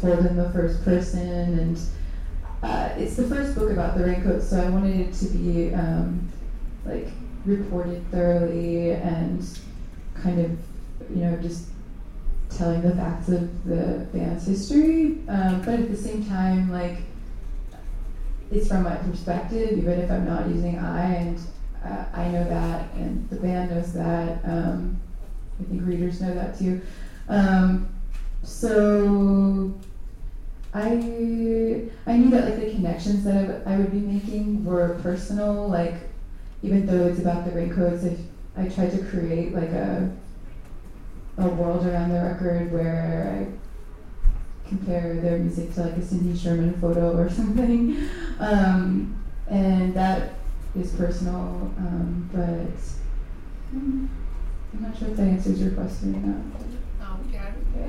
told 0.00 0.26
in 0.26 0.36
the 0.36 0.50
first 0.50 0.84
person, 0.84 1.58
and 1.58 1.80
uh, 2.62 2.90
it's 2.96 3.16
the 3.16 3.24
first 3.26 3.54
book 3.56 3.70
about 3.70 3.96
the 3.96 4.04
raincoat, 4.04 4.42
so 4.42 4.60
I 4.60 4.68
wanted 4.68 5.00
it 5.00 5.14
to 5.14 5.26
be 5.26 5.74
um, 5.74 6.28
like 6.84 7.08
reported 7.46 8.04
thoroughly 8.10 8.92
and 8.92 9.42
kind 10.22 10.40
of, 10.40 10.50
you 11.14 11.22
know, 11.22 11.36
just 11.36 11.68
telling 12.50 12.82
the 12.82 12.94
facts 12.94 13.28
of 13.28 13.64
the 13.64 14.06
band's 14.12 14.46
history, 14.46 15.18
um, 15.28 15.60
but 15.62 15.80
at 15.80 15.90
the 15.90 15.96
same 15.96 16.24
time, 16.26 16.70
like 16.70 17.02
it's 18.50 18.68
from 18.68 18.84
my 18.84 18.96
perspective, 18.96 19.76
even 19.78 20.00
if 20.00 20.10
I'm 20.10 20.26
not 20.26 20.48
using 20.48 20.78
I, 20.78 21.14
and 21.14 21.40
uh, 21.84 22.04
I 22.14 22.28
know 22.28 22.44
that, 22.44 22.92
and 22.94 23.28
the 23.30 23.36
band 23.36 23.70
knows 23.70 23.92
that. 23.92 24.44
Um, 24.44 24.98
I 25.60 25.64
think 25.64 25.86
readers 25.86 26.20
know 26.20 26.34
that 26.34 26.58
too. 26.58 26.80
Um, 27.28 27.88
so 28.42 29.74
I 30.72 30.84
I 32.06 32.16
knew 32.16 32.30
that 32.30 32.44
like 32.44 32.60
the 32.60 32.70
connections 32.70 33.24
that 33.24 33.36
I, 33.36 33.42
w- 33.42 33.62
I 33.66 33.76
would 33.76 33.90
be 33.90 34.00
making 34.00 34.64
were 34.64 34.98
personal. 35.02 35.68
Like 35.68 35.94
even 36.62 36.86
though 36.86 37.06
it's 37.06 37.18
about 37.18 37.44
the 37.44 37.50
raincoats, 37.50 38.04
I 38.58 38.68
tried 38.68 38.90
to 38.92 39.04
create 39.04 39.54
like 39.54 39.70
a 39.70 40.10
a 41.38 41.46
world 41.48 41.86
around 41.86 42.10
the 42.10 42.20
record 42.20 42.72
where 42.72 43.46
I 43.48 44.68
compare 44.68 45.20
their 45.20 45.38
music 45.38 45.72
to 45.74 45.82
like 45.82 45.96
a 45.96 46.02
Cindy 46.02 46.36
Sherman 46.36 46.74
photo 46.80 47.16
or 47.16 47.30
something. 47.40 47.96
Um, 48.40 49.24
and 49.48 49.94
that 49.94 50.34
is 50.76 50.92
personal, 50.92 51.72
um, 51.78 52.28
but 52.32 52.74
um, 53.76 54.10
I'm 54.74 54.82
not 54.82 54.98
sure 54.98 55.08
if 55.08 55.16
that 55.16 55.22
answers 55.22 55.60
your 55.60 55.70
question 55.70 56.14
or 56.16 56.20
not. 56.26 56.44
oh 57.00 57.20
okay 57.28 57.38
I 57.38 57.86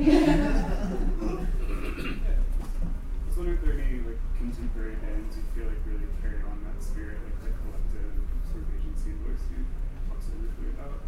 was 3.28 3.38
wondering 3.38 3.58
if 3.58 3.64
there 3.64 3.76
are 3.76 3.80
any 3.80 4.00
like 4.00 4.20
contemporary 4.38 4.96
bands 4.96 5.36
you 5.36 5.44
feel 5.56 5.66
like 5.68 5.82
really 5.86 6.08
carry 6.22 6.42
on 6.44 6.64
that 6.64 6.82
spirit, 6.84 7.18
like 7.26 7.44
the 7.44 7.50
collective 7.60 8.14
sort 8.52 8.64
of 8.64 8.70
agency 8.80 9.12
voice 9.26 9.44
you 9.52 9.66
talk 10.08 10.20
so 10.22 10.32
briefly 10.40 10.70
about. 10.78 11.02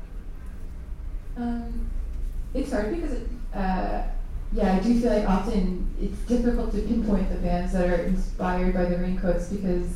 Um, 1.37 1.89
it's 2.53 2.71
hard 2.71 2.93
because, 2.95 3.13
it, 3.13 3.27
uh, 3.53 4.03
yeah, 4.51 4.75
I 4.75 4.79
do 4.79 4.99
feel 4.99 5.13
like 5.13 5.27
often 5.27 5.95
it's 6.01 6.10
difficult 6.27 6.71
to 6.73 6.81
pinpoint 6.81 7.29
the 7.29 7.35
bands 7.37 7.73
that 7.73 7.89
are 7.89 8.03
inspired 8.03 8.73
by 8.73 8.85
the 8.85 8.97
Raincoats 8.97 9.49
because 9.49 9.87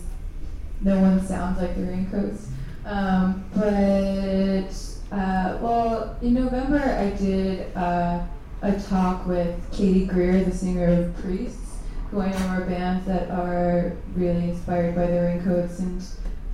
no 0.81 0.99
one 0.99 1.25
sounds 1.25 1.59
like 1.61 1.75
the 1.75 1.83
Raincoats. 1.83 2.47
Um, 2.85 3.45
but, 3.55 5.15
uh, 5.15 5.57
well, 5.61 6.17
in 6.21 6.33
November 6.33 6.79
I 6.79 7.09
did 7.17 7.75
uh, 7.75 8.23
a 8.61 8.79
talk 8.81 9.25
with 9.25 9.55
Katie 9.71 10.05
Greer, 10.05 10.43
the 10.43 10.51
singer 10.51 10.87
of 10.87 11.15
Priests, 11.17 11.77
who 12.11 12.21
I 12.21 12.31
know 12.31 12.47
are 12.47 12.61
bands 12.61 13.05
that 13.07 13.29
are 13.31 13.93
really 14.13 14.49
inspired 14.49 14.95
by 14.95 15.07
the 15.07 15.21
Raincoats. 15.21 15.79
And 15.79 16.03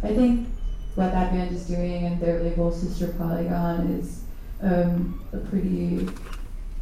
I 0.04 0.16
think 0.16 0.48
what 0.96 1.12
that 1.12 1.32
band 1.32 1.56
is 1.56 1.68
doing 1.68 2.06
and 2.06 2.20
their 2.20 2.42
label 2.44 2.72
Sister 2.72 3.08
Polygon 3.18 3.92
is 4.00 4.24
um, 4.62 5.26
a 5.34 5.38
pretty 5.38 6.08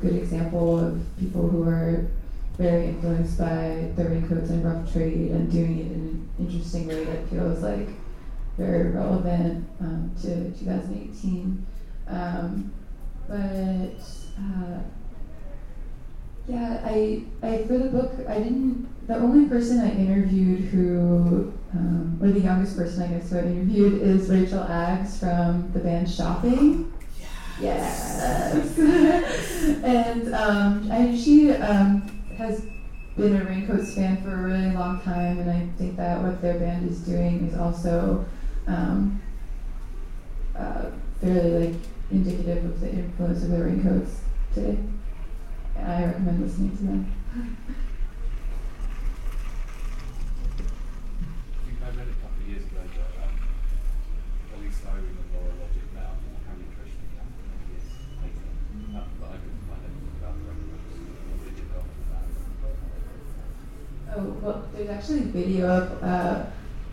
good 0.02 0.16
example 0.16 0.80
of 0.80 1.02
people 1.20 1.48
who 1.48 1.64
are 1.64 2.08
very 2.60 2.88
influenced 2.88 3.38
by 3.38 3.90
the 3.96 4.04
raincoats 4.04 4.50
and 4.50 4.66
rough 4.66 4.92
trade 4.92 5.32
and 5.32 5.50
doing 5.50 5.80
it 5.80 5.86
in 5.86 5.94
an 5.94 6.30
interesting 6.40 6.90
way 6.90 7.06
that 7.06 7.28
feels 7.30 7.64
like 7.64 7.88
very 8.58 8.92
relevant 8.92 9.66
um, 9.80 10.12
to 10.22 10.52
2018. 10.60 11.66
Um, 12.10 12.74
but 13.30 14.04
uh, 14.38 14.80
yeah, 16.50 16.82
I, 16.84 17.24
I 17.42 17.64
for 17.64 17.78
the 17.78 17.90
book 17.90 18.12
I 18.28 18.40
didn't. 18.40 18.90
The 19.08 19.16
only 19.16 19.48
person 19.48 19.80
I 19.80 19.92
interviewed 19.92 20.66
who, 20.66 21.54
um, 21.74 22.20
or 22.22 22.28
the 22.28 22.42
youngest 22.42 22.76
person 22.76 23.02
I 23.04 23.08
guess 23.08 23.32
who 23.32 23.38
I 23.38 23.44
interviewed 23.44 24.02
is 24.02 24.30
Rachel 24.30 24.64
Aggs 24.64 25.18
from 25.18 25.72
the 25.72 25.80
band 25.80 26.12
Shopping. 26.12 26.94
Yes. 27.62 28.78
and 29.84 30.34
um, 30.34 30.92
I, 30.92 31.18
she 31.18 31.52
um, 31.54 32.19
has 32.40 32.64
been 33.18 33.36
a 33.36 33.44
Raincoats 33.44 33.94
fan 33.96 34.24
for 34.24 34.34
a 34.34 34.42
really 34.44 34.72
long 34.72 35.02
time, 35.02 35.40
and 35.40 35.52
I 35.52 35.68
think 35.78 35.98
that 35.98 36.22
what 36.22 36.42
their 36.42 36.58
band 36.58 36.90
is 36.90 37.00
doing 37.02 37.50
is 37.50 37.58
also 37.58 38.26
um, 38.66 39.22
uh, 40.56 40.86
fairly 41.20 41.68
like 41.68 41.82
indicative 42.12 42.64
of 42.64 42.80
the 42.80 42.90
influence 42.90 43.44
of 43.44 43.50
the 43.52 43.62
Raincoats 43.62 44.22
today. 44.54 44.78
And 45.76 45.92
I 45.92 46.06
recommend 46.06 46.42
listening 46.42 46.78
to 46.78 46.84
them. 46.84 47.14
I 47.36 47.42
think 51.68 51.78
I 51.84 51.90
read 51.92 52.08
a 52.08 52.18
couple 52.24 52.40
of 52.40 52.48
years 52.48 52.64
ago 52.64 52.80
that 52.88 53.12
um, 53.20 53.36
Poly 54.48 54.72
Styrene 54.72 55.20
and 55.20 55.30
Lora 55.36 55.54
Logic 55.60 55.88
now 55.94 56.16
how 56.48 56.56
nutrition 56.56 57.04
can 57.12 57.28
many 57.52 57.68
years 57.68 57.88
later. 58.24 58.48
Um, 58.96 59.12
but 59.20 59.28
I 59.28 59.38
couldn't 59.44 59.64
find 59.68 59.84
anything 59.84 60.16
about 60.24 60.40
the 60.40 60.44
records. 60.48 60.88
What 61.30 61.40
they 61.44 61.52
did 61.52 61.68
after 61.68 62.04
that. 62.16 62.30
Oh, 64.18 64.29
well, 64.42 64.64
there's 64.74 64.90
actually 64.90 65.20
a 65.20 65.24
video 65.24 65.68
of 65.68 66.04
uh, 66.04 66.46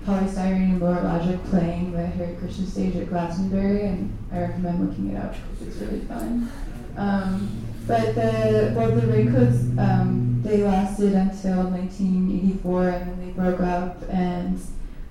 Poly 0.05 0.27
Styrene 0.27 0.73
and 0.73 0.81
Lora 0.81 1.03
Logic 1.03 1.43
playing 1.47 1.93
the 1.93 2.07
Hare 2.07 2.37
Krishna 2.39 2.67
stage 2.67 2.97
at 2.97 3.09
Glastonbury, 3.09 3.87
and 3.87 4.17
I 4.33 4.41
recommend 4.41 4.89
looking 4.89 5.11
it 5.11 5.17
up 5.17 5.35
because 5.59 5.69
it's 5.69 5.77
really 5.77 6.05
fun. 6.05 6.51
Um, 6.97 7.65
but 7.87 8.15
the 8.15 8.73
well, 8.77 8.91
the 8.91 9.07
Raincoats 9.07 9.79
um, 9.79 10.41
they 10.43 10.63
lasted 10.63 11.15
until 11.15 11.65
1984, 11.71 12.89
and 12.89 13.11
then 13.11 13.27
they 13.27 13.33
broke 13.33 13.61
up. 13.61 14.03
And 14.09 14.61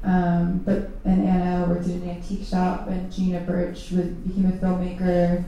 um, 0.03 0.59
but 0.59 0.91
and 1.03 1.27
Ana 1.27 1.67
worked 1.67 1.85
in 1.85 2.03
an 2.03 2.09
antique 2.09 2.45
shop, 2.45 2.87
and 2.87 3.11
Gina 3.11 3.41
Birch 3.41 3.91
was, 3.91 4.07
became 4.07 4.47
a 4.47 4.53
filmmaker. 4.53 5.43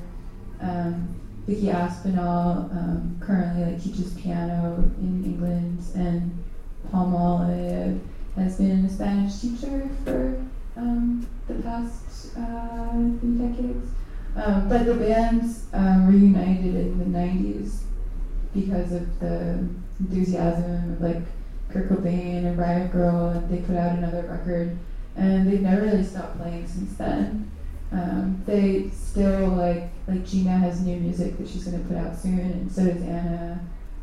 Um, 0.61 1.15
Vicky 1.45 1.69
Aspinall 1.69 2.69
um, 2.73 3.17
currently 3.21 3.63
like 3.63 3.81
teaches 3.81 4.13
piano 4.15 4.91
in 4.99 5.23
England, 5.23 5.79
and 5.95 6.43
Palmolive 6.91 7.99
has 8.35 8.57
been 8.57 8.85
a 8.85 8.89
Spanish 8.89 9.39
teacher 9.39 9.89
for 10.03 10.43
um, 10.75 11.27
the 11.47 11.55
past 11.55 12.37
uh, 12.37 12.91
three 13.19 13.37
decades. 13.37 13.89
Um, 14.35 14.69
but 14.69 14.85
the 14.85 14.93
bands 14.93 15.65
um, 15.73 16.07
reunited 16.07 16.75
in 16.75 16.99
the 16.99 17.17
90s 17.17 17.79
because 18.53 18.91
of 18.91 19.19
the 19.19 19.67
enthusiasm 19.99 20.93
of 20.93 21.01
like 21.01 21.23
Kurt 21.69 21.89
Cobain 21.89 22.45
and 22.45 22.57
Riot 22.57 22.91
Grrrl, 22.91 23.35
and 23.35 23.49
they 23.49 23.65
put 23.65 23.75
out 23.75 23.97
another 23.97 24.23
record, 24.23 24.77
and 25.15 25.51
they've 25.51 25.61
never 25.61 25.81
really 25.81 26.03
stopped 26.03 26.37
playing 26.37 26.67
since 26.67 26.93
then. 26.97 27.51
Um, 27.91 28.43
they 28.45 28.89
still 28.89 29.49
like 29.49 29.89
like 30.07 30.25
Gina 30.25 30.57
has 30.57 30.81
new 30.81 30.97
music 30.97 31.37
that 31.37 31.47
she's 31.47 31.65
going 31.65 31.81
to 31.81 31.87
put 31.87 31.97
out 31.97 32.17
soon, 32.17 32.39
and 32.39 32.71
so 32.71 32.85
does 32.85 33.01
Ana. 33.01 33.59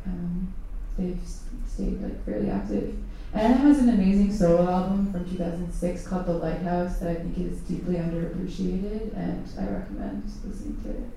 Um, 0.06 0.52
they've 0.98 1.18
stayed 1.66 2.00
like 2.02 2.24
fairly 2.24 2.50
active. 2.50 2.96
Ana 3.34 3.54
has 3.54 3.78
an 3.80 3.88
amazing 3.88 4.32
solo 4.32 4.70
album 4.70 5.10
from 5.10 5.28
2006 5.28 6.06
called 6.06 6.26
The 6.26 6.34
Lighthouse 6.34 6.98
that 6.98 7.10
I 7.10 7.14
think 7.16 7.36
is 7.38 7.58
deeply 7.60 7.96
underappreciated, 7.96 9.16
and 9.16 9.48
I 9.58 9.72
recommend 9.72 10.30
listening 10.44 10.80
to 10.84 10.90
it. 10.90 11.10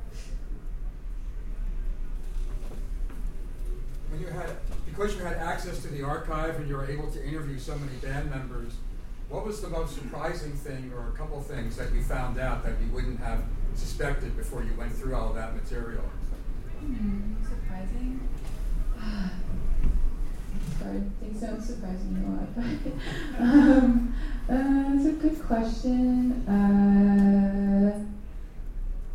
When 4.09 4.21
you 4.21 4.28
had, 4.28 4.49
because 4.88 5.15
you 5.15 5.23
had 5.23 5.38
access 5.38 5.80
to 5.84 5.89
the 5.89 6.01
archive 6.01 6.55
and 6.55 6.67
you 6.67 6.75
were 6.75 6.89
able 6.89 7.11
to 7.11 7.23
interview 7.23 7.59
so 7.59 7.78
many 7.78 7.97
band 8.01 8.32
members, 8.32 8.73
what 9.30 9.45
was 9.45 9.61
the 9.61 9.69
most 9.69 9.93
surprising 9.93 10.53
thing 10.53 10.91
or 10.95 11.09
a 11.09 11.11
couple 11.11 11.39
things 11.41 11.75
that 11.78 11.93
you 11.93 12.01
found 12.01 12.39
out 12.39 12.63
that 12.63 12.73
you 12.82 12.91
wouldn't 12.91 13.19
have 13.19 13.43
suspected 13.75 14.36
before 14.36 14.63
you 14.63 14.73
went 14.75 14.91
through 14.91 15.13
all 15.13 15.34
that 15.34 15.53
material? 15.53 16.03
Hmm, 16.80 17.36
surprising. 17.43 18.28
Sorry, 20.80 21.01
things 21.19 21.41
don't 21.41 21.61
surprise 21.61 22.03
me 22.05 22.23
a 22.23 22.30
lot, 22.30 22.55
but 22.55 22.63
um, 23.41 24.15
uh, 24.49 24.95
that's 24.95 25.05
a 25.05 25.11
good 25.13 25.41
question. 25.43 26.47
Uh, 26.47 28.05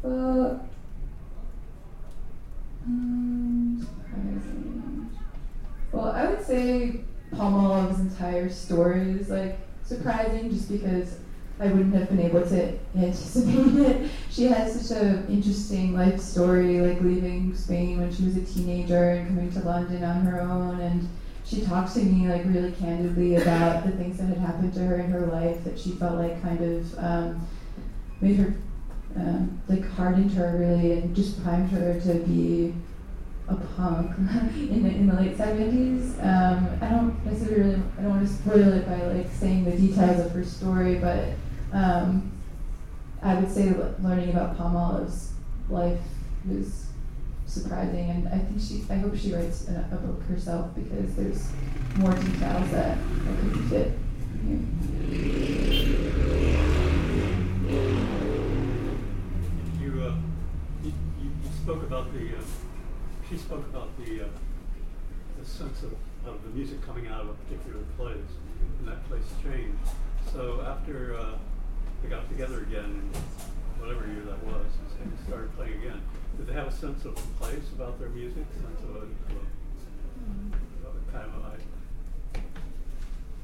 well, 0.02 0.68
um. 2.84 3.88
Well, 5.92 6.10
I 6.10 6.30
would 6.30 6.44
say 6.44 7.00
Palmolive's 7.32 8.00
entire 8.00 8.48
story 8.48 9.10
is 9.10 9.28
like 9.28 9.58
surprising, 9.84 10.50
just 10.50 10.70
because 10.70 11.18
I 11.60 11.66
wouldn't 11.66 11.94
have 11.94 12.08
been 12.08 12.20
able 12.20 12.42
to 12.42 12.78
anticipate 12.96 13.86
it. 13.86 14.10
She 14.30 14.44
has 14.44 14.88
such 14.88 14.98
an 14.98 15.26
interesting 15.28 15.94
life 15.94 16.18
story, 16.18 16.80
like 16.80 17.00
leaving 17.02 17.54
Spain 17.54 18.00
when 18.00 18.12
she 18.12 18.24
was 18.24 18.36
a 18.36 18.44
teenager 18.44 19.10
and 19.10 19.28
coming 19.28 19.52
to 19.52 19.60
London 19.60 20.02
on 20.02 20.22
her 20.22 20.40
own. 20.40 20.80
And 20.80 21.08
she 21.44 21.60
talks 21.62 21.94
to 21.94 22.00
me 22.00 22.28
like 22.28 22.42
really 22.46 22.72
candidly 22.72 23.36
about 23.36 23.84
the 23.84 23.92
things 23.92 24.18
that 24.18 24.26
had 24.26 24.38
happened 24.38 24.72
to 24.74 24.80
her 24.80 24.96
in 24.96 25.10
her 25.10 25.26
life 25.26 25.62
that 25.64 25.78
she 25.78 25.90
felt 25.92 26.18
like 26.18 26.40
kind 26.42 26.60
of 26.60 26.98
um, 26.98 27.46
made 28.20 28.36
her 28.36 28.54
um, 29.16 29.60
like 29.68 29.88
hardened 29.90 30.32
her 30.32 30.56
really 30.58 30.92
and 30.92 31.14
just 31.14 31.42
primed 31.42 31.70
her 31.70 32.00
to 32.00 32.14
be 32.26 32.74
a 33.48 33.54
punk 33.54 34.16
in 34.18 34.82
the, 34.82 34.88
in 34.88 35.06
the 35.06 35.14
late 35.14 35.36
70s. 35.36 36.18
Um, 36.24 36.78
I 36.80 36.88
don't 36.88 37.26
necessarily, 37.26 37.74
I 37.98 38.02
don't 38.02 38.10
want 38.10 38.26
to 38.26 38.32
spoil 38.32 38.72
it 38.72 38.86
by 38.86 39.02
like 39.06 39.26
saying 39.32 39.64
the 39.64 39.76
details 39.76 40.24
of 40.24 40.32
her 40.32 40.44
story, 40.44 40.96
but 40.96 41.28
um, 41.72 42.30
I 43.22 43.34
would 43.34 43.50
say 43.50 43.74
learning 44.00 44.30
about 44.30 44.56
Palmolive's 44.56 45.32
life 45.68 46.00
was 46.46 46.86
surprising, 47.52 48.10
and 48.10 48.28
I 48.28 48.38
think 48.38 48.60
she, 48.60 48.84
I 48.90 48.96
hope 48.96 49.14
she 49.16 49.34
writes 49.34 49.68
a, 49.68 49.88
a 49.92 49.96
book 49.96 50.22
herself 50.24 50.74
because 50.74 51.14
there's 51.14 51.48
more 51.96 52.12
details 52.12 52.70
that 52.70 52.96
I 52.96 53.40
couldn't 53.40 53.68
fit 53.68 53.92
You, 59.80 60.02
uh, 60.02 60.14
spoke 61.62 61.82
about 61.84 62.12
the, 62.12 62.36
uh, 62.36 62.40
she 63.28 63.36
spoke 63.36 63.64
about 63.66 63.88
the, 63.98 64.24
uh, 64.24 64.28
the 65.38 65.46
sense 65.46 65.82
of, 65.82 65.92
of 66.26 66.42
the 66.42 66.50
music 66.50 66.82
coming 66.82 67.06
out 67.06 67.20
of 67.20 67.28
a 67.28 67.34
particular 67.34 67.84
place, 67.96 68.16
and 68.78 68.88
that 68.88 69.08
place 69.08 69.22
changed. 69.44 69.78
So 70.32 70.60
after 70.66 71.16
uh, 71.16 71.36
they 72.02 72.08
got 72.08 72.28
together 72.28 72.62
again, 72.62 73.12
in 73.14 73.80
whatever 73.80 74.06
year 74.06 74.22
that 74.26 74.42
was, 74.44 74.66
and 75.02 75.12
started 75.26 75.54
playing 75.56 75.74
again, 75.74 76.00
did 76.44 76.54
they 76.54 76.58
have 76.58 76.68
a 76.68 76.72
sense 76.72 77.04
of 77.04 77.14
place 77.38 77.70
about 77.76 78.00
their 78.00 78.08
music, 78.08 78.44
sense 78.54 78.82
of 78.82 78.96
a, 78.96 78.98
a, 78.98 79.02
of 80.88 81.44
a, 81.44 81.58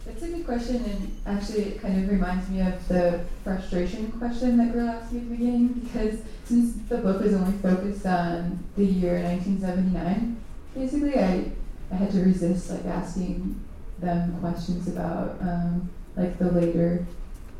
That's 0.04 0.22
a 0.22 0.28
good 0.28 0.44
question, 0.44 0.76
and 0.84 1.16
actually, 1.26 1.62
it 1.62 1.80
kind 1.80 2.02
of 2.02 2.10
reminds 2.10 2.48
me 2.48 2.60
of 2.60 2.88
the 2.88 3.24
frustration 3.44 4.10
question 4.12 4.56
that 4.56 4.72
girl 4.72 4.88
asked 4.88 5.12
me 5.12 5.20
at 5.20 5.28
the 5.28 5.36
beginning. 5.36 5.68
Because 5.68 6.20
since 6.44 6.74
the 6.88 6.98
book 6.98 7.22
was 7.22 7.34
only 7.34 7.56
focused 7.58 8.04
on 8.04 8.64
the 8.76 8.84
year 8.84 9.22
1979, 9.22 10.36
basically, 10.74 11.18
I 11.18 11.52
I 11.92 11.94
had 11.94 12.10
to 12.12 12.20
resist 12.22 12.70
like 12.70 12.84
asking 12.86 13.64
them 14.00 14.40
questions 14.40 14.88
about 14.88 15.40
um, 15.40 15.88
like 16.16 16.36
the 16.38 16.50
later 16.50 17.06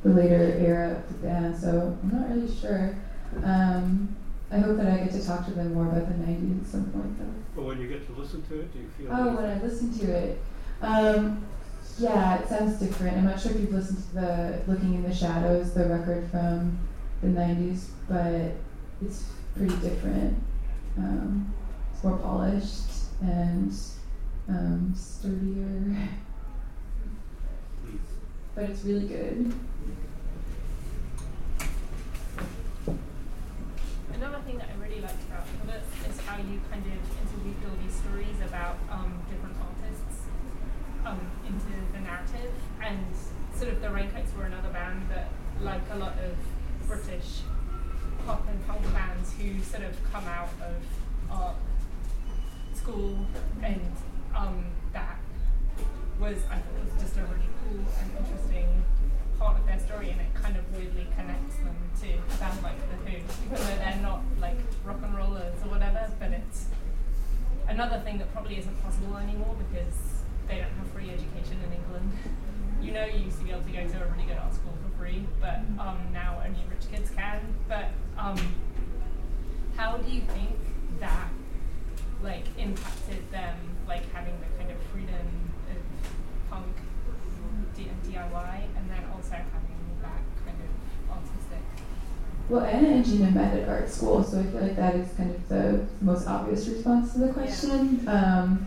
the 0.03 0.11
later 0.11 0.57
era 0.59 0.97
of 0.97 1.09
the 1.09 1.29
band. 1.29 1.57
So 1.57 1.97
I'm 2.03 2.11
not 2.11 2.29
really 2.29 2.53
sure. 2.53 2.97
Um, 3.45 4.17
I 4.51 4.59
hope 4.59 4.77
that 4.79 4.87
I 4.87 4.97
get 5.05 5.13
to 5.13 5.27
talk 5.27 5.45
to 5.47 5.51
them 5.53 5.75
more 5.75 5.85
about 5.89 6.09
the 6.09 6.15
90s 6.15 6.63
at 6.63 6.67
some 6.67 6.87
point, 6.91 7.19
though. 7.19 7.25
but 7.55 7.65
when 7.65 7.81
you 7.81 7.89
get 7.89 8.07
to 8.07 8.13
listen 8.21 8.43
to 8.49 8.61
it, 8.61 8.73
do 8.73 8.79
you 8.79 8.89
feel? 8.97 9.09
Oh, 9.11 9.37
when 9.37 9.45
I 9.45 9.61
listen 9.63 9.93
to 9.99 10.11
it, 10.11 10.41
um, 10.81 11.45
yeah, 11.99 12.39
it 12.39 12.49
sounds 12.49 12.79
different. 12.79 13.19
I'm 13.19 13.25
not 13.25 13.41
sure 13.41 13.53
if 13.53 13.61
you've 13.61 13.73
listened 13.73 13.99
to 14.09 14.15
the 14.15 14.63
"Looking 14.67 14.95
in 14.95 15.03
the 15.03 15.15
Shadows," 15.15 15.75
the 15.75 15.85
record 15.87 16.31
from 16.31 16.79
the 17.21 17.29
'90s, 17.29 17.89
but 18.09 18.53
it's 19.05 19.25
pretty 19.55 19.77
different. 19.77 20.43
Um, 20.97 21.53
it's 21.93 22.03
more 22.03 22.17
polished 22.17 22.85
and 23.21 23.73
um, 24.49 24.95
sturdier, 24.97 26.09
but 28.55 28.65
it's 28.71 28.83
really 28.85 29.07
good. 29.07 29.53
Another 34.19 34.41
thing 34.41 34.59
that 34.59 34.67
I 34.75 34.83
really 34.83 35.01
liked 35.01 35.23
about 35.31 35.47
the 35.47 35.67
book 35.71 35.83
is 36.11 36.21
how 36.23 36.39
you 36.39 36.59
kind 36.73 36.83
of 36.83 36.99
interweaved 37.23 37.63
all 37.63 37.79
these 37.81 37.95
stories 37.95 38.35
about 38.45 38.77
um, 38.91 39.15
different 39.31 39.55
artists 39.63 40.27
um, 41.07 41.21
into 41.47 41.71
the 41.93 42.01
narrative. 42.01 42.51
And 42.83 43.07
sort 43.55 43.71
of 43.71 43.81
the 43.81 43.89
Raincoats 43.91 44.35
were 44.37 44.43
another 44.43 44.71
band 44.71 45.09
that, 45.11 45.29
like 45.63 45.83
a 45.93 45.99
lot 45.99 46.15
of 46.19 46.35
British 46.89 47.43
pop 48.27 48.45
and 48.49 48.59
punk 48.67 48.83
bands 48.93 49.35
who 49.35 49.63
sort 49.63 49.85
of 49.85 49.95
come 50.11 50.25
out 50.25 50.51
of 50.67 50.83
art 51.31 51.57
school 52.75 53.25
and 53.63 53.93
um, 54.35 54.65
that 54.93 55.19
was, 56.19 56.39
I 56.51 56.59
thought, 56.59 56.85
was 56.85 57.01
just 57.01 57.17
a 57.19 57.23
really 57.23 57.47
cool 57.63 57.87
and 58.01 58.11
interesting 58.19 58.83
part 59.39 59.59
of 59.59 59.67
their 59.67 59.79
story, 59.79 60.11
and 60.11 60.21
it 60.21 60.35
kind 60.35 60.57
of 60.57 60.65
weirdly 60.77 61.07
connects 61.17 61.57
them 61.57 61.77
to 62.03 62.09
bands 62.39 62.63
like 62.63 62.79
The 62.91 62.97
Who, 63.11 63.17
even 63.17 63.57
though 63.57 63.77
they're 63.77 64.01
not 64.03 64.23
like 64.41 64.59
rock 64.85 64.99
and 65.03 65.17
rollers 65.17 65.55
or 65.65 65.71
whatever. 65.71 66.11
But 66.19 66.33
it's 66.33 66.67
another 67.69 68.01
thing 68.01 68.19
that 68.19 68.33
probably 68.33 68.59
isn't 68.59 68.83
possible 68.83 69.17
anymore 69.17 69.55
because 69.59 69.95
they 70.49 70.57
don't 70.57 70.75
have 70.79 70.89
free 70.93 71.11
education 71.11 71.59
in 71.67 71.73
England. 71.73 72.13
You 72.81 72.93
know, 72.93 73.05
you 73.05 73.25
used 73.25 73.39
to 73.41 73.45
be 73.45 73.51
able 73.51 73.63
to 73.63 73.73
go 73.73 73.85
to 73.85 74.05
a 74.05 74.07
really 74.07 74.23
good 74.23 74.39
art 74.39 74.55
school 74.55 74.73
for 74.81 74.97
free, 75.03 75.27
but 75.41 75.59
um, 75.81 75.99
now 76.13 76.41
only 76.47 76.61
rich 76.71 76.89
kids 76.89 77.11
can. 77.11 77.41
But 77.67 77.91
um, 78.17 78.39
how 79.77 79.97
do 79.97 80.09
you 80.09 80.21
think 80.21 80.55
that 81.01 81.29
like 82.23 82.45
impacted 82.57 83.31
them, 83.33 83.57
like 83.89 84.11
having 84.13 84.35
the 84.39 84.47
kind 84.63 84.71
of 84.71 84.81
freedom 84.93 85.27
of 85.71 86.51
punk 86.51 86.77
D- 87.77 87.89
and 87.89 88.03
DIY, 88.05 88.63
and 88.77 88.91
then 88.91 89.03
also 89.15 89.35
having 89.35 89.81
that 90.03 90.23
kind 90.45 90.59
of 90.63 91.17
artistic. 91.17 91.65
Well, 92.49 92.65
Ana 92.65 92.89
and 92.89 93.05
Gina 93.05 93.31
met 93.31 93.59
at 93.59 93.69
art 93.69 93.91
school, 93.91 94.25
so 94.25 94.41
I 94.41 94.43
feel 94.45 94.63
like 94.63 94.77
that 94.77 94.95
is 94.95 95.13
kind 95.15 95.31
of 95.35 95.49
the 95.49 95.87
most 96.01 96.27
obvious 96.27 96.67
response 96.67 97.13
to 97.13 97.19
the 97.19 97.33
question. 97.33 98.09
Um, 98.09 98.67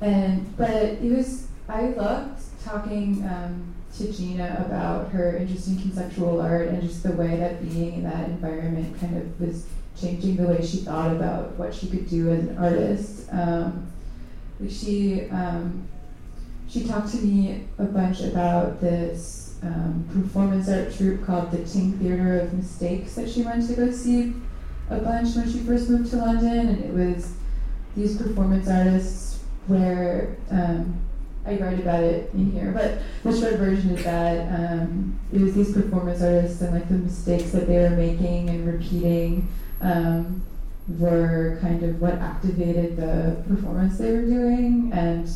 and 0.00 0.56
but 0.56 0.72
it 0.72 1.14
was 1.14 1.48
I 1.68 1.88
loved 1.88 2.42
talking 2.64 3.22
um, 3.24 3.74
to 3.96 4.10
Gina 4.10 4.64
about 4.66 5.10
her 5.10 5.36
interest 5.36 5.68
in 5.68 5.78
conceptual 5.78 6.40
art 6.40 6.68
and 6.68 6.82
just 6.82 7.02
the 7.02 7.12
way 7.12 7.36
that 7.36 7.62
being 7.62 7.94
in 7.94 8.02
that 8.04 8.30
environment 8.30 8.98
kind 8.98 9.18
of 9.18 9.38
was 9.38 9.66
changing 10.00 10.36
the 10.36 10.44
way 10.44 10.64
she 10.64 10.78
thought 10.78 11.10
about 11.10 11.52
what 11.56 11.74
she 11.74 11.88
could 11.88 12.08
do 12.08 12.30
as 12.30 12.44
an 12.44 12.56
artist. 12.56 13.28
Um, 13.30 13.92
she 14.70 15.28
um, 15.28 15.86
she 16.66 16.84
talked 16.84 17.10
to 17.10 17.18
me 17.18 17.66
a 17.78 17.84
bunch 17.84 18.20
about 18.20 18.80
this 18.80 19.47
um, 19.62 20.08
performance 20.12 20.68
art 20.68 20.94
troupe 20.94 21.24
called 21.26 21.50
the 21.50 21.58
Tink 21.58 21.98
Theater 21.98 22.40
of 22.40 22.52
Mistakes 22.52 23.14
that 23.14 23.28
she 23.28 23.42
went 23.42 23.66
to 23.68 23.74
go 23.74 23.90
see 23.90 24.34
a 24.90 24.98
bunch 24.98 25.34
when 25.36 25.50
she 25.50 25.58
first 25.60 25.88
moved 25.90 26.10
to 26.10 26.16
London, 26.16 26.68
and 26.68 26.84
it 26.84 26.92
was 26.92 27.34
these 27.96 28.16
performance 28.16 28.68
artists 28.68 29.42
where 29.66 30.36
um, 30.50 30.98
I 31.44 31.56
write 31.56 31.80
about 31.80 32.02
it 32.02 32.30
in 32.34 32.52
here, 32.52 32.72
but 32.72 32.98
the 33.22 33.38
short 33.38 33.54
version 33.54 33.90
is 33.90 34.04
that 34.04 34.52
um, 34.52 35.18
it 35.32 35.40
was 35.40 35.54
these 35.54 35.72
performance 35.72 36.22
artists 36.22 36.60
and 36.60 36.74
like 36.74 36.88
the 36.88 36.94
mistakes 36.94 37.50
that 37.52 37.66
they 37.66 37.78
were 37.78 37.90
making 37.90 38.50
and 38.50 38.66
repeating 38.66 39.48
um, 39.80 40.42
were 40.98 41.58
kind 41.60 41.82
of 41.82 42.00
what 42.00 42.14
activated 42.14 42.96
the 42.96 43.42
performance 43.48 43.98
they 43.98 44.12
were 44.12 44.24
doing, 44.24 44.90
and 44.92 45.30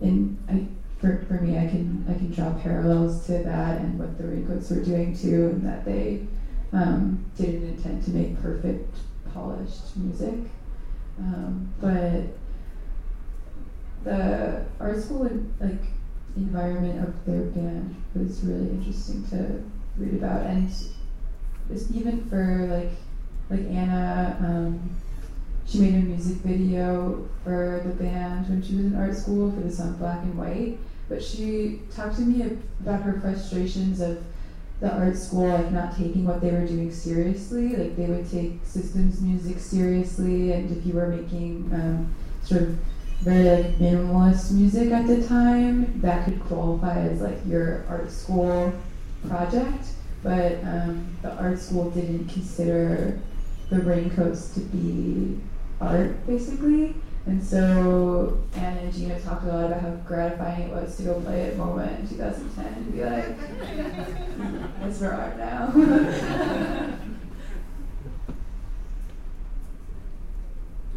in 0.00 0.38
I, 0.48 0.66
for, 0.98 1.20
for 1.28 1.34
me, 1.34 1.58
I 1.58 1.64
can 1.64 2.04
I 2.08 2.14
can 2.14 2.30
draw 2.30 2.50
parallels 2.58 3.26
to 3.26 3.38
that 3.40 3.80
and 3.80 3.98
what 3.98 4.16
the 4.18 4.24
Raincoats 4.24 4.70
were 4.70 4.80
doing 4.80 5.12
too, 5.12 5.44
and 5.44 5.62
that 5.66 5.84
they 5.84 6.26
um, 6.72 7.24
didn't 7.34 7.64
intend 7.64 8.02
to 8.04 8.10
make 8.12 8.40
perfect, 8.40 9.02
polished 9.24 9.96
music, 9.96 10.40
um, 11.18 11.68
but 11.80 12.24
the 14.04 14.64
art 14.80 14.98
school 14.98 15.28
like 15.60 15.90
environment 16.36 17.02
of 17.02 17.24
their 17.24 17.42
band 17.42 17.94
was 18.14 18.42
really 18.44 18.68
interesting 18.70 19.22
to 19.24 19.62
read 19.98 20.14
about, 20.14 20.42
and 20.44 20.68
just 21.68 21.90
even 21.90 22.24
for 22.26 22.66
like 22.70 22.90
like 23.50 23.66
Ana. 23.66 24.36
Um, 24.40 24.90
she 25.66 25.80
made 25.80 25.94
a 25.94 25.98
music 25.98 26.36
video 26.38 27.28
for 27.42 27.82
the 27.84 27.90
band 27.90 28.48
when 28.48 28.62
she 28.62 28.76
was 28.76 28.86
in 28.86 28.96
art 28.96 29.16
school 29.16 29.50
for 29.50 29.60
the 29.60 29.70
song 29.70 29.94
Black 29.94 30.22
and 30.22 30.38
White. 30.38 30.78
but 31.08 31.22
she 31.22 31.80
talked 31.94 32.16
to 32.16 32.22
me 32.22 32.58
about 32.80 33.02
her 33.02 33.20
frustrations 33.20 34.00
of 34.00 34.22
the 34.80 34.92
art 34.92 35.16
school 35.16 35.48
like 35.48 35.72
not 35.72 35.96
taking 35.96 36.24
what 36.24 36.40
they 36.40 36.50
were 36.50 36.66
doing 36.66 36.92
seriously. 36.92 37.74
Like 37.76 37.96
they 37.96 38.06
would 38.06 38.30
take 38.30 38.60
systems 38.64 39.20
music 39.20 39.58
seriously, 39.58 40.52
and 40.52 40.70
if 40.76 40.84
you 40.86 40.94
were 40.94 41.08
making 41.08 41.70
um, 41.72 42.14
sort 42.42 42.62
of 42.62 42.78
very 43.20 43.62
like 43.62 43.78
minimalist 43.78 44.52
music 44.52 44.92
at 44.92 45.06
the 45.06 45.26
time, 45.26 46.00
that 46.02 46.24
could 46.24 46.40
qualify 46.40 47.00
as 47.00 47.20
like 47.20 47.38
your 47.46 47.84
art 47.88 48.10
school 48.10 48.72
project. 49.26 49.86
But 50.22 50.62
um, 50.64 51.16
the 51.22 51.32
art 51.32 51.58
school 51.58 51.90
didn't 51.90 52.28
consider 52.28 53.18
the 53.70 53.80
raincoats 53.80 54.54
to 54.54 54.60
be 54.60 55.40
art, 55.80 56.26
basically. 56.26 56.94
And 57.26 57.42
so 57.42 58.40
Ana 58.54 58.80
and 58.82 58.92
Gina 58.94 59.20
talked 59.20 59.44
a 59.44 59.48
lot 59.48 59.64
about 59.66 59.80
how 59.80 59.90
gratifying 60.06 60.68
it 60.68 60.70
was 60.72 60.96
to 60.98 61.02
go 61.02 61.20
play 61.20 61.46
at 61.46 61.56
MoMA 61.56 61.98
in 61.98 62.08
2010 62.08 62.66
and 62.66 62.92
be 62.92 63.04
like, 63.04 63.36
it's 64.88 64.98
for 65.00 65.12
art 65.12 65.36
now. 65.36 65.66
Do 65.74 65.80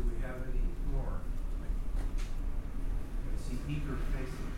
we 0.05 0.21
have 0.21 0.35
any 0.47 0.61
more? 0.93 1.21
I 3.25 3.35
see 3.41 3.57
eager 3.67 3.97
faces. 4.13 4.49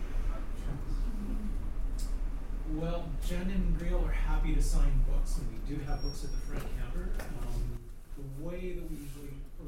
Well, 2.74 3.04
Jenn 3.26 3.50
and 3.50 3.78
Greil 3.78 4.06
are 4.06 4.12
happy 4.12 4.54
to 4.54 4.62
sign 4.62 5.04
books, 5.08 5.38
and 5.38 5.48
we 5.50 5.74
do 5.74 5.80
have 5.84 6.02
books 6.02 6.22
at 6.24 6.32
the 6.32 6.38
front 6.38 6.64
counter. 6.78 7.12
Um, 7.18 7.78
the 8.18 8.44
way 8.44 8.74
that 8.74 8.90
we 8.90 8.96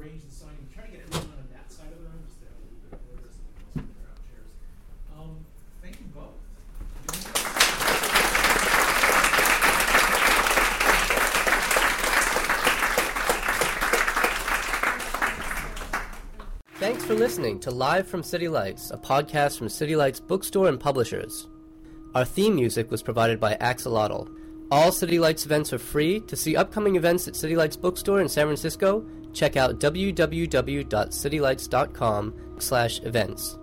usually 0.05 0.19
arrange 0.19 0.23
the 0.23 0.35
signing, 0.35 0.57
we 0.67 0.73
try 0.73 0.85
to 0.85 0.91
get 0.91 1.01
everyone 1.01 1.37
on 1.37 1.47
that 1.53 1.71
side 1.71 1.87
of 1.87 1.97
the 1.97 2.03
room, 2.03 2.21
just 2.27 2.39
to 2.39 2.45
have 2.45 2.53
a 2.53 2.61
little 2.61 2.77
bit 2.81 3.25
of 3.25 3.35
we 3.75 3.81
can 3.81 3.89
also 3.89 3.89
clear 3.95 4.09
out 4.09 4.21
chairs. 4.29 4.51
Um, 5.17 5.45
thank 5.81 5.99
you 5.99 6.05
both. 6.13 6.35
Thanks 16.79 17.05
for 17.05 17.15
listening 17.15 17.59
to 17.61 17.71
Live 17.71 18.07
from 18.07 18.21
City 18.21 18.47
Lights, 18.47 18.91
a 18.91 18.97
podcast 18.97 19.57
from 19.57 19.69
City 19.69 19.95
Lights 19.95 20.19
Bookstore 20.19 20.67
and 20.67 20.79
Publishers. 20.79 21.47
Our 22.13 22.25
theme 22.25 22.55
music 22.55 22.91
was 22.91 23.01
provided 23.01 23.39
by 23.39 23.55
Axolotl. 23.55 24.29
All 24.71 24.91
City 24.91 25.19
Lights 25.19 25.45
events 25.45 25.73
are 25.73 25.79
free. 25.79 26.19
To 26.21 26.35
see 26.35 26.55
upcoming 26.55 26.95
events 26.95 27.27
at 27.27 27.35
City 27.35 27.55
Lights 27.55 27.75
Bookstore 27.75 28.21
in 28.21 28.29
San 28.29 28.47
Francisco, 28.47 29.05
check 29.35 29.57
out 29.57 29.79
www.citylights.com 29.79 32.33
slash 32.57 33.01
events. 33.01 33.59